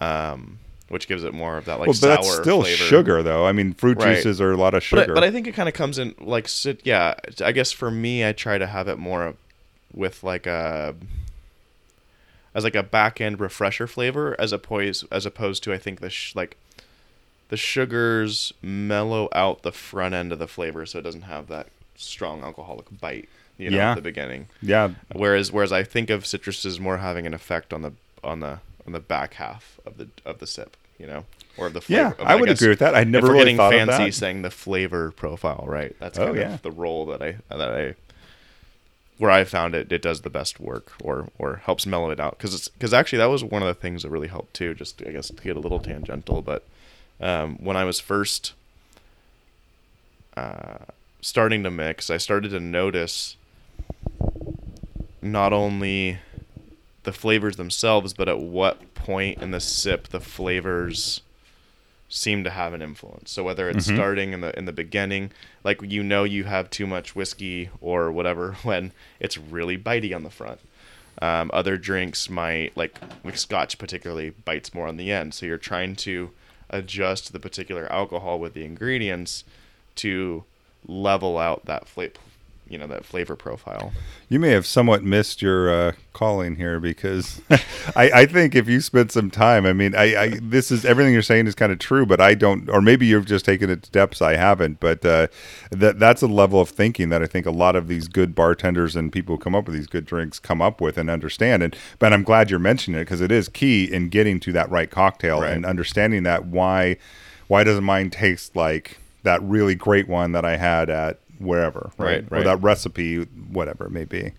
um, 0.00 0.58
which 0.88 1.08
gives 1.08 1.24
it 1.24 1.34
more 1.34 1.56
of 1.58 1.64
that 1.64 1.80
like 1.80 1.88
Well, 1.88 1.94
but 1.94 1.96
sour 2.00 2.16
that's 2.16 2.34
still 2.36 2.62
flavor. 2.62 2.84
sugar, 2.84 3.22
though. 3.22 3.44
I 3.46 3.50
mean, 3.52 3.72
fruit 3.72 3.98
Right. 3.98 4.14
juices 4.16 4.40
are 4.40 4.52
a 4.52 4.56
lot 4.56 4.74
of 4.74 4.78
But 4.90 5.00
sugar. 5.00 5.12
I, 5.12 5.14
but 5.14 5.24
I 5.24 5.30
think 5.32 5.46
it 5.48 5.52
kind 5.52 5.68
of 5.68 5.74
comes 5.74 5.98
in 5.98 6.14
like 6.20 6.48
yeah. 6.84 7.14
I 7.44 7.50
guess 7.52 7.72
for 7.72 7.90
me, 7.90 8.24
I 8.26 8.32
try 8.32 8.58
to 8.58 8.66
have 8.68 8.86
it 8.88 8.98
more 8.98 9.34
with 9.92 10.22
like 10.22 10.46
a 10.46 10.94
as 12.56 12.64
like 12.64 12.74
a 12.74 12.82
back 12.82 13.20
end 13.20 13.38
refresher 13.38 13.86
flavor 13.86 14.34
as 14.40 14.50
opposed 14.52 15.04
as 15.12 15.24
opposed 15.26 15.62
to 15.64 15.72
I 15.72 15.78
think 15.78 16.00
the 16.00 16.10
sh- 16.10 16.34
like 16.34 16.56
the 17.50 17.56
sugars 17.56 18.52
mellow 18.62 19.28
out 19.32 19.62
the 19.62 19.70
front 19.72 20.14
end 20.14 20.32
of 20.32 20.38
the 20.40 20.48
flavor 20.48 20.84
so 20.86 20.98
it 20.98 21.02
doesn't 21.02 21.22
have 21.22 21.46
that 21.48 21.68
strong 21.94 22.42
alcoholic 22.42 22.86
bite 23.00 23.28
you 23.58 23.70
know 23.70 23.76
Yeah. 23.76 23.90
at 23.92 23.94
the 23.96 24.02
beginning. 24.02 24.48
yeah, 24.60 24.90
Whereas 25.12 25.52
whereas 25.52 25.70
I 25.72 25.82
think 25.84 26.10
of 26.10 26.26
citrus 26.26 26.64
as 26.64 26.80
more 26.80 26.96
having 26.98 27.26
an 27.26 27.34
effect 27.34 27.72
on 27.72 27.82
the 27.82 27.92
on 28.24 28.40
the 28.40 28.58
on 28.86 28.92
the 28.92 29.00
back 29.00 29.34
half 29.34 29.78
of 29.86 29.96
the 29.98 30.08
of 30.24 30.38
the 30.40 30.46
sip, 30.46 30.76
you 30.98 31.06
know, 31.06 31.24
or 31.56 31.66
of 31.68 31.72
the 31.72 31.80
flavor. 31.80 32.02
yeah, 32.02 32.10
of- 32.12 32.20
I 32.20 32.34
would 32.36 32.48
guess 32.48 32.58
agree 32.60 32.70
with 32.70 32.78
that. 32.80 32.94
I 32.94 33.00
if 33.02 33.08
never 33.08 33.26
we're 33.28 33.32
really 33.32 33.44
getting 33.44 33.56
thought 33.58 33.72
fancy 33.72 33.92
of 33.94 33.98
that. 33.98 34.12
saying 34.14 34.42
the 34.42 34.50
flavor 34.50 35.10
profile, 35.10 35.64
right? 35.66 35.94
That's 35.98 36.18
Oh, 36.18 36.26
kind 36.26 36.36
yeah. 36.38 36.54
of 36.54 36.62
the 36.62 36.70
role 36.70 37.06
that 37.06 37.22
I 37.22 37.36
that 37.50 37.60
I 37.70 37.94
where 39.18 39.30
I 39.30 39.44
found 39.44 39.74
it 39.74 39.90
it 39.92 40.02
does 40.02 40.20
the 40.20 40.30
best 40.30 40.60
work 40.60 40.92
or 41.02 41.28
or 41.38 41.56
helps 41.64 41.86
mellow 41.86 42.10
it 42.10 42.20
out 42.20 42.38
because 42.38 42.68
because 42.68 42.92
actually 42.92 43.18
that 43.18 43.26
was 43.26 43.42
one 43.42 43.62
of 43.62 43.68
the 43.68 43.74
things 43.74 44.02
that 44.02 44.10
really 44.10 44.28
helped 44.28 44.54
too. 44.54 44.74
Just 44.74 45.02
I 45.02 45.12
guess 45.12 45.28
to 45.28 45.42
get 45.42 45.56
a 45.56 45.60
little 45.60 45.80
tangential, 45.80 46.42
but 46.42 46.64
um, 47.20 47.56
when 47.56 47.76
I 47.76 47.84
was 47.84 47.98
first 47.98 48.52
uh, 50.36 50.78
starting 51.20 51.62
to 51.62 51.70
mix, 51.70 52.10
I 52.10 52.18
started 52.18 52.50
to 52.50 52.60
notice 52.60 53.36
not 55.22 55.52
only 55.52 56.18
the 57.04 57.12
flavors 57.12 57.56
themselves, 57.56 58.12
but 58.12 58.28
at 58.28 58.38
what 58.38 58.94
point 58.94 59.40
in 59.40 59.50
the 59.50 59.60
sip 59.60 60.08
the 60.08 60.20
flavors 60.20 61.22
seem 62.08 62.44
to 62.44 62.50
have 62.50 62.72
an 62.72 62.82
influence. 62.82 63.30
So 63.32 63.42
whether 63.42 63.68
it's 63.68 63.88
Mhm. 63.88 63.94
starting 63.94 64.32
in 64.32 64.40
the 64.40 64.56
in 64.58 64.64
the 64.64 64.72
beginning, 64.72 65.32
like 65.64 65.80
you 65.82 66.02
know 66.02 66.24
you 66.24 66.44
have 66.44 66.70
too 66.70 66.86
much 66.86 67.16
whiskey 67.16 67.68
or 67.80 68.12
whatever 68.12 68.52
when 68.62 68.92
it's 69.20 69.36
really 69.36 69.76
bitey 69.76 70.14
on 70.14 70.22
the 70.22 70.30
front. 70.30 70.60
Um, 71.20 71.50
other 71.54 71.76
drinks 71.76 72.28
might 72.30 72.76
like 72.76 72.98
like 73.24 73.36
scotch 73.38 73.78
particularly 73.78 74.30
bites 74.30 74.72
more 74.74 74.86
on 74.86 74.96
the 74.98 75.10
end. 75.10 75.34
So 75.34 75.46
you're 75.46 75.58
trying 75.58 75.96
to 75.96 76.30
adjust 76.70 77.32
the 77.32 77.40
particular 77.40 77.90
alcohol 77.92 78.38
with 78.38 78.54
the 78.54 78.64
ingredients 78.64 79.44
to 79.96 80.44
level 80.86 81.38
out 81.38 81.64
that 81.66 81.88
flavor 81.88 82.14
you 82.68 82.78
know 82.78 82.86
that 82.88 83.04
flavor 83.04 83.36
profile. 83.36 83.92
You 84.28 84.40
may 84.40 84.50
have 84.50 84.66
somewhat 84.66 85.04
missed 85.04 85.40
your 85.40 85.70
uh, 85.70 85.92
calling 86.12 86.56
here 86.56 86.80
because 86.80 87.40
I, 87.96 88.10
I 88.12 88.26
think 88.26 88.54
if 88.56 88.68
you 88.68 88.80
spent 88.80 89.12
some 89.12 89.30
time, 89.30 89.64
I 89.66 89.72
mean, 89.72 89.94
I, 89.94 90.16
I 90.16 90.38
this 90.42 90.70
is 90.72 90.84
everything 90.84 91.12
you're 91.12 91.22
saying 91.22 91.46
is 91.46 91.54
kind 91.54 91.70
of 91.70 91.78
true, 91.78 92.04
but 92.06 92.20
I 92.20 92.34
don't, 92.34 92.68
or 92.68 92.82
maybe 92.82 93.06
you've 93.06 93.26
just 93.26 93.44
taken 93.44 93.70
it 93.70 93.82
to 93.84 93.90
depths 93.90 94.20
I 94.20 94.36
haven't. 94.36 94.80
But 94.80 95.04
uh, 95.04 95.28
that 95.70 95.98
that's 96.00 96.22
a 96.22 96.26
level 96.26 96.60
of 96.60 96.68
thinking 96.68 97.08
that 97.10 97.22
I 97.22 97.26
think 97.26 97.46
a 97.46 97.50
lot 97.52 97.76
of 97.76 97.86
these 97.88 98.08
good 98.08 98.34
bartenders 98.34 98.96
and 98.96 99.12
people 99.12 99.36
who 99.36 99.40
come 99.40 99.54
up 99.54 99.66
with 99.66 99.76
these 99.76 99.86
good 99.86 100.04
drinks 100.04 100.38
come 100.38 100.60
up 100.60 100.80
with 100.80 100.98
and 100.98 101.08
understand. 101.08 101.62
And 101.62 101.76
but 101.98 102.12
I'm 102.12 102.24
glad 102.24 102.50
you're 102.50 102.58
mentioning 102.58 103.00
it 103.00 103.04
because 103.04 103.20
it 103.20 103.30
is 103.30 103.48
key 103.48 103.84
in 103.84 104.08
getting 104.08 104.40
to 104.40 104.52
that 104.52 104.70
right 104.70 104.90
cocktail 104.90 105.40
Right. 105.42 105.52
and 105.52 105.64
understanding 105.64 106.24
that 106.24 106.46
why 106.46 106.96
why 107.46 107.62
doesn't 107.62 107.84
mine 107.84 108.10
taste 108.10 108.56
like 108.56 108.98
that 109.22 109.42
really 109.42 109.74
great 109.74 110.08
one 110.08 110.32
that 110.32 110.44
I 110.44 110.56
had 110.56 110.88
at 110.88 111.20
wherever, 111.38 111.90
right? 111.98 112.24
Right, 112.30 112.40
Or 112.40 112.44
that 112.44 112.62
recipe, 112.62 113.22
whatever 113.22 113.86
it 113.86 113.90
may 113.92 114.04
be. 114.04 114.32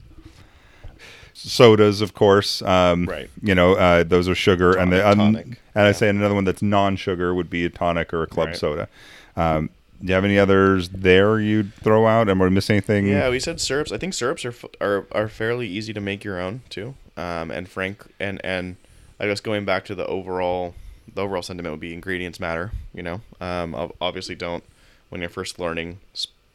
Sodas, 1.33 2.01
of 2.01 2.13
course, 2.15 2.61
um, 2.63 3.05
Right. 3.05 3.29
You 3.43 3.53
know, 3.53 3.73
uh, 3.75 4.03
those 4.03 4.27
are 4.27 4.33
sugar, 4.35 4.75
and 4.75 4.91
the 4.91 5.01
Tonic, 5.01 5.19
un- 5.19 5.33
tonic, 5.33 5.45
and 5.75 5.85
I 5.87 5.91
say 5.91 6.09
another 6.09 6.33
one 6.33 6.45
that's 6.45 6.63
non-sugar 6.63 7.33
would 7.35 7.49
be 7.49 7.63
a 7.65 7.69
tonic 7.69 8.11
or 8.11 8.23
a 8.23 8.27
club 8.27 8.47
Right. 8.47 8.57
soda. 8.57 8.87
Um, 9.35 9.69
do 10.01 10.07
you 10.07 10.13
have 10.15 10.25
any 10.25 10.39
others 10.39 10.89
there 10.89 11.39
you'd 11.39 11.73
throw 11.75 12.07
out? 12.07 12.27
Am 12.27 12.41
I 12.41 12.49
missing 12.49 12.75
anything? 12.75 13.07
Yeah, 13.07 13.29
we 13.29 13.39
said 13.39 13.61
syrups. 13.61 13.91
I 13.91 13.97
think 13.97 14.13
syrups 14.15 14.45
are 14.45 14.49
f- 14.49 14.65
are 14.81 15.05
are 15.11 15.27
fairly 15.27 15.67
easy 15.67 15.93
to 15.93 16.01
make 16.01 16.23
your 16.23 16.39
own 16.39 16.61
too. 16.69 16.95
Um, 17.15 17.49
and 17.51 17.67
frank 17.67 18.05
and 18.19 18.39
and 18.43 18.75
I 19.19 19.25
guess 19.27 19.39
going 19.39 19.65
back 19.65 19.85
to 19.85 19.95
the 19.95 20.05
overall 20.05 20.75
the 21.11 21.21
overall 21.21 21.41
sentiment 21.41 21.73
would 21.73 21.79
be 21.79 21.93
ingredients 21.93 22.39
matter. 22.39 22.71
You 22.93 23.01
know, 23.03 23.21
um, 23.41 23.91
obviously 24.01 24.35
don't 24.35 24.63
when 25.09 25.21
you're 25.21 25.29
first 25.31 25.57
learning 25.59 25.97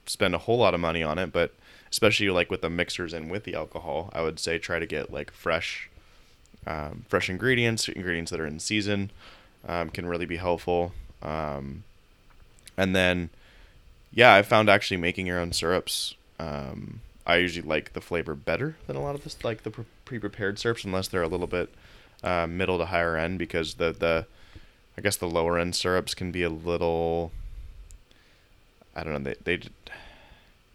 spend 0.06 0.34
a 0.34 0.38
whole 0.38 0.58
lot 0.58 0.74
of 0.74 0.80
money 0.80 1.02
on 1.02 1.18
it, 1.18 1.32
but 1.32 1.52
especially 1.90 2.30
like 2.30 2.50
with 2.50 2.62
the 2.62 2.70
mixers 2.70 3.12
and 3.12 3.30
with 3.30 3.44
the 3.44 3.54
alcohol, 3.54 4.10
I 4.12 4.22
would 4.22 4.38
say 4.38 4.58
try 4.58 4.78
to 4.78 4.86
get 4.86 5.12
like 5.12 5.30
fresh 5.30 5.90
um, 6.66 7.04
fresh 7.08 7.28
ingredients, 7.28 7.88
ingredients 7.88 8.30
that 8.30 8.40
are 8.40 8.46
in 8.46 8.58
season, 8.60 9.10
um, 9.66 9.90
can 9.90 10.06
really 10.06 10.26
be 10.26 10.36
helpful. 10.36 10.92
Um, 11.20 11.84
and 12.76 12.94
then, 12.94 13.30
yeah, 14.12 14.34
I 14.34 14.42
found 14.42 14.68
actually 14.68 14.96
making 14.96 15.26
your 15.26 15.38
own 15.38 15.52
syrups. 15.52 16.14
Um, 16.38 17.00
I 17.26 17.36
usually 17.36 17.66
like 17.66 17.92
the 17.92 18.00
flavor 18.00 18.34
better 18.34 18.76
than 18.86 18.96
a 18.96 19.02
lot 19.02 19.14
of 19.14 19.24
this, 19.24 19.42
like 19.44 19.62
the 19.62 19.70
pre- 19.70 19.84
pre-prepared 20.04 20.58
syrups, 20.58 20.84
unless 20.84 21.08
they're 21.08 21.22
a 21.22 21.28
little 21.28 21.46
bit 21.46 21.72
uh, 22.22 22.46
middle 22.46 22.78
to 22.78 22.86
higher 22.86 23.16
end, 23.16 23.38
because 23.38 23.74
the 23.74 23.92
the, 23.92 24.26
I 24.96 25.00
guess 25.00 25.16
the 25.16 25.28
lower 25.28 25.58
end 25.58 25.74
syrups 25.74 26.14
can 26.14 26.32
be 26.32 26.42
a 26.42 26.50
little. 26.50 27.32
I 28.94 29.02
don't 29.04 29.12
know. 29.22 29.30
They 29.44 29.56
they 29.58 29.68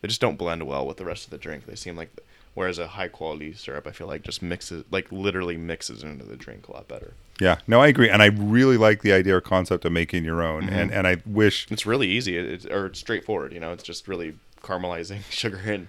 they 0.02 0.08
just 0.08 0.22
don't 0.22 0.38
blend 0.38 0.64
well 0.64 0.86
with 0.86 0.98
the 0.98 1.06
rest 1.06 1.26
of 1.26 1.32
the 1.32 1.38
drink. 1.38 1.66
They 1.66 1.76
seem 1.76 1.96
like, 1.96 2.10
whereas 2.54 2.78
a 2.80 2.88
high 2.88 3.08
quality 3.08 3.54
syrup, 3.54 3.88
I 3.88 3.92
feel 3.92 4.08
like 4.08 4.24
just 4.24 4.42
mixes, 4.42 4.84
like 4.92 5.12
literally 5.12 5.58
mixes 5.58 6.04
into 6.04 6.26
the 6.26 6.36
drink 6.36 6.68
a 6.68 6.72
lot 6.74 6.88
better. 6.88 7.14
Yeah, 7.40 7.58
no, 7.68 7.80
I 7.82 7.88
agree, 7.88 8.10
and 8.10 8.22
I 8.24 8.28
really 8.28 8.78
like 8.78 9.02
the 9.02 9.12
idea 9.14 9.36
or 9.36 9.42
concept 9.42 9.86
of 9.86 9.92
making 9.92 10.24
your 10.24 10.42
own, 10.42 10.64
Mm-hmm. 10.64 10.74
and 10.76 10.92
and 10.92 11.08
I 11.08 11.18
wish 11.26 11.68
It's 11.70 11.86
really 11.86 12.08
easy, 12.08 12.38
it, 12.38 12.46
it's 12.46 12.66
or 12.66 12.88
it's 12.88 13.00
straightforward. 13.00 13.54
You 13.54 13.60
know, 13.60 13.72
it's 13.74 13.84
just 13.84 14.08
really 14.08 14.34
caramelizing 14.64 15.20
sugar 15.30 15.62
and 15.66 15.88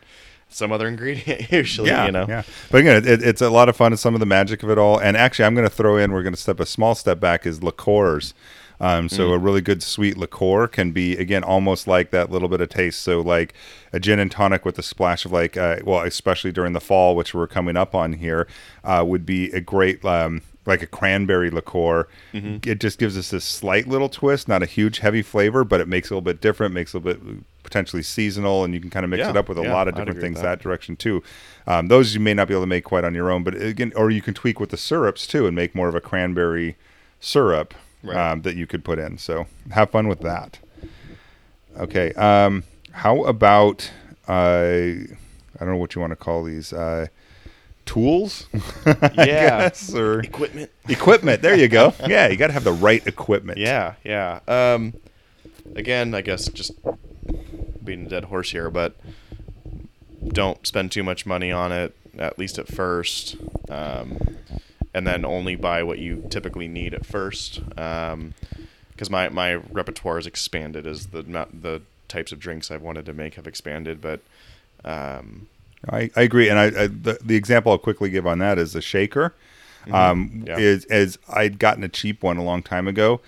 some 0.51 0.73
other 0.73 0.89
ingredient 0.89 1.51
usually. 1.53 1.89
yeah, 1.91 2.07
you 2.07 2.13
know, 2.13 2.27
yeah. 2.29 2.43
But 2.71 2.79
again, 2.83 3.07
it, 3.07 3.23
it's 3.23 3.41
a 3.43 3.51
lot 3.51 3.69
of 3.69 3.77
fun. 3.77 3.93
It's 3.93 4.01
some 4.03 4.15
of 4.15 4.21
the 4.21 4.27
magic 4.27 4.63
of 4.63 4.71
it 4.71 4.79
all. 4.79 4.99
And 4.99 5.17
actually, 5.17 5.45
I'm 5.47 5.55
going 5.55 5.69
to 5.69 5.75
throw 5.75 5.97
in. 5.99 6.11
We're 6.13 6.23
going 6.23 6.35
to 6.35 6.41
step 6.41 6.59
a 6.61 6.65
small 6.67 6.95
step 6.95 7.21
back. 7.21 7.45
Is 7.47 7.63
liqueurs. 7.63 8.33
Um, 8.81 9.09
so 9.09 9.29
Mm. 9.31 9.35
a 9.35 9.39
really 9.39 9.61
good 9.61 9.83
sweet 9.83 10.17
liqueur 10.17 10.69
can 10.69 10.93
be 10.93 11.17
again 11.17 11.43
almost 11.43 11.87
like 11.89 12.11
that 12.11 12.31
little 12.31 12.49
bit 12.49 12.61
of 12.61 12.69
taste. 12.69 13.01
So 13.03 13.21
like 13.21 13.55
a 13.93 13.99
gin 14.01 14.19
and 14.19 14.31
tonic 14.31 14.65
with 14.65 14.79
a 14.79 14.83
splash 14.83 15.25
of 15.25 15.33
like, 15.33 15.57
uh, 15.57 15.77
well, 15.85 16.01
especially 16.03 16.53
during 16.53 16.73
the 16.75 16.81
fall, 16.81 17.17
which 17.17 17.35
we're 17.35 17.47
coming 17.49 17.77
up 17.77 17.95
on 17.95 18.13
here, 18.15 18.47
uh, 18.85 19.05
would 19.07 19.27
be 19.27 19.51
a 19.53 19.61
great 19.61 20.05
um, 20.05 20.43
like 20.67 20.83
a 20.83 20.87
cranberry 20.87 21.51
liqueur. 21.51 22.07
Mm-hmm. 22.35 22.69
It 22.71 22.79
just 22.79 22.99
gives 22.99 23.17
us 23.17 23.31
this 23.31 23.45
slight 23.45 23.89
little 23.89 24.09
twist, 24.11 24.49
not 24.49 24.63
a 24.63 24.67
huge 24.67 24.99
heavy 24.99 25.23
flavor, 25.23 25.65
but 25.65 25.81
it 25.81 25.89
makes 25.89 26.09
it 26.09 26.11
a 26.11 26.15
little 26.15 26.21
bit 26.33 26.41
different, 26.43 26.75
makes 26.75 26.95
it 26.95 26.99
a 26.99 27.01
little 27.01 27.25
bit 27.33 27.45
potentially 27.63 28.03
seasonal, 28.03 28.65
and 28.65 28.75
you 28.75 28.81
can 28.81 28.91
kind 28.91 29.03
of 29.05 29.11
mix 29.11 29.21
Yeah, 29.21 29.31
it 29.31 29.37
up 29.37 29.49
with 29.49 29.59
a 29.59 29.63
yeah, 29.63 29.73
lot 29.75 29.89
of 29.89 29.95
different 29.95 30.21
things 30.21 30.37
that. 30.41 30.59
that 30.59 30.63
direction 30.63 30.95
too. 30.97 31.23
Um, 31.67 31.89
those 31.89 32.15
you 32.15 32.21
may 32.21 32.33
not 32.35 32.49
be 32.49 32.55
able 32.55 32.63
to 32.63 32.67
make 32.69 32.85
quite 32.85 33.05
on 33.05 33.15
your 33.15 33.31
own, 33.31 33.43
but 33.45 33.55
again, 33.61 33.93
or 33.97 34.11
you 34.11 34.21
can 34.23 34.35
tweak 34.35 34.61
with 34.61 34.71
the 34.71 34.77
syrups 34.77 35.27
too 35.27 35.47
and 35.47 35.57
make 35.57 35.75
more 35.75 35.89
of 35.89 35.95
a 35.95 36.01
cranberry 36.01 36.77
syrup 37.21 37.75
Right. 38.03 38.17
um, 38.17 38.43
that 38.43 38.55
you 38.57 38.67
could 38.67 38.85
put 38.85 38.99
in. 38.99 39.19
So 39.19 39.47
have 39.71 39.91
fun 39.91 40.09
with 40.09 40.21
that. 40.21 40.59
Okay. 41.79 42.13
Um, 42.15 42.65
how 42.93 43.25
about 43.25 43.91
uh, 44.29 44.33
I 44.33 45.59
don't 45.61 45.71
know 45.71 45.77
what 45.77 45.95
you 45.95 46.01
want 46.01 46.13
to 46.13 46.17
call 46.17 46.45
these 46.45 46.73
uh, 46.73 47.07
tools? 47.87 48.47
Yeah. 48.87 49.05
guess, 49.15 49.95
or 49.95 50.21
equipment. 50.21 50.71
equipment. 50.89 51.43
There 51.43 51.55
you 51.57 51.69
go. 51.69 51.93
Yeah, 52.07 52.29
you 52.29 52.37
got 52.37 52.49
to 52.49 52.53
have 52.53 52.65
the 52.65 52.73
right 52.73 53.05
equipment. 53.07 53.59
Yeah, 53.59 53.95
yeah. 54.05 54.41
Um, 54.49 54.95
again, 55.75 56.15
I 56.15 56.21
guess 56.23 56.49
just 56.49 56.73
being 57.85 58.07
a 58.07 58.09
dead 58.09 58.25
horse 58.27 58.51
here, 58.53 58.71
but 58.71 58.97
don't 60.29 60.67
spend 60.67 60.93
too 60.93 61.03
much 61.03 61.27
money 61.27 61.51
on 61.53 61.73
it 61.73 61.95
at 62.19 62.39
least 62.39 62.59
at 62.59 62.69
first. 62.69 63.37
Um, 63.69 64.19
and 64.99 65.07
then 65.07 65.25
only 65.25 65.57
buy 65.57 65.83
what 65.83 65.99
you 65.99 66.27
typically 66.29 66.69
need 66.69 66.93
at 66.93 67.07
first. 67.07 67.61
Because 67.71 69.11
my 69.11 69.29
my 69.31 69.55
repertoire 69.55 70.17
has 70.17 70.27
expanded 70.27 70.87
as 70.87 71.07
the 71.07 71.23
the 71.23 71.83
types 72.09 72.33
of 72.33 72.39
drinks 72.41 72.71
I've 72.71 72.83
wanted 72.83 73.07
to 73.07 73.13
make 73.13 73.35
have 73.35 73.47
expanded, 73.47 74.01
but. 74.01 74.21
Um, 74.85 75.49
I, 75.89 76.11
I 76.17 76.23
agree, 76.23 76.49
and 76.49 76.59
I, 76.59 76.65
I 76.67 76.87
the, 76.89 77.19
the 77.25 77.37
example 77.37 77.71
I'll 77.73 77.79
quickly 77.79 78.11
give 78.11 78.27
on 78.27 78.39
that 78.41 78.59
is 78.59 78.73
the 78.73 78.83
shaker. 78.83 79.35
Um, 79.93 80.29
Mm-hmm. 80.29 80.47
Yeah. 80.49 80.59
is 80.59 80.85
as 80.87 81.19
I'd 81.29 81.59
gotten 81.59 81.85
a 81.85 81.89
cheap 81.89 82.23
one 82.23 82.37
a 82.37 82.43
long 82.43 82.63
time 82.63 82.89
ago, 82.89 83.21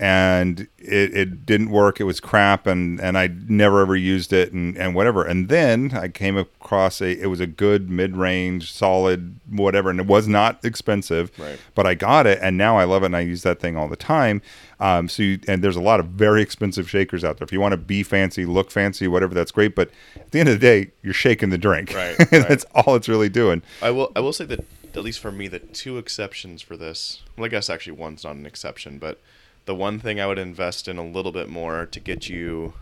and 0.00 0.60
it, 0.78 1.16
it 1.16 1.44
didn't 1.44 1.70
work. 1.70 1.98
It 1.98 2.04
was 2.04 2.20
crap, 2.20 2.68
and 2.68 3.00
and 3.00 3.18
I 3.18 3.26
never 3.48 3.80
ever 3.80 3.96
used 3.96 4.32
it, 4.32 4.52
and 4.52 4.76
and 4.78 4.94
whatever. 4.94 5.24
And 5.24 5.48
then 5.48 5.90
I 5.92 6.06
came 6.06 6.36
across 6.36 7.00
a 7.00 7.20
it 7.20 7.26
was 7.26 7.40
a 7.40 7.46
good 7.46 7.90
mid 7.90 8.16
range, 8.16 8.72
solid 8.72 9.40
whatever, 9.50 9.90
and 9.90 9.98
it 9.98 10.06
was 10.06 10.28
not 10.28 10.64
expensive. 10.64 11.32
Right. 11.36 11.58
But 11.74 11.86
I 11.86 11.94
got 11.94 12.28
it, 12.28 12.38
and 12.40 12.56
now 12.56 12.78
I 12.78 12.84
love 12.84 13.02
it, 13.02 13.06
and 13.06 13.16
I 13.16 13.20
use 13.20 13.42
that 13.42 13.58
thing 13.58 13.76
all 13.76 13.88
the 13.88 13.96
time. 13.96 14.40
Um, 14.78 15.08
so 15.08 15.24
you, 15.24 15.40
and 15.48 15.64
there's 15.64 15.74
a 15.74 15.80
lot 15.80 15.98
of 15.98 16.06
very 16.06 16.42
expensive 16.42 16.88
shakers 16.88 17.24
out 17.24 17.38
there. 17.38 17.44
If 17.44 17.52
you 17.52 17.60
want 17.60 17.72
to 17.72 17.78
be 17.78 18.04
fancy, 18.04 18.46
look 18.46 18.70
fancy, 18.70 19.08
whatever, 19.08 19.34
that's 19.34 19.50
great. 19.50 19.74
But 19.74 19.90
at 20.14 20.30
the 20.30 20.38
end 20.38 20.48
of 20.48 20.60
the 20.60 20.64
day, 20.64 20.92
you're 21.02 21.12
shaking 21.12 21.50
the 21.50 21.58
drink. 21.58 21.92
Right, 21.92 22.16
right. 22.18 22.30
that's 22.30 22.64
all 22.72 22.94
it's 22.94 23.08
really 23.08 23.28
doing. 23.28 23.62
I 23.82 23.90
will. 23.90 24.12
I 24.14 24.20
will 24.20 24.32
say 24.32 24.44
that 24.44 24.64
at 24.94 25.02
least 25.02 25.18
for 25.18 25.32
me, 25.32 25.48
the 25.48 25.58
two 25.58 25.98
exceptions 25.98 26.62
for 26.62 26.76
this. 26.76 27.22
Well, 27.36 27.46
I 27.46 27.48
guess 27.48 27.68
actually 27.68 27.94
one's 27.94 28.22
not 28.22 28.36
an 28.36 28.46
exception, 28.46 28.98
but 28.98 29.20
the 29.68 29.74
one 29.74 29.98
thing 29.98 30.18
I 30.18 30.26
would 30.26 30.38
invest 30.38 30.88
in 30.88 30.96
a 30.96 31.04
little 31.04 31.30
bit 31.30 31.50
more 31.50 31.84
to 31.84 32.00
get 32.00 32.26
you 32.26 32.72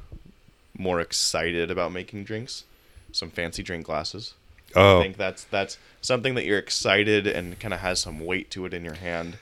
more 0.79 1.01
excited 1.01 1.69
about 1.69 1.91
making 1.91 2.23
drinks, 2.23 2.63
some 3.11 3.29
fancy 3.29 3.61
drink 3.61 3.87
glasses. 3.87 4.35
Oh. 4.77 5.01
I 5.01 5.03
think 5.03 5.17
that's 5.17 5.43
that's 5.43 5.79
something 6.01 6.37
that 6.37 6.45
you're 6.45 6.61
excited 6.61 7.27
and 7.27 7.59
kind 7.59 7.75
of 7.75 7.81
has 7.81 7.99
some 7.99 8.21
weight 8.21 8.53
to 8.53 8.67
it 8.67 8.73
in 8.73 8.85
your 8.85 8.95
hand. 8.95 9.39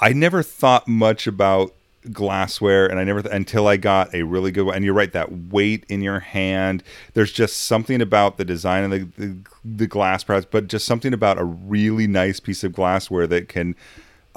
I 0.00 0.14
never 0.14 0.42
thought 0.42 0.88
much 0.88 1.26
about 1.26 1.74
glassware 2.10 2.86
and 2.86 2.98
I 2.98 3.04
never 3.04 3.20
th- 3.20 3.34
until 3.34 3.68
I 3.68 3.76
got 3.76 4.14
a 4.14 4.22
really 4.22 4.50
good 4.50 4.62
one 4.62 4.76
and 4.76 4.82
you're 4.82 4.94
right 4.94 5.12
that 5.12 5.50
weight 5.50 5.84
in 5.90 6.00
your 6.00 6.20
hand 6.20 6.82
there's 7.12 7.32
just 7.32 7.64
something 7.64 8.00
about 8.00 8.38
the 8.38 8.44
design 8.46 8.84
of 8.84 8.90
the, 8.92 9.08
the, 9.18 9.36
the 9.64 9.86
glass 9.88 10.22
perhaps 10.22 10.46
but 10.48 10.68
just 10.68 10.86
something 10.86 11.12
about 11.12 11.38
a 11.38 11.44
really 11.44 12.06
nice 12.06 12.38
piece 12.38 12.62
of 12.62 12.72
glassware 12.72 13.26
that 13.26 13.48
can 13.48 13.74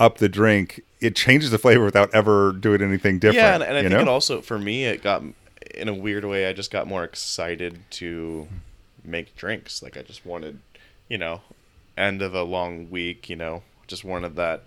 up 0.01 0.17
the 0.17 0.27
drink 0.27 0.81
it 0.99 1.15
changes 1.15 1.51
the 1.51 1.57
flavor 1.57 1.85
without 1.85 2.13
ever 2.13 2.51
doing 2.51 2.81
anything 2.81 3.19
different 3.19 3.37
yeah, 3.37 3.55
and, 3.55 3.63
and 3.63 3.77
I 3.77 3.81
think 3.81 3.93
know? 3.93 4.01
it 4.01 4.07
also 4.07 4.41
for 4.41 4.59
me 4.59 4.85
it 4.85 5.01
got 5.01 5.23
in 5.73 5.87
a 5.87 5.93
weird 5.93 6.25
way. 6.25 6.47
I 6.47 6.53
just 6.53 6.71
got 6.71 6.87
more 6.87 7.03
excited 7.03 7.79
to 7.91 8.47
make 9.03 9.35
drinks. 9.35 9.81
Like 9.81 9.97
I 9.97 10.01
just 10.01 10.25
wanted, 10.25 10.59
you 11.07 11.17
know, 11.17 11.41
end 11.97 12.21
of 12.21 12.33
a 12.33 12.43
long 12.43 12.89
week. 12.89 13.29
You 13.29 13.35
know, 13.35 13.63
just 13.87 14.03
wanted 14.03 14.35
that 14.35 14.63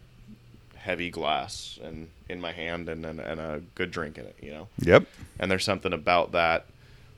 heavy 0.77 1.11
glass 1.11 1.79
and 1.83 2.11
in 2.29 2.41
my 2.41 2.53
hand 2.53 2.89
and, 2.89 3.05
and 3.07 3.21
and 3.21 3.41
a 3.41 3.63
good 3.75 3.91
drink 3.91 4.19
in 4.19 4.25
it. 4.25 4.37
You 4.41 4.51
know, 4.51 4.69
yep 4.79 5.07
and 5.39 5.51
there's 5.51 5.65
something 5.65 5.93
about 5.93 6.33
that 6.33 6.67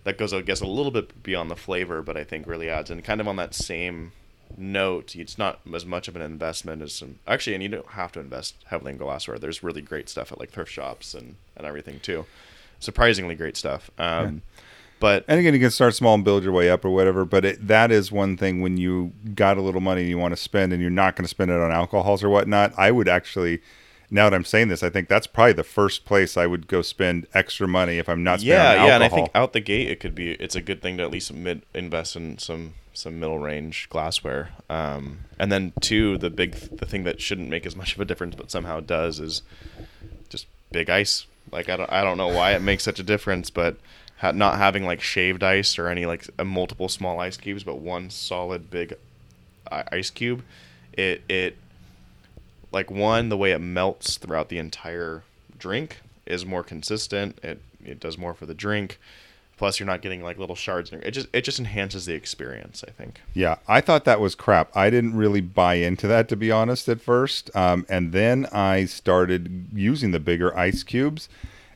that 0.05 0.19
goes, 0.19 0.33
I 0.33 0.41
guess, 0.41 0.61
a 0.61 0.67
little 0.67 0.93
bit 0.93 1.25
beyond 1.25 1.51
the 1.51 1.57
flavor, 1.57 2.01
but 2.01 2.17
I 2.17 2.23
think 2.23 2.47
really 2.47 2.71
adds 2.71 2.91
and 2.91 3.03
kind 3.03 3.21
of 3.21 3.27
on 3.27 3.37
that 3.37 3.55
same 3.55 4.13
note. 4.57 5.17
It's 5.17 5.39
not 5.39 5.61
as 5.75 5.85
much 5.85 6.09
of 6.09 6.17
an 6.17 6.23
investment 6.23 6.83
as 6.83 6.93
some 6.93 7.19
actually, 7.27 7.55
and 7.55 7.63
you 7.63 7.69
don't 7.69 7.87
have 7.89 8.13
to 8.13 8.21
invest 8.21 8.55
heavily 8.67 8.93
in 8.93 8.99
glassware. 8.99 9.39
There's 9.39 9.63
really 9.63 9.83
great 9.83 10.09
stuff 10.09 10.33
at 10.33 10.39
like 10.39 10.51
thrift 10.51 10.73
shops 10.73 11.15
and 11.15 11.37
and 11.57 11.67
everything 11.67 12.01
too. 12.01 12.27
Surprisingly 12.79 13.35
great 13.35 13.57
stuff. 13.57 13.91
Um, 13.99 14.43
But 14.99 15.25
And 15.29 15.39
again, 15.39 15.55
you 15.55 15.61
can 15.61 15.71
start 15.71 15.95
small 15.95 16.15
and 16.15 16.25
build 16.25 16.43
your 16.43 16.53
way 16.53 16.71
up 16.71 16.85
or 16.85 16.91
whatever. 16.91 17.25
But 17.25 17.45
it, 17.45 17.69
that 17.69 17.91
is 17.91 18.11
one 18.11 18.37
thing 18.37 18.63
when 18.63 18.77
you 18.77 19.13
got 19.35 19.59
a 19.59 19.63
little 19.63 19.81
money 19.81 20.03
and 20.03 20.11
you 20.11 20.19
want 20.19 20.33
to 20.33 20.37
spend 20.37 20.73
and 20.73 20.81
you're 20.81 20.91
not 20.91 21.17
going 21.17 21.25
to 21.25 21.29
spend 21.29 21.51
it 21.51 21.61
on 21.61 21.71
alcohols 21.71 22.25
or 22.25 22.31
whatnot. 22.31 22.73
I 22.79 22.91
would 22.91 23.09
actually, 23.09 23.61
now 24.11 24.31
that 24.31 24.35
I'm 24.35 24.45
saying 24.45 24.69
this, 24.69 24.83
I 24.83 24.89
think 24.89 25.09
that's 25.09 25.27
probably 25.27 25.53
the 25.53 25.65
first 25.65 26.05
place 26.05 26.37
I 26.37 26.47
would 26.47 26.67
go 26.67 26.81
spend 26.83 27.27
extra 27.35 27.69
money 27.69 27.99
if 27.99 28.09
I'm 28.09 28.25
not 28.25 28.41
spending 28.41 28.57
yeah, 28.57 28.63
on 28.63 28.69
alcohol. 28.69 28.89
yeah, 28.89 28.95
and 28.95 29.05
I 29.05 29.09
think 29.09 29.31
out 29.35 29.53
the 29.53 29.61
gate 29.61 29.91
it 29.91 30.01
could 30.01 30.15
be 30.15 30.33
it's 30.33 30.57
a 30.57 30.63
good 30.63 30.81
thing 30.81 30.97
to 30.97 31.03
at 31.03 31.11
least 31.11 31.33
mid 31.33 31.63
invest 31.75 32.17
in 32.17 32.39
some 32.39 32.75
some 32.97 33.21
middle 33.21 33.39
range 33.39 33.89
glassware. 33.91 34.51
Um, 34.71 35.21
and 35.39 35.53
then 35.53 35.73
two, 35.81 36.19
the 36.19 36.31
big 36.31 36.53
the 36.55 36.87
thing 36.87 37.05
that 37.05 37.21
shouldn't 37.21 37.49
make 37.49 37.67
as 37.67 37.77
much 37.77 37.95
of 37.95 38.01
a 38.01 38.05
difference 38.05 38.35
but 38.35 38.51
somehow 38.51 38.81
does 38.81 39.21
is 39.21 39.43
just 40.29 40.47
big 40.73 40.89
ice. 40.89 41.27
Like 41.53 41.69
I 41.69 41.77
don't 41.77 41.93
I 41.93 42.03
don't 42.03 42.17
know 42.17 42.29
why 42.29 42.53
it 42.53 42.63
makes 42.63 42.83
such 42.83 42.99
a 42.99 43.03
difference, 43.05 43.51
but 43.51 43.77
ha- 44.19 44.33
not 44.33 44.57
having 44.59 44.85
like 44.85 45.01
shaved 45.01 45.43
ice 45.43 45.79
or 45.79 45.89
any 45.89 46.07
like 46.07 46.27
multiple 46.43 46.89
small 46.89 47.21
ice 47.21 47.37
cubes, 47.37 47.65
but 47.65 47.79
one 47.79 48.11
solid 48.11 48.71
big 48.71 48.95
ice 49.71 50.11
cube, 50.11 50.43
it 50.93 51.23
it 51.29 51.57
like 52.73 52.91
one 52.91 53.29
the 53.29 53.37
way 53.37 53.53
it 53.53 53.61
melts 53.61 54.17
throughout 54.17 54.49
the 54.49 54.59
entire 54.59 55.23
drink 55.59 56.01
is 56.25 56.45
more 56.45 56.63
consistent. 56.63 57.39
It 57.43 57.61
it 57.85 58.01
does 58.01 58.19
more 58.19 58.35
for 58.35 58.47
the 58.47 58.55
drink. 58.55 58.99
Plus, 59.57 59.81
you're 59.81 59.87
not 59.87 60.03
getting 60.03 60.23
like 60.23 60.39
little 60.39 60.55
shards. 60.55 60.93
It 60.93 61.13
just 61.13 61.29
it 61.33 61.43
just 61.43 61.59
enhances 61.59 62.05
the 62.05 62.13
experience. 62.15 62.85
I 62.87 62.91
think. 62.91 63.21
Yeah, 63.33 63.57
I 63.67 63.81
thought 63.81 64.05
that 64.05 64.21
was 64.21 64.35
crap. 64.35 64.75
I 64.77 64.91
didn't 64.91 65.17
really 65.17 65.41
buy 65.41 65.75
into 65.75 66.07
that 66.09 66.29
to 66.29 66.37
be 66.37 66.51
honest 66.51 66.89
at 66.89 67.01
first. 67.01 67.55
Um, 67.57 67.87
and 67.89 68.13
then 68.13 68.47
I 68.53 68.85
started 68.85 69.69
using 69.73 70.11
the 70.11 70.21
bigger 70.21 70.55
ice 70.57 70.83
cubes, 70.83 71.31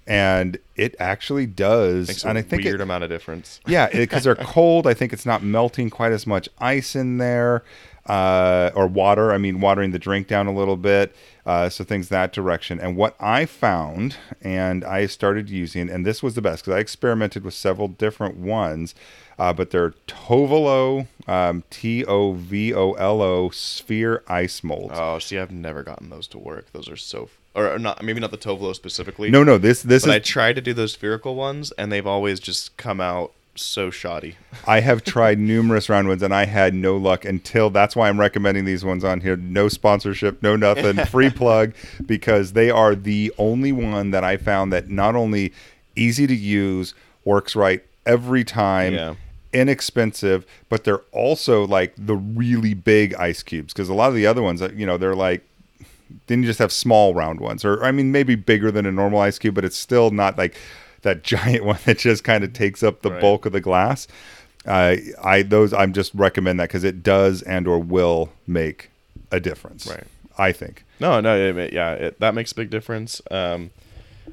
and 0.07 0.59
it 0.77 0.95
actually 0.99 1.47
does. 1.47 2.09
Makes 2.09 2.25
and 2.25 2.37
a 2.37 2.41
I 2.41 2.43
think 2.43 2.65
weird 2.65 2.81
it, 2.81 2.83
amount 2.83 3.05
of 3.05 3.09
difference. 3.11 3.61
yeah, 3.67 3.89
because 3.89 4.25
they're 4.25 4.35
cold. 4.37 4.87
I 4.87 4.93
think 4.93 5.13
it's 5.15 5.25
not 5.27 5.43
melting 5.43 5.89
quite 5.89 6.13
as 6.13 6.27
much 6.27 6.51
ice 6.59 6.95
in 6.95 7.17
there, 7.17 7.65
uh, 8.07 8.71
or 8.75 8.87
water. 8.87 9.33
I 9.33 9.39
mean, 9.39 9.61
watering 9.61 9.91
the 9.91 9.99
drink 9.99 10.27
down 10.27 10.47
a 10.47 10.55
little 10.55 10.77
bit. 10.77 11.15
Uh, 11.47 11.69
so 11.69 11.83
things 11.83 12.11
that 12.11 12.33
direction. 12.33 12.79
And 12.79 12.97
what 12.97 13.17
I 13.19 13.45
found, 13.45 14.17
and 14.41 14.85
I 14.85 15.07
started 15.07 15.51
using, 15.51 15.89
and 15.91 16.07
this 16.07 16.23
was 16.23 16.35
the 16.35 16.43
best 16.43 16.63
because 16.63 16.77
I 16.77 16.81
experimented 16.81 17.45
with 17.45 17.55
several 17.55 17.89
different 17.89 18.37
ones, 18.37 18.95
uh, 19.39 19.53
but 19.53 19.71
they're 19.71 19.95
Tovolo, 20.07 21.09
um, 21.27 21.65
T 21.71 22.05
O 22.05 22.33
V 22.35 22.75
O 22.75 22.93
L 22.93 23.23
O 23.23 23.49
sphere 23.51 24.23
ice 24.29 24.63
molds. 24.63 24.95
Oh, 24.97 25.19
see, 25.19 25.39
I've 25.39 25.51
never 25.51 25.83
gotten 25.83 26.11
those 26.11 26.29
to 26.29 26.39
work. 26.39 26.71
Those 26.73 26.89
are 26.89 26.97
so, 26.97 27.25
f- 27.25 27.39
or, 27.55 27.79
not. 27.79 28.05
Maybe 28.05 28.21
not 28.21 28.31
the 28.31 28.39
Tovolo 28.39 28.75
specifically. 28.75 29.31
no, 29.31 29.43
no, 29.43 29.57
this 29.57 29.83
this 29.83 30.05
but 30.05 30.11
is 30.11 30.17
I 30.17 30.19
tried 30.19 30.57
to 30.57 30.61
do 30.61 30.75
those 30.75 30.93
spherical 30.93 31.35
ones, 31.35 31.73
and 31.73 31.91
they've 31.91 32.07
always 32.07 32.39
just 32.39 32.77
come 32.77 33.01
out 33.01 33.33
so 33.63 33.91
shoddy. 33.91 34.37
I 34.67 34.81
have 34.81 35.05
tried 35.05 35.39
numerous 35.39 35.89
round 35.89 36.09
ones 36.09 36.23
and 36.23 36.35
I 36.35 36.45
had 36.47 36.75
no 36.75 36.97
luck 36.97 37.25
until 37.25 37.71
that's 37.71 37.95
why 37.97 38.09
I'm 38.09 38.19
recommending 38.21 38.65
these 38.65 38.85
ones 38.85 39.05
on 39.05 39.21
here. 39.21 39.37
No 39.37 39.69
sponsorship, 39.69 40.43
no 40.43 40.57
nothing, 40.57 40.97
free 41.07 41.31
plug 41.31 41.75
because 42.07 42.53
they 42.53 42.71
are 42.71 42.95
the 42.95 43.33
only 43.39 43.73
one 43.73 44.11
that 44.11 44.25
I 44.25 44.37
found 44.37 44.73
that 44.73 44.89
not 44.89 45.15
only 45.15 45.53
easy 45.97 46.27
to 46.27 46.35
use, 46.35 46.95
works 47.25 47.55
right 47.55 47.83
every 48.07 48.45
time, 48.45 48.95
Yeah. 48.95 49.15
inexpensive, 49.53 50.47
but 50.69 50.85
they're 50.85 51.03
also 51.13 51.67
like 51.67 51.93
the 51.97 52.17
really 52.17 52.75
big 52.75 53.15
ice 53.15 53.43
cubes 53.43 53.73
because 53.73 53.89
a 53.89 53.95
lot 53.95 54.09
of 54.09 54.15
the 54.15 54.27
other 54.27 54.43
ones, 54.43 54.63
uh, 54.63 54.71
you 54.75 54.87
know, 54.87 54.97
they're 54.97 55.15
like 55.15 55.45
then 56.27 56.43
you 56.43 56.49
just 56.49 56.59
have 56.59 56.73
small 56.73 57.15
round 57.15 57.39
ones 57.39 57.65
or 57.65 57.85
i 57.85 57.93
mean 57.93 58.11
maybe 58.11 58.35
bigger 58.35 58.73
than 58.73 58.85
a 58.85 58.91
normal 58.91 59.21
ice 59.21 59.39
cube 59.39 59.55
but 59.55 59.65
it's 59.65 59.77
still 59.77 60.11
not 60.11 60.37
like 60.37 60.57
that 61.03 61.23
giant 61.35 61.65
one 61.65 61.79
that 61.85 61.99
just 61.99 62.25
kind 62.25 62.45
of 62.45 62.53
takes 62.53 62.83
up 62.83 63.03
the 63.03 63.11
Right. 63.11 63.21
bulk 63.21 63.47
of 63.47 63.53
the 63.53 63.61
glass 63.61 64.07
uh, 64.67 64.97
i 65.23 65.43
those 65.43 65.73
i'm 65.73 65.93
just 65.93 66.13
recommend 66.15 66.61
that 66.61 66.69
because 66.69 66.85
it 66.85 67.03
does 67.03 67.43
and 67.43 67.67
or 67.67 67.79
will 67.79 68.31
make 68.47 68.91
a 69.31 69.41
difference 69.41 69.87
Right. 69.87 70.05
i 70.39 70.53
think 70.53 70.85
No, 71.01 71.19
no, 71.21 71.35
it, 71.37 71.57
it- 71.57 71.73
yeah, 71.73 71.93
it, 71.93 72.21
that 72.21 72.35
makes 72.35 72.53
a 72.53 72.55
big 72.55 72.69
difference. 72.69 73.23
Um, 73.31 73.71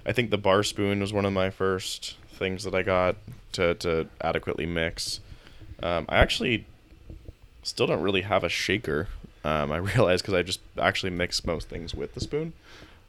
I 0.05 0.11
think 0.11 0.31
the 0.31 0.37
bar 0.37 0.63
spoon 0.63 0.99
was 0.99 1.13
one 1.13 1.23
of 1.25 1.31
my 1.31 1.49
first 1.49 2.17
things 2.29 2.65
that 2.65 2.75
I 2.75 2.83
got 2.83 3.15
to, 3.53 3.73
to 3.75 4.07
adequately 4.21 4.65
mix. 4.65 5.21
Um, 5.81 6.05
I 6.09 6.17
actually 6.17 6.65
still 7.63 7.87
don't 7.87 8.01
really 8.01 8.21
have 8.23 8.43
a 8.43 8.49
shaker. 8.49 9.07
Um, 9.45 9.71
I 9.71 9.77
realize 9.93 10.21
because 10.21 10.33
I 10.33 10.43
just 10.43 10.59
actually 10.77 11.11
mix 11.11 11.45
most 11.45 11.69
things 11.69 11.95
with 11.95 12.13
the 12.15 12.19
spoon. 12.19 12.51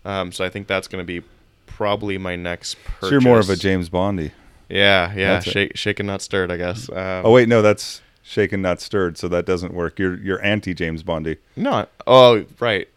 Um, 0.05 0.31
so 0.31 0.45
I 0.45 0.49
think 0.49 0.69
that's 0.69 0.87
going 0.87 1.03
to 1.05 1.07
be 1.21 1.27
probably 1.79 2.19
my 2.19 2.35
next 2.35 2.75
purchase. 2.85 3.01
so 3.01 3.11
you're 3.11 3.21
more 3.21 3.39
of 3.39 3.49
a 3.49 3.55
james 3.55 3.89
bondy 3.89 4.33
Yeah, 4.69 5.13
yeah, 5.15 5.35
That's 5.35 5.47
it. 5.47 5.51
shake, 5.53 5.77
shaken 5.77 6.07
not 6.07 6.21
stirred, 6.23 6.51
I 6.51 6.57
guess. 6.57 6.89
Um, 6.91 7.23
oh 7.25 7.31
wait 7.31 7.49
no 7.49 7.63
that's 7.63 8.03
shaken 8.25 8.61
not 8.61 8.81
stirred 8.81 9.17
so 9.17 9.29
that 9.29 9.47
doesn't 9.47 9.73
work 9.73 9.97
you're 10.01 10.17
you're 10.19 10.43
anti 10.45 10.75
james 10.75 11.05
bondy 11.05 11.37
no, 11.55 11.87
oh 12.09 12.45
right, 12.59 12.89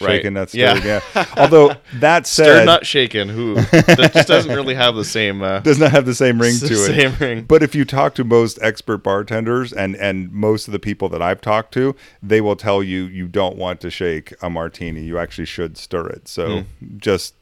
right, 0.00 0.16
shaken 0.16 0.34
not 0.34 0.50
stirred 0.50 0.84
yeah, 0.84 1.00
although 1.36 1.74
that 1.94 2.26
said 2.34 2.44
stirred 2.44 2.66
not 2.66 2.84
shaken. 2.84 3.28
Who 3.30 3.54
that 3.54 4.10
just 4.12 4.28
doesn't 4.28 4.54
really 4.54 4.74
have 4.74 4.94
the 4.94 5.04
same 5.04 5.42
uh, 5.42 5.60
does 5.70 5.78
not 5.78 5.90
have 5.92 6.04
the 6.06 6.14
same 6.14 6.38
ring 6.40 6.54
to 6.58 6.66
it 6.66 6.76
same 6.76 7.14
ring. 7.18 7.44
But 7.44 7.62
if 7.62 7.74
you 7.74 7.84
talk 7.86 8.14
to 8.16 8.24
most 8.24 8.58
expert 8.60 8.98
bartenders 8.98 9.72
and 9.72 9.96
and 9.96 10.30
most 10.32 10.68
of 10.68 10.72
the 10.72 10.78
people 10.78 11.08
that 11.08 11.22
I've 11.22 11.40
talked 11.40 11.72
to, 11.74 11.96
they 12.22 12.40
will 12.42 12.56
tell 12.56 12.82
you 12.82 13.04
you 13.04 13.26
don't 13.26 13.56
want 13.56 13.80
to 13.80 13.90
shake 13.90 14.34
a 14.42 14.50
martini. 14.50 15.00
You 15.02 15.18
actually 15.18 15.46
should 15.46 15.78
stir 15.78 16.06
it. 16.08 16.28
So 16.28 16.44
Hmm. 16.80 16.96
just 16.98 17.34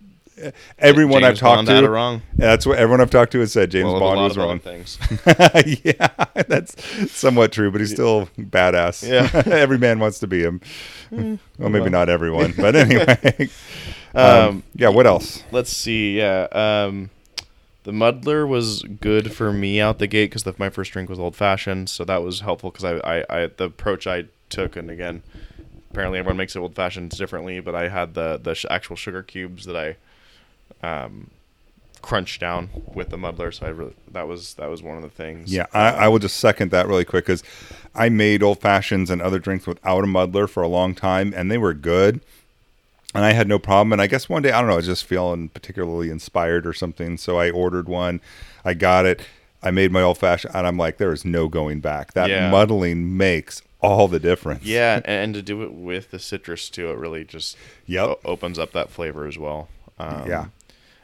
everyone 0.78 1.22
James 1.22 1.32
I've 1.32 1.38
talked 1.38 1.66
Bond 1.66 1.84
to 1.84 1.90
wrong. 1.90 2.22
That's 2.34 2.66
what 2.66 2.78
everyone 2.78 3.00
I've 3.00 3.10
talked 3.10 3.32
to 3.32 3.40
has 3.40 3.52
said. 3.52 3.70
James 3.70 3.86
Well, 3.86 4.00
Bond 4.00 4.20
was 4.20 4.36
wrong. 4.36 4.58
Things. 4.58 4.98
yeah, 5.84 6.08
that's 6.48 7.10
somewhat 7.12 7.52
true, 7.52 7.70
but 7.70 7.80
he's 7.80 7.92
still 7.92 8.28
badass. 8.38 9.08
Yeah. 9.08 9.42
Every 9.52 9.78
man 9.78 9.98
wants 9.98 10.18
to 10.20 10.26
be 10.26 10.42
him. 10.42 10.60
well, 11.10 11.38
maybe 11.58 11.80
well. 11.80 11.90
not 11.90 12.08
everyone, 12.08 12.54
but 12.56 12.74
anyway. 12.76 13.48
um, 14.14 14.48
Um, 14.48 14.62
yeah, 14.74 14.88
what 14.88 15.06
else? 15.06 15.42
Let's 15.52 15.70
see. 15.70 16.18
Yeah. 16.18 16.46
Um, 16.52 17.10
the 17.84 17.92
muddler 17.92 18.46
was 18.46 18.82
good 18.82 19.32
for 19.32 19.52
me 19.52 19.80
out 19.80 19.98
the 20.00 20.08
gate 20.08 20.32
because 20.32 20.58
my 20.58 20.70
first 20.70 20.90
drink 20.92 21.08
was 21.08 21.20
old 21.20 21.36
fashioned, 21.36 21.88
so 21.88 22.04
that 22.04 22.20
was 22.22 22.40
helpful 22.40 22.70
because 22.72 22.84
I, 22.84 22.96
I, 23.20 23.24
I, 23.30 23.46
the 23.46 23.64
approach 23.64 24.08
I 24.08 24.24
took, 24.48 24.74
and 24.74 24.90
again, 24.90 25.22
apparently 25.92 26.18
everyone 26.18 26.36
makes 26.36 26.56
it 26.56 26.58
old 26.58 26.74
fashions 26.74 27.16
differently, 27.16 27.60
but 27.60 27.76
I 27.76 27.88
had 27.88 28.14
the 28.14 28.40
the 28.42 28.54
sh- 28.56 28.66
actual 28.68 28.96
sugar 28.96 29.22
cubes 29.22 29.66
that 29.66 29.76
I, 29.76 29.96
um, 30.82 31.30
crunched 32.02 32.40
down 32.40 32.70
with 32.94 33.10
the 33.10 33.16
muddler, 33.18 33.50
so 33.52 33.66
I 33.66 33.70
really 33.70 33.94
that 34.10 34.28
was 34.28 34.54
that 34.54 34.68
was 34.70 34.82
one 34.82 34.96
of 34.96 35.02
the 35.02 35.08
things. 35.10 35.52
Yeah, 35.52 35.66
I, 35.72 35.90
I 35.90 36.08
will 36.08 36.18
just 36.18 36.36
second 36.36 36.70
that 36.70 36.86
really 36.86 37.04
quick 37.04 37.26
because 37.26 37.42
I 37.94 38.08
made 38.08 38.42
old 38.42 38.60
fashions 38.60 39.10
and 39.10 39.20
other 39.22 39.38
drinks 39.38 39.66
without 39.66 40.04
a 40.04 40.06
muddler 40.06 40.46
for 40.46 40.62
a 40.62 40.68
long 40.68 40.94
time, 40.94 41.32
and 41.36 41.50
they 41.50 41.58
were 41.58 41.74
good, 41.74 42.20
and 43.14 43.24
I 43.24 43.32
had 43.32 43.48
no 43.48 43.58
problem. 43.58 43.92
And 43.92 44.02
I 44.02 44.06
guess 44.06 44.28
one 44.28 44.42
day 44.42 44.52
I 44.52 44.60
don't 44.60 44.68
know, 44.68 44.74
I 44.74 44.76
was 44.76 44.86
just 44.86 45.04
feeling 45.04 45.48
particularly 45.48 46.10
inspired 46.10 46.66
or 46.66 46.72
something, 46.72 47.16
so 47.16 47.38
I 47.38 47.50
ordered 47.50 47.88
one. 47.88 48.20
I 48.64 48.74
got 48.74 49.06
it. 49.06 49.22
I 49.62 49.70
made 49.70 49.90
my 49.90 50.02
old 50.02 50.18
fashioned, 50.18 50.54
and 50.54 50.66
I'm 50.66 50.76
like, 50.76 50.98
there 50.98 51.12
is 51.12 51.24
no 51.24 51.48
going 51.48 51.80
back. 51.80 52.12
That 52.12 52.28
Yeah. 52.30 52.50
muddling 52.50 53.16
makes 53.16 53.62
all 53.80 54.06
the 54.06 54.20
difference. 54.20 54.64
Yeah, 54.64 54.96
and, 54.96 55.06
and 55.06 55.34
to 55.34 55.42
do 55.42 55.62
it 55.62 55.72
with 55.72 56.10
the 56.10 56.18
citrus 56.18 56.68
too, 56.68 56.90
it 56.90 56.98
really 56.98 57.24
just 57.24 57.56
Yep. 57.86 58.20
opens 58.24 58.58
up 58.58 58.72
that 58.72 58.90
flavor 58.90 59.26
as 59.26 59.38
well. 59.38 59.68
Um, 59.98 60.28
Yeah. 60.28 60.46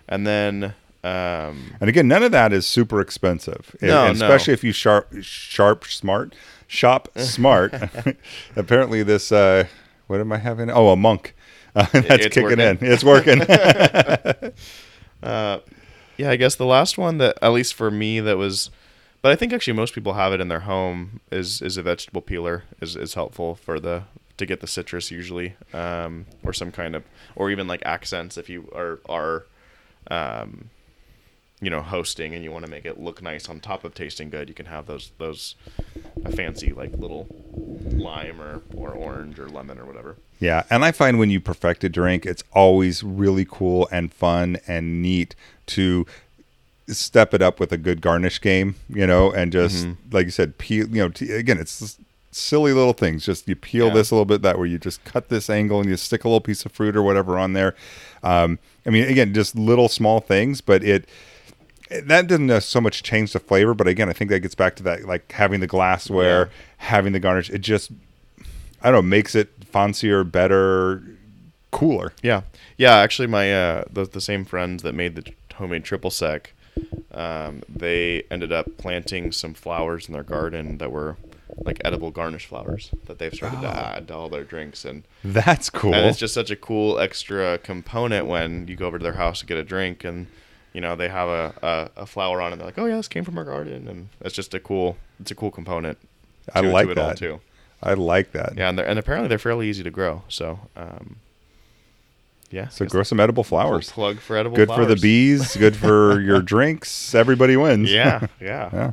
And 0.09 0.27
then 0.27 0.75
um, 1.05 1.75
And 1.81 1.89
again, 1.89 2.07
none 2.07 2.23
of 2.23 2.31
that 2.33 2.53
is 2.53 2.67
super 2.67 3.01
expensive. 3.01 3.75
No, 3.83 4.07
and 4.07 4.19
no. 4.19 4.27
especially 4.27 4.55
if 4.55 4.63
you 4.63 4.73
sharp, 4.73 5.09
sharp, 5.23 5.85
smart, 5.85 6.35
shop 6.69 7.09
smart. 7.17 7.75
Apparently, 8.57 9.03
this 9.03 9.33
uh, 9.33 9.65
what 10.07 10.21
am 10.21 10.33
I 10.33 10.39
having? 10.39 10.71
Oh, 10.71 10.91
a 10.91 10.97
monk. 10.97 11.35
Uh, 11.75 11.87
that's 11.93 12.27
it's 12.27 12.35
kicking 12.35 12.43
working. 12.45 12.61
in. 12.61 12.79
It's 12.83 13.03
working. 13.03 13.43
uh, 15.23 15.59
yeah, 16.17 16.31
I 16.31 16.37
guess 16.37 16.55
the 16.55 16.67
last 16.67 16.99
one 16.99 17.19
that 17.19 17.37
at 17.43 17.53
least 17.53 17.75
for 17.75 17.91
me 17.91 18.21
that 18.21 18.37
was, 18.37 18.71
but 19.23 19.33
I 19.33 19.37
think 19.37 19.53
actually 19.53 19.73
most 19.75 19.95
people 19.95 20.13
have 20.13 20.33
it 20.33 20.41
in 20.41 20.49
their 20.49 20.61
home 20.61 21.21
is 21.33 21.61
is 21.63 21.77
a 21.77 21.83
vegetable 21.83 22.21
peeler 22.23 22.65
is 22.81 22.95
is 22.95 23.15
helpful 23.15 23.55
for 23.57 23.81
the 23.81 24.05
to 24.37 24.47
get 24.47 24.61
the 24.61 24.67
citrus 24.69 25.11
usually, 25.11 25.57
um, 25.73 26.27
or 26.45 26.53
some 26.53 26.71
kind 26.71 26.95
of 26.95 27.03
or 27.35 27.51
even 27.51 27.67
like 27.67 27.83
accents 27.85 28.39
if 28.39 28.49
you 28.49 28.71
are 28.73 29.01
are. 29.09 29.47
Um, 30.11 30.71
you 31.61 31.71
know, 31.71 31.81
hosting 31.81 32.35
and 32.35 32.43
you 32.43 32.51
want 32.51 32.65
to 32.65 32.71
make 32.71 32.85
it 32.85 32.99
look 32.99 33.23
nice 33.23 33.49
on 33.49 33.61
top 33.61 33.85
of 33.85 33.95
tasting 33.95 34.31
good, 34.31 34.49
you 34.49 34.55
can 34.55 34.67
have 34.67 34.87
those 34.87 35.13
those 35.19 35.55
a 36.25 36.33
fancy 36.33 36.73
like 36.73 36.91
little 36.99 37.29
lime 37.93 38.41
or, 38.41 38.63
or 38.75 38.91
orange 38.91 39.39
or 39.39 39.49
lemon 39.49 39.79
or 39.79 39.85
whatever. 39.85 40.17
yeah, 40.41 40.65
and 40.71 40.85
I 40.85 40.91
find 40.91 41.21
when 41.21 41.31
you 41.31 41.39
perfect 41.41 41.85
a 41.85 41.89
drink, 41.89 42.27
it's 42.27 42.43
always 42.53 43.05
really 43.05 43.47
cool 43.49 43.89
and 43.93 44.13
fun 44.13 44.59
and 44.67 45.01
neat 45.01 45.37
to 45.67 46.05
step 46.89 47.33
it 47.33 47.41
up 47.43 47.61
with 47.61 47.71
a 47.71 47.79
good 47.79 48.01
garnish 48.01 48.41
game, 48.41 48.75
you 48.89 49.07
know, 49.07 49.31
and 49.31 49.53
just 49.53 49.87
Mm-hmm. 49.87 50.15
like 50.17 50.25
you 50.27 50.33
said, 50.33 50.59
peel. 50.59 50.89
You 50.89 51.03
know, 51.05 51.09
t- 51.11 51.31
again, 51.31 51.59
it's 51.59 51.97
silly 52.33 52.73
little 52.73 52.93
things. 52.93 53.25
Just 53.25 53.47
you 53.49 53.55
peel 53.55 53.87
Yeah. 53.87 53.95
this 53.95 54.11
a 54.11 54.15
little 54.17 54.25
bit, 54.25 54.43
that 54.43 54.59
where 54.59 54.67
you 54.67 54.79
just 54.79 55.05
cut 55.05 55.29
this 55.29 55.49
angle 55.49 55.79
and 55.81 55.89
you 55.89 55.97
stick 55.97 56.25
a 56.25 56.29
little 56.29 56.41
piece 56.41 56.67
of 56.67 56.73
fruit 56.73 56.97
or 56.97 57.03
whatever 57.05 57.39
on 57.39 57.53
there. 57.53 57.77
Um, 58.25 58.59
I 58.87 58.91
mean, 58.91 59.05
again, 59.05 59.33
just 59.35 59.55
little 59.57 59.89
small 59.89 60.21
things, 60.21 60.61
but 60.61 60.83
it 60.83 61.07
that 62.05 62.27
doesn't 62.27 62.63
so 62.63 62.81
much 62.81 63.03
change 63.03 63.33
the 63.33 63.39
flavor. 63.39 63.75
But 63.75 63.87
again, 63.87 64.09
I 64.09 64.13
think 64.13 64.31
that 64.31 64.41
gets 64.41 64.55
back 64.55 64.77
to 64.77 64.83
that 64.85 65.05
like 65.05 65.31
having 65.33 65.61
the 65.61 65.67
glassware, 65.67 66.47
Yeah. 66.47 66.51
having 66.79 67.13
the 67.13 67.21
garnish. 67.21 67.51
It 67.51 67.61
just 67.61 67.91
I 68.83 68.91
don't 68.91 68.95
know 68.95 69.03
makes 69.03 69.35
it 69.35 69.51
fancier, 69.65 70.25
better, 70.25 71.03
cooler. 71.71 72.13
Yeah, 72.23 72.43
yeah. 72.77 72.97
Actually, 72.97 73.29
my 73.29 73.53
uh, 73.53 73.85
the 73.93 74.05
the 74.07 74.21
same 74.21 74.45
friends 74.45 74.83
that 74.83 74.95
made 74.95 75.15
the 75.17 75.33
homemade 75.55 75.85
triple 75.85 76.11
sec, 76.11 76.53
um, 77.13 77.63
they 77.69 78.25
ended 78.31 78.53
up 78.53 78.79
planting 78.79 79.31
some 79.33 79.55
flowers 79.55 80.09
in 80.09 80.15
their 80.15 80.23
garden 80.25 80.79
that 80.79 80.91
were 80.91 81.17
like 81.57 81.81
edible 81.85 82.11
garnish 82.11 82.47
flowers 82.47 82.91
that 83.07 83.19
they've 83.19 83.35
started 83.35 83.61
to 83.61 83.69
Oh. 83.69 83.71
add 83.97 84.09
to 84.09 84.15
all 84.15 84.29
their 84.29 84.45
drinks 84.45 84.85
and. 84.85 85.03
That's 85.25 85.69
cool. 85.71 85.95
And 85.95 86.07
it's 86.07 86.19
just 86.19 86.35
such 86.35 86.51
a 86.51 86.57
cool 86.57 86.99
extra 86.99 87.59
component 87.59 88.27
when 88.27 88.67
you 88.69 88.77
go 88.77 88.87
over 88.87 88.99
to 88.99 89.03
their 89.03 89.13
house 89.15 89.41
to 89.41 89.47
get 89.47 89.57
a 89.59 89.63
drink 89.65 90.05
and 90.05 90.27
you 90.73 90.81
know 90.81 90.97
they 90.97 91.09
have 91.09 91.29
a, 91.29 91.91
a, 91.97 92.03
a 92.03 92.07
flower 92.07 92.41
on 92.41 92.53
it. 92.53 92.57
They're 92.57 92.67
like, 92.67 92.79
oh 92.79 92.87
yeah, 92.87 92.97
this 92.97 93.09
came 93.09 93.25
from 93.25 93.37
our 93.37 93.45
garden, 93.45 93.87
and 93.89 94.09
it's 94.23 94.35
just 94.35 94.55
a 94.55 94.61
cool 94.61 94.97
it's 95.21 95.31
a 95.31 95.35
cool 95.35 95.51
component. 95.51 95.99
I 96.55 96.63
to- 96.63 96.69
to 96.69 96.73
like 96.73 96.89
it 96.89 96.99
all, 96.99 97.09
that. 97.09 97.19
too. 97.19 97.41
I 97.83 97.95
like 97.95 98.33
that. 98.33 98.55
Yeah, 98.57 98.69
and 98.69 98.79
they're, 98.79 98.87
and 98.87 98.99
apparently 98.99 99.29
they're 99.29 99.39
fairly 99.39 99.69
easy 99.69 99.83
to 99.83 99.91
grow. 99.91 100.23
So 100.29 100.61
um, 100.77 101.17
yeah, 102.51 102.69
So 102.69 102.85
grow 102.87 103.03
some 103.03 103.19
edible 103.19 103.45
flowers. 103.45 103.91
Plug 103.91 104.19
for 104.21 104.37
edible. 104.37 104.57
Good 104.57 104.69
for 104.69 104.85
the 104.85 104.97
bees. 104.97 105.57
Good 105.57 105.75
for 105.77 106.21
your 106.29 106.41
drinks. 106.43 107.15
Everybody 107.15 107.57
wins. 107.57 107.91
Yeah, 107.91 108.27
yeah. 108.41 108.71
Yeah. 108.73 108.93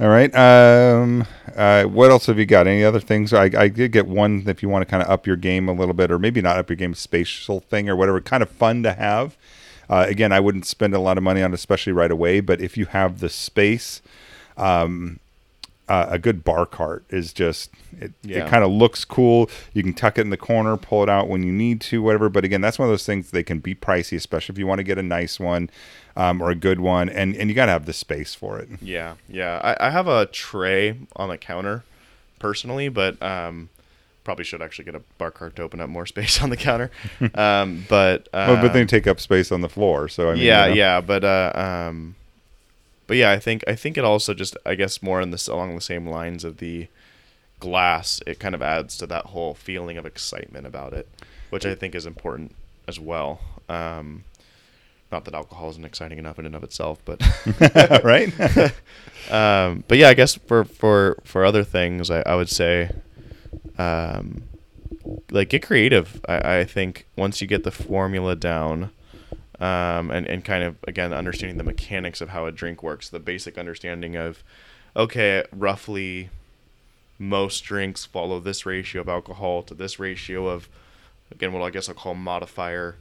All 0.00 0.08
right. 0.08 0.34
Um, 0.34 1.26
uh, 1.54 1.84
what 1.84 2.10
else 2.10 2.26
have 2.26 2.38
you 2.38 2.46
got? 2.46 2.66
Any 2.66 2.82
other 2.82 3.00
things? 3.00 3.32
I, 3.32 3.50
I 3.56 3.68
did 3.68 3.92
get 3.92 4.06
one 4.06 4.44
if 4.46 4.62
you 4.62 4.68
want 4.68 4.82
to 4.82 4.90
kind 4.90 5.02
of 5.02 5.08
up 5.08 5.26
your 5.26 5.36
game 5.36 5.68
a 5.68 5.72
little 5.72 5.94
bit, 5.94 6.10
or 6.10 6.18
maybe 6.18 6.40
not 6.40 6.56
up 6.56 6.70
your 6.70 6.76
game, 6.76 6.94
spatial 6.94 7.60
thing 7.60 7.88
or 7.88 7.94
whatever. 7.94 8.20
Kind 8.20 8.42
of 8.42 8.50
fun 8.50 8.82
to 8.82 8.94
have. 8.94 9.36
Uh, 9.88 10.06
again, 10.08 10.32
I 10.32 10.40
wouldn't 10.40 10.66
spend 10.66 10.94
a 10.94 10.98
lot 10.98 11.18
of 11.18 11.24
money 11.24 11.42
on, 11.42 11.52
it, 11.52 11.54
especially 11.54 11.92
right 11.92 12.10
away. 12.10 12.40
But 12.40 12.60
if 12.60 12.76
you 12.76 12.86
have 12.86 13.20
the 13.20 13.28
space, 13.28 14.00
um, 14.56 15.20
uh, 15.88 16.06
a 16.10 16.18
good 16.18 16.44
bar 16.44 16.64
cart 16.64 17.04
is 17.10 17.32
just 17.32 17.70
it, 18.00 18.12
Yeah. 18.22 18.44
it 18.46 18.48
kind 18.50 18.64
of 18.64 18.70
looks 18.70 19.04
cool. 19.04 19.50
You 19.72 19.82
can 19.82 19.94
tuck 19.94 20.16
it 20.18 20.22
in 20.22 20.30
the 20.30 20.36
corner, 20.36 20.76
pull 20.76 21.02
it 21.02 21.08
out 21.08 21.28
when 21.28 21.42
you 21.42 21.52
need 21.52 21.80
to, 21.82 22.00
whatever. 22.02 22.28
But 22.28 22.44
again, 22.44 22.60
that's 22.60 22.78
one 22.78 22.88
of 22.88 22.92
those 22.92 23.04
things 23.06 23.30
they 23.30 23.42
can 23.42 23.58
be 23.58 23.74
pricey, 23.74 24.16
especially 24.16 24.54
if 24.54 24.58
you 24.58 24.66
want 24.66 24.78
to 24.78 24.84
get 24.84 24.96
a 24.98 25.02
nice 25.02 25.38
one 25.40 25.68
um, 26.16 26.40
or 26.40 26.50
a 26.50 26.54
good 26.54 26.80
one, 26.80 27.08
and 27.08 27.34
and 27.36 27.48
you 27.50 27.54
got 27.54 27.66
to 27.66 27.72
have 27.72 27.86
the 27.86 27.92
space 27.92 28.34
for 28.34 28.58
it. 28.58 28.68
Yeah, 28.80 29.14
yeah. 29.28 29.60
I, 29.62 29.88
I 29.88 29.90
have 29.90 30.06
a 30.08 30.26
tray 30.26 30.96
on 31.16 31.28
the 31.28 31.36
counter 31.38 31.84
personally, 32.38 32.88
but 32.88 33.20
um, 33.22 33.68
probably 34.24 34.44
should 34.44 34.62
actually 34.62 34.84
get 34.84 34.94
a 34.94 35.02
bar 35.18 35.30
cart 35.30 35.56
to 35.56 35.62
open 35.62 35.80
up 35.80 35.88
more 35.88 36.06
space 36.14 36.42
on 36.42 36.50
the 36.50 36.56
counter. 36.56 36.90
um, 37.34 37.84
but 37.88 38.28
uh, 38.32 38.46
Well, 38.48 38.62
but 38.62 38.72
then 38.72 38.86
take 38.86 39.06
up 39.06 39.20
space 39.20 39.50
on 39.52 39.60
the 39.62 39.68
floor. 39.68 40.08
So 40.08 40.30
I 40.30 40.34
mean, 40.34 40.44
yeah, 40.44 40.64
you 40.66 40.70
know. 40.70 40.76
yeah. 40.76 41.00
But 41.00 41.24
uh, 41.24 41.52
um, 41.88 42.14
but 43.06 43.16
yeah, 43.16 43.30
I 43.30 43.38
think 43.38 43.64
I 43.66 43.74
think 43.74 43.98
it 43.98 44.04
also 44.04 44.34
just 44.34 44.56
I 44.64 44.74
guess 44.74 45.02
more 45.02 45.20
in 45.20 45.30
this 45.30 45.48
along 45.48 45.74
the 45.74 45.80
same 45.80 46.06
lines 46.06 46.44
of 46.44 46.58
the 46.58 46.88
glass. 47.60 48.20
It 48.26 48.38
kind 48.38 48.54
of 48.54 48.62
adds 48.62 48.96
to 48.98 49.06
that 49.06 49.26
whole 49.26 49.54
feeling 49.54 49.96
of 49.96 50.06
excitement 50.06 50.66
about 50.66 50.92
it, 50.92 51.08
which 51.50 51.64
I 51.64 51.74
think 51.74 51.94
is 51.94 52.06
important 52.06 52.54
as 52.88 52.98
well. 52.98 53.40
Um, 53.68 54.24
not 55.12 55.26
that 55.26 55.34
alcohol 55.34 55.70
isn't 55.70 55.84
exciting 55.84 56.18
enough 56.18 56.38
in 56.38 56.46
and 56.46 56.56
of 56.56 56.64
itself, 56.64 56.98
but 57.04 57.22
right. 58.04 58.32
um, 59.30 59.84
but 59.86 59.98
yeah, 59.98 60.08
I 60.08 60.14
guess 60.14 60.34
for 60.34 60.64
for 60.64 61.18
for 61.24 61.44
other 61.44 61.62
things, 61.62 62.10
I, 62.10 62.22
I 62.22 62.34
would 62.34 62.48
say, 62.48 62.90
um, 63.78 64.42
like 65.30 65.50
get 65.50 65.62
creative. 65.62 66.20
I, 66.28 66.58
I 66.58 66.64
think 66.64 67.06
once 67.16 67.40
you 67.40 67.46
get 67.46 67.64
the 67.64 67.70
formula 67.70 68.34
down, 68.34 68.90
um, 69.62 70.10
and 70.10 70.26
and 70.26 70.44
kind 70.44 70.64
of 70.64 70.76
again 70.88 71.12
understanding 71.12 71.56
the 71.56 71.62
mechanics 71.62 72.20
of 72.20 72.30
how 72.30 72.46
a 72.46 72.52
drink 72.52 72.82
works, 72.82 73.08
the 73.08 73.20
basic 73.20 73.56
understanding 73.56 74.16
of, 74.16 74.42
okay, 74.96 75.44
roughly, 75.52 76.30
most 77.16 77.60
drinks 77.60 78.04
follow 78.04 78.40
this 78.40 78.66
ratio 78.66 79.02
of 79.02 79.08
alcohol 79.08 79.62
to 79.62 79.74
this 79.74 80.00
ratio 80.00 80.48
of, 80.48 80.68
again, 81.30 81.52
what 81.52 81.62
I 81.62 81.70
guess 81.70 81.88
I'll 81.88 81.94
call 81.94 82.14
modifier, 82.14 82.96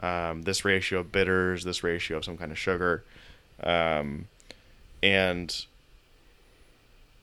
um, 0.00 0.42
this 0.42 0.66
ratio 0.66 0.98
of 0.98 1.10
bitters, 1.10 1.64
this 1.64 1.82
ratio 1.82 2.18
of 2.18 2.26
some 2.26 2.36
kind 2.36 2.52
of 2.52 2.58
sugar, 2.58 3.04
um, 3.62 4.28
and 5.02 5.64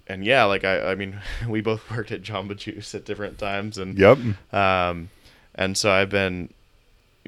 and 0.08 0.26
yeah, 0.26 0.46
like 0.46 0.64
I, 0.64 0.94
I 0.94 0.96
mean, 0.96 1.22
we 1.48 1.62
both 1.62 1.92
worked 1.92 2.12
at 2.12 2.24
Jamba 2.24 2.58
Juice 2.58 2.96
at 2.96 3.06
different 3.06 3.38
times, 3.38 3.78
and 3.78 4.00
yep. 4.00 4.18
um, 4.52 5.12
and 5.54 5.78
so 5.78 5.92
I've 5.92 6.10
been, 6.10 6.50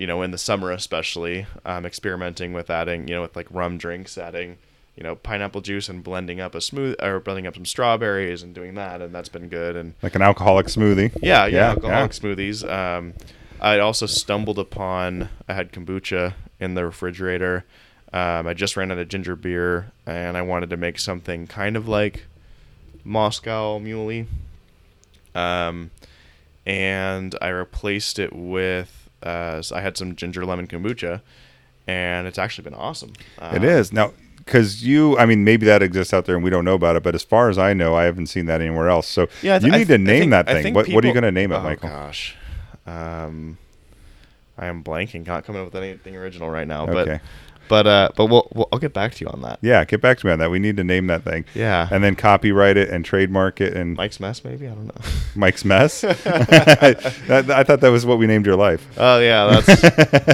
you 0.02 0.08
know, 0.08 0.24
in 0.24 0.32
the 0.32 0.38
summer 0.40 0.72
especially, 0.72 1.46
um, 1.64 1.86
experimenting 1.86 2.54
with 2.54 2.72
adding, 2.72 3.08
you 3.08 3.14
know, 3.14 3.22
with 3.22 3.36
like 3.36 3.46
rum 3.52 3.78
drinks, 3.78 4.18
adding, 4.18 4.58
you 4.96 5.04
know, 5.04 5.14
pineapple 5.14 5.62
juice 5.62 5.90
and 5.90 6.04
blending 6.04 6.42
up 6.42 6.56
a 6.56 6.60
smooth 6.60 6.96
or 7.04 7.20
blending 7.20 7.46
up 7.46 7.54
some 7.54 7.66
strawberries 7.66 8.42
and 8.42 8.56
doing 8.56 8.74
that, 8.74 9.00
and 9.00 9.14
that's 9.14 9.30
been 9.30 9.48
good. 9.48 9.76
And 9.76 9.94
Like 10.02 10.16
an 10.16 10.24
alcoholic 10.24 10.66
smoothie. 10.66 11.16
yeah, 11.22 11.46
yeah, 11.46 11.56
Yeah, 11.56 11.70
alcoholic 11.70 12.12
smoothies. 12.14 12.68
Um, 12.68 13.14
I 13.62 13.78
also 13.78 14.08
stumbled 14.08 14.58
upon 14.58 15.30
I 15.48 15.54
had 15.54 15.72
kombucha 15.72 16.34
in 16.60 16.74
the 16.74 16.84
refrigerator. 16.84 17.64
Um, 18.12 18.48
I 18.48 18.56
just 18.56 18.76
ran 18.76 18.92
out 18.92 18.98
of 18.98 19.08
ginger 19.08 19.36
beer, 19.36 19.92
and 20.08 20.36
I 20.36 20.42
wanted 20.42 20.72
to 20.72 20.78
make 20.78 20.98
something 20.98 21.46
kind 21.46 21.78
of 21.78 21.88
like 21.88 22.26
Moscow 23.04 23.78
Muley. 23.78 24.26
Um, 25.36 25.92
and 26.66 27.36
I 27.40 27.50
replaced 27.50 28.18
it 28.18 28.34
with 28.36 29.01
uh, 29.24 29.62
I 29.74 29.82
had 29.82 29.98
some 29.98 30.16
ginger 30.16 30.46
lemon 30.46 30.68
kombucha, 30.68 31.22
and 31.88 32.28
it's 32.28 32.38
actually 32.40 32.64
been 32.64 32.74
awesome. 32.76 33.14
It 33.42 33.58
Um, 33.58 33.64
is 33.64 33.92
now 33.94 34.14
because 34.38 34.84
you. 34.84 35.18
I 35.18 35.26
mean, 35.26 35.44
maybe 35.44 35.66
that 35.68 35.82
exists 35.84 36.14
out 36.14 36.26
there 36.26 36.36
and 36.36 36.44
we 36.44 36.50
don't 36.50 36.66
know 36.66 36.74
about 36.76 36.96
it. 36.96 37.04
But 37.04 37.14
as 37.16 37.24
far 37.24 37.50
as 37.50 37.58
I 37.58 37.74
know, 37.74 37.96
I 37.96 38.04
haven't 38.06 38.28
seen 38.28 38.46
that 38.48 38.62
anywhere 38.62 38.90
else. 38.90 39.08
So 39.08 39.28
Yeah, 39.42 39.60
th- 39.60 39.64
you 39.72 39.72
need 39.78 39.88
th- 39.88 39.90
to 39.90 39.98
name 40.00 40.20
think- 40.20 40.32
that 40.32 40.48
thing. 40.48 40.74
What, 40.74 40.88
what 40.90 41.04
are 41.04 41.08
you 41.08 41.14
going 41.14 41.24
to 41.24 41.32
name 41.32 41.52
it, 41.52 41.56
oh, 41.58 41.62
Michael? 41.64 41.90
Gosh, 41.90 42.36
um, 42.88 43.58
I 44.58 44.68
am 44.68 44.84
blanking. 44.84 45.26
Not 45.28 45.46
coming 45.46 45.62
up 45.62 45.72
with 45.74 45.82
anything 45.82 46.16
original 46.16 46.50
right 46.50 46.68
now. 46.68 46.88
Okay. 46.88 47.20
But 47.72 47.88
uh, 47.88 48.10
but 48.18 48.26
we'll, 48.26 48.50
we'll 48.54 48.68
I'll 48.74 48.80
get 48.80 48.92
back 48.94 49.14
to 49.16 49.24
you 49.24 49.32
on 49.32 49.42
that. 49.44 49.60
Yeah, 49.62 49.86
get 49.86 50.02
back 50.02 50.18
to 50.20 50.26
me 50.26 50.34
on 50.34 50.40
that. 50.40 50.52
We 50.52 50.60
need 50.60 50.76
to 50.76 50.84
name 50.84 51.08
that 51.08 51.24
thing. 51.24 51.46
Yeah. 51.56 51.88
And 51.90 52.04
then 52.04 52.16
copyright 52.18 52.76
it 52.76 52.90
and 52.90 53.06
trademark 53.06 53.62
it 53.62 53.74
and 53.78 53.96
Mike's 53.96 54.20
mess, 54.20 54.44
maybe 54.44 54.68
I 54.68 54.72
don't 54.72 54.88
know. 54.88 55.02
Mike's 55.36 55.64
mess. 55.64 56.02
that, 56.02 57.46
I 57.50 57.64
thought 57.64 57.80
that 57.80 57.90
was 57.90 58.06
what 58.06 58.18
we 58.18 58.28
named 58.28 58.46
your 58.46 58.58
life. 58.58 58.86
Oh 58.98 59.20
yeah, 59.20 59.62
that's 59.62 59.82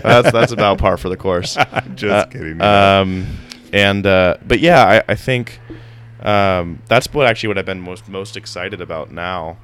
that's 0.01 0.31
that's 0.31 0.51
about 0.51 0.79
par 0.79 0.97
for 0.97 1.09
the 1.09 1.17
course. 1.17 1.55
Just 1.95 2.05
Uh, 2.11 2.25
kidding. 2.25 2.59
Um, 2.59 3.27
and 3.71 4.07
uh, 4.07 4.37
but 4.47 4.59
yeah, 4.59 4.83
I, 5.07 5.11
I 5.11 5.15
think 5.15 5.59
um, 6.21 6.81
that's 6.87 7.13
what 7.13 7.27
actually 7.27 7.49
what 7.49 7.59
I've 7.59 7.65
been 7.67 7.81
most 7.81 8.09
most 8.09 8.35
excited 8.35 8.81
about 8.81 9.11
now 9.11 9.57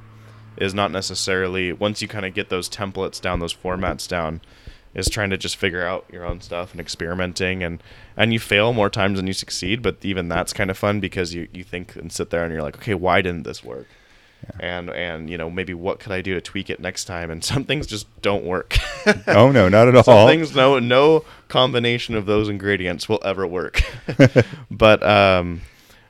is 0.56 0.74
not 0.74 0.92
necessarily 0.92 1.72
once 1.72 2.00
you 2.00 2.06
kind 2.06 2.24
of 2.24 2.34
get 2.34 2.50
those 2.50 2.68
templates 2.68 3.20
down, 3.20 3.40
those 3.40 3.52
formats 3.52 4.06
down, 4.06 4.40
is 4.94 5.08
trying 5.08 5.30
to 5.30 5.36
just 5.36 5.56
figure 5.56 5.84
out 5.86 6.04
your 6.12 6.24
own 6.24 6.40
stuff 6.40 6.72
and 6.72 6.80
experimenting 6.80 7.62
and 7.62 7.82
and 8.16 8.32
you 8.32 8.38
fail 8.38 8.72
more 8.72 8.88
times 8.90 9.18
than 9.18 9.26
you 9.26 9.32
succeed, 9.32 9.82
but 9.82 9.96
even 10.02 10.28
that's 10.28 10.52
kind 10.52 10.70
of 10.70 10.78
fun 10.78 11.00
because 11.00 11.34
you 11.34 11.48
you 11.52 11.64
think 11.64 11.96
and 11.96 12.12
sit 12.12 12.30
there 12.30 12.44
and 12.44 12.52
you're 12.52 12.62
like, 12.62 12.76
okay, 12.76 12.94
why 12.94 13.20
didn't 13.22 13.42
this 13.44 13.62
work? 13.64 13.86
And 14.60 14.90
and 14.90 15.30
you 15.30 15.38
know 15.38 15.48
maybe 15.50 15.72
what 15.74 15.98
could 16.00 16.12
I 16.12 16.20
do 16.20 16.34
to 16.34 16.40
tweak 16.40 16.68
it 16.70 16.78
next 16.78 17.06
time? 17.06 17.30
And 17.30 17.42
some 17.52 17.64
things 17.64 17.86
just 17.86 18.06
don't 18.22 18.44
work. 18.44 18.76
oh 19.26 19.50
no, 19.50 19.68
not 19.68 19.88
at 19.88 19.94
Some 20.04 20.14
all. 20.14 20.28
things 20.28 20.54
no 20.54 20.78
no 20.78 21.24
combination 21.48 22.14
of 22.14 22.26
those 22.26 22.48
ingredients 22.48 23.08
will 23.08 23.20
ever 23.24 23.46
work. 23.46 23.82
but 24.70 25.02
um 25.02 25.62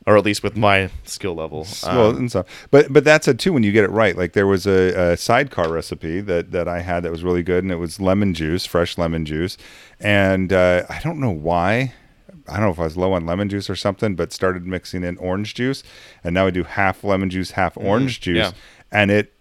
or 0.06 0.16
at 0.16 0.24
least 0.24 0.42
with 0.42 0.56
my 0.56 0.90
skill 1.04 1.34
level. 1.34 1.66
well, 1.82 2.10
Um, 2.10 2.16
and 2.16 2.32
so, 2.32 2.44
but 2.70 2.92
but 2.92 3.04
that's 3.04 3.26
it 3.28 3.38
too 3.38 3.52
when 3.52 3.62
you 3.62 3.72
get 3.72 3.84
it 3.84 3.90
right. 3.90 4.16
Like 4.16 4.32
there 4.32 4.46
was 4.46 4.66
a, 4.66 5.12
a 5.12 5.16
sidecar 5.16 5.70
recipe 5.70 6.20
that 6.20 6.50
that 6.52 6.68
I 6.68 6.80
had 6.80 7.02
that 7.04 7.10
was 7.10 7.24
really 7.24 7.42
good, 7.42 7.64
and 7.64 7.72
it 7.72 7.76
was 7.76 8.00
lemon 8.00 8.34
juice, 8.34 8.66
fresh 8.66 8.98
lemon 8.98 9.24
juice, 9.24 9.56
and 10.00 10.52
uh, 10.52 10.84
I 10.88 11.00
don't 11.02 11.20
know 11.20 11.30
why. 11.30 11.94
I 12.46 12.56
don't 12.56 12.66
know 12.66 12.72
if 12.72 12.80
I 12.80 12.84
was 12.84 12.96
low 12.96 13.14
on 13.14 13.24
lemon 13.24 13.48
juice 13.48 13.70
or 13.70 13.76
something, 13.76 14.16
but 14.16 14.30
started 14.30 14.66
mixing 14.66 15.02
in 15.02 15.16
orange 15.16 15.54
juice, 15.54 15.82
and 16.22 16.34
now 16.34 16.46
I 16.46 16.50
do 16.50 16.64
half 16.64 17.02
lemon 17.02 17.30
juice, 17.30 17.52
half 17.52 17.76
orange 17.76 18.20
juice, 18.20 18.36
yeah. 18.36 18.52
and 18.92 19.10
it 19.10 19.33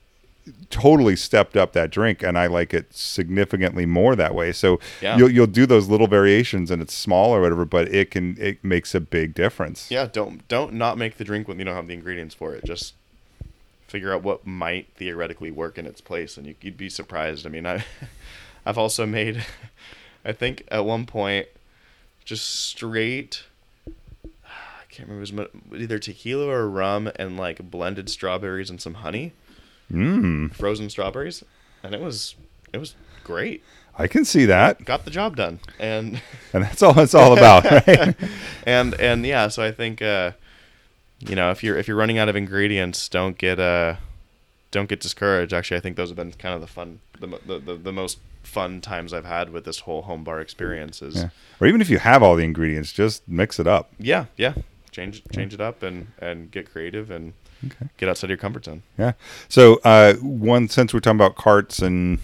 totally 0.70 1.16
stepped 1.16 1.56
up 1.56 1.72
that 1.74 1.90
drink 1.90 2.22
and 2.22 2.38
I 2.38 2.48
like 2.48 2.74
it 2.74 2.94
significantly 2.94 3.86
more 3.86 4.16
that 4.16 4.36
way. 4.36 4.52
So 4.52 4.80
Yeah. 5.02 5.18
you'll 5.18 5.30
you'll 5.32 5.48
do 5.48 5.66
those 5.66 5.88
little 5.88 6.08
variations 6.08 6.70
and 6.72 6.82
it's 6.82 6.94
small 6.94 7.32
or 7.34 7.40
whatever, 7.42 7.64
but 7.66 7.88
it 7.94 8.12
can 8.12 8.36
it 8.40 8.64
makes 8.64 8.94
a 8.94 9.00
big 9.00 9.34
difference. 9.34 9.90
yeah, 9.90 10.08
don't 10.12 10.46
don't 10.48 10.74
not 10.74 10.98
make 10.98 11.18
the 11.18 11.24
drink 11.24 11.48
when 11.48 11.60
you 11.60 11.66
don't 11.66 11.76
have 11.76 11.88
the 11.88 11.94
ingredients 11.94 12.36
for 12.36 12.54
it. 12.54 12.66
Just 12.66 12.94
figure 13.88 14.14
out 14.14 14.24
what 14.24 14.46
might 14.46 14.88
theoretically 14.96 15.52
work 15.52 15.78
in 15.78 15.86
its 15.86 16.02
place 16.02 16.36
and 16.36 16.48
you, 16.48 16.56
you'd 16.62 16.78
be 16.78 16.90
surprised. 16.90 17.46
I 17.46 17.50
mean, 17.50 17.66
I 17.66 17.86
I've 18.66 18.78
also 18.78 19.06
made 19.06 19.46
I 20.26 20.32
think 20.34 20.64
at 20.70 20.84
one 20.86 21.06
point 21.06 21.48
just 22.26 22.50
straight 22.50 23.44
I 24.46 24.86
can't 24.90 25.08
remember 25.10 25.42
it 25.44 25.52
was 25.70 25.82
either 25.82 26.00
tequila 26.00 26.48
or 26.48 26.70
rum 26.70 27.10
and 27.16 27.38
like 27.38 27.70
blended 27.72 28.10
strawberries 28.10 28.70
and 28.70 28.82
some 28.82 28.96
honey. 28.96 29.32
Mm, 29.94 30.54
frozen 30.54 30.90
strawberries, 30.90 31.44
and 31.84 31.94
it 31.94 32.02
was 32.02 32.36
it 32.74 32.78
was 32.80 32.96
great. 33.24 33.64
I 33.98 34.08
can 34.08 34.26
see 34.26 34.46
that. 34.46 34.84
Got 34.86 35.06
the 35.06 35.12
job 35.12 35.36
done, 35.36 35.60
and 35.80 36.20
And 36.52 36.64
that's 36.64 36.82
all 36.82 36.98
it's 37.00 37.14
all 37.14 37.38
about, 37.38 37.64
right? 37.88 38.16
and 38.66 38.96
and 38.96 39.26
yeah. 39.26 39.48
So 39.50 39.64
I 39.64 39.72
think 39.72 40.02
uh, 40.02 40.32
you 41.20 41.36
know 41.36 41.52
if 41.52 41.64
you're 41.64 41.78
if 41.78 41.88
you're 41.88 41.98
running 41.98 42.18
out 42.18 42.28
of 42.28 42.36
ingredients, 42.36 43.08
don't 43.08 43.38
get 43.38 43.60
uh 43.60 43.96
don't 44.72 44.90
get 44.90 45.00
discouraged. 45.00 45.54
Actually, 45.54 45.78
I 45.78 45.82
think 45.82 45.96
those 45.96 46.10
have 46.10 46.18
been 46.18 46.34
kind 46.34 46.56
of 46.56 46.62
the 46.62 46.68
fun 46.68 47.00
the 47.20 47.28
the, 47.46 47.60
the, 47.60 47.76
the 47.76 47.94
most 47.94 48.18
fun 48.42 48.82
times 48.82 49.14
I've 49.14 49.26
had 49.26 49.52
with 49.52 49.64
this 49.64 49.82
whole 49.82 50.02
home 50.04 50.24
bar 50.24 50.42
experience. 50.42 51.02
Is 51.02 51.16
Yeah. 51.16 51.30
Or 51.62 51.68
even 51.68 51.80
if 51.82 51.90
you 51.90 52.00
have 52.00 52.24
all 52.24 52.36
the 52.36 52.44
ingredients, 52.44 52.92
just 52.92 53.28
mix 53.28 53.60
it 53.60 53.68
up. 53.68 53.92
Yeah, 54.00 54.26
yeah, 54.38 54.56
change 54.92 55.24
change 55.32 55.54
it 55.54 55.62
up 55.62 55.84
and 55.84 56.08
and 56.20 56.50
get 56.50 56.72
creative 56.72 57.12
and 57.12 57.34
get 57.98 58.10
outside 58.10 58.30
your 58.30 58.38
comfort 58.38 58.66
zone. 58.66 58.84
Yeah. 58.98 59.14
So 59.50 59.80
uh, 59.84 60.16
one 60.16 60.68
since 60.70 60.94
we're 60.94 61.00
talking 61.00 61.18
about 61.18 61.36
carts 61.36 61.80
and 61.80 62.20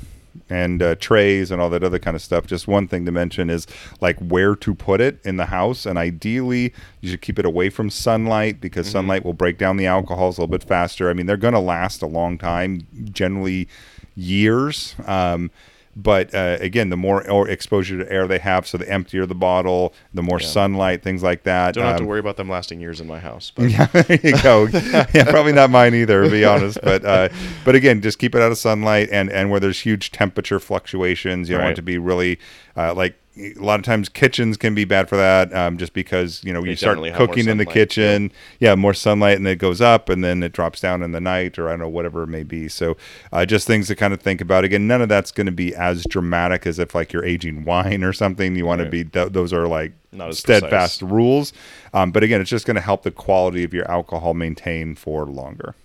and 0.50 0.82
uh, 0.82 0.96
trays 0.96 1.52
and 1.52 1.62
all 1.62 1.70
that 1.70 1.84
other 1.84 2.00
kind 2.00 2.16
of 2.16 2.22
stuff, 2.22 2.46
just 2.48 2.68
one 2.68 2.88
thing 2.88 3.06
to 3.06 3.12
mention 3.12 3.50
is 3.50 3.68
like 4.02 4.18
where 4.20 4.56
to 4.56 4.74
put 4.74 5.02
it 5.02 5.20
in 5.24 5.38
the 5.38 5.48
house, 5.48 5.86
and 5.86 5.98
ideally 5.98 6.74
you 7.02 7.10
should 7.10 7.22
keep 7.22 7.40
it 7.40 7.46
away 7.46 7.70
from 7.70 7.90
sunlight 7.90 8.62
because 8.62 8.90
sunlight 8.90 9.26
will 9.26 9.34
break 9.34 9.58
down 9.58 9.78
the 9.78 9.86
alcohols 9.86 10.38
a 10.38 10.42
little 10.42 10.52
bit 10.52 10.64
faster. 10.64 11.10
I 11.10 11.14
mean, 11.14 11.26
they're 11.26 11.38
going 11.38 11.54
to 11.54 11.60
last 11.60 12.02
a 12.02 12.08
long 12.08 12.38
time, 12.38 12.88
generally 13.12 13.68
years. 14.16 14.96
Um, 15.06 15.52
but 15.96 16.34
uh, 16.34 16.58
again, 16.62 16.90
the 16.90 16.98
more 16.98 17.48
exposure 17.50 17.98
to 18.04 18.12
air 18.12 18.28
they 18.28 18.40
have, 18.40 18.68
so 18.68 18.78
the 18.78 18.90
emptier 18.90 19.26
the 19.26 19.36
bottle, 19.36 19.94
the 20.14 20.22
more 20.24 20.40
Yeah. 20.40 20.48
sunlight, 20.48 21.02
things 21.04 21.22
like 21.24 21.44
that. 21.44 21.74
Don't 21.76 21.84
have 21.86 21.98
to 21.98 22.04
Um, 22.04 22.08
worry 22.08 22.20
about 22.20 22.38
them 22.38 22.48
lasting 22.50 22.80
years 22.80 23.02
in 23.02 23.08
my 23.08 23.20
house. 23.20 23.52
But 23.54 23.70
yeah, 23.70 23.86
there 23.92 24.20
you 24.24 24.42
go. 24.42 24.68
yeah, 25.14 25.24
probably 25.30 25.54
not 25.54 25.70
mine 25.70 25.94
either, 25.96 26.24
to 26.24 26.30
be 26.30 26.46
honest. 26.46 26.80
But 26.82 27.04
uh, 27.04 27.30
but 27.66 27.76
again, 27.76 28.02
just 28.02 28.20
keep 28.20 28.36
it 28.36 28.42
out 28.42 28.52
of 28.52 28.58
sunlight 28.58 29.10
and 29.12 29.30
and 29.32 29.50
where 29.52 29.60
there's 29.60 29.80
huge 29.82 30.12
temperature 30.12 30.60
fluctuations, 30.60 31.50
you 31.50 31.56
don't 31.56 31.64
want 31.64 31.70
Right. 31.70 31.74
it 31.74 31.76
to 31.78 31.82
be 31.82 31.98
really 31.98 32.40
uh, 32.78 32.94
like 32.94 33.16
a 33.40 33.54
lot 33.64 33.80
of 33.80 33.86
times 33.86 34.10
kitchens 34.10 34.58
can 34.58 34.76
be 34.76 34.84
bad 34.86 35.08
for 35.08 35.16
that, 35.16 35.54
um, 35.54 35.78
just 35.78 35.94
because 35.94 36.44
you 36.44 36.52
know 36.52 36.62
They 36.62 36.72
you 36.72 36.76
start 36.76 36.96
definitely 36.96 37.12
have 37.12 37.20
more 37.20 37.28
cooking 37.28 37.48
in 37.48 37.58
the 37.58 37.66
kitchen, 37.66 38.32
yeah. 38.60 38.76
more 38.76 38.94
sunlight, 38.94 39.38
and 39.38 39.46
then 39.46 39.54
it 39.54 39.60
goes 39.60 39.80
up, 39.82 40.10
and 40.10 40.24
then 40.24 40.44
it 40.44 40.52
drops 40.52 40.82
down 40.82 41.02
in 41.04 41.12
the 41.14 41.22
night, 41.22 41.58
or 41.58 41.68
I 41.68 41.72
don't 41.72 41.80
know 41.80 41.90
whatever 41.90 42.24
it 42.24 42.28
may 42.28 42.44
be. 42.44 42.68
So 42.68 42.98
uh, 43.32 43.46
just 43.46 43.66
things 43.66 43.88
to 43.88 43.96
kind 43.96 44.14
of 44.14 44.22
think 44.22 44.42
about. 44.42 44.64
Again, 44.66 44.88
none 44.88 45.02
of 45.02 45.10
that's 45.10 45.32
going 45.32 45.46
to 45.46 45.52
be 45.54 45.74
as 45.74 46.04
dramatic 46.10 46.68
as 46.68 46.80
if 46.80 46.94
like 46.94 47.14
you're 47.14 47.26
aging 47.26 47.64
wine 47.66 48.04
or 48.04 48.12
something. 48.14 48.56
You 48.56 48.66
want 48.66 48.82
to 48.82 48.90
be 48.90 49.04
th- 49.06 49.32
those 49.32 49.54
are 49.54 49.68
like 49.68 49.94
steadfast 50.32 51.00
precise. 51.00 51.02
rules. 51.02 51.54
Um, 51.94 52.12
but 52.12 52.24
again, 52.24 52.42
it's 52.42 52.50
just 52.50 52.66
going 52.66 52.76
to 52.76 52.82
help 52.82 53.04
the 53.04 53.12
quality 53.12 53.64
of 53.64 53.74
your 53.74 53.90
alcohol 53.90 54.34
maintain 54.34 54.96
for 54.96 55.26
longer. 55.26 55.76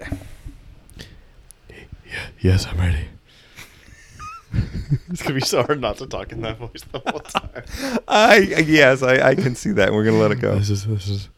Yes, 2.40 2.66
I'm 2.66 2.78
ready. 2.78 3.06
it's 5.10 5.22
gonna 5.22 5.36
be 5.36 5.40
so 5.40 5.62
hard 5.62 5.80
not 5.80 5.96
to 5.98 6.06
talk 6.06 6.32
in 6.32 6.42
that 6.42 6.58
voice 6.58 6.84
the 6.92 6.98
whole 6.98 7.20
time. 7.20 8.00
I 8.08 8.38
yes, 8.66 9.02
I, 9.02 9.28
I 9.30 9.34
can 9.34 9.54
see 9.54 9.72
that. 9.72 9.92
We're 9.92 10.04
gonna 10.04 10.18
let 10.18 10.32
it 10.32 10.40
go. 10.40 10.52
is 10.52 10.68
this 10.68 11.08
is 11.08 11.28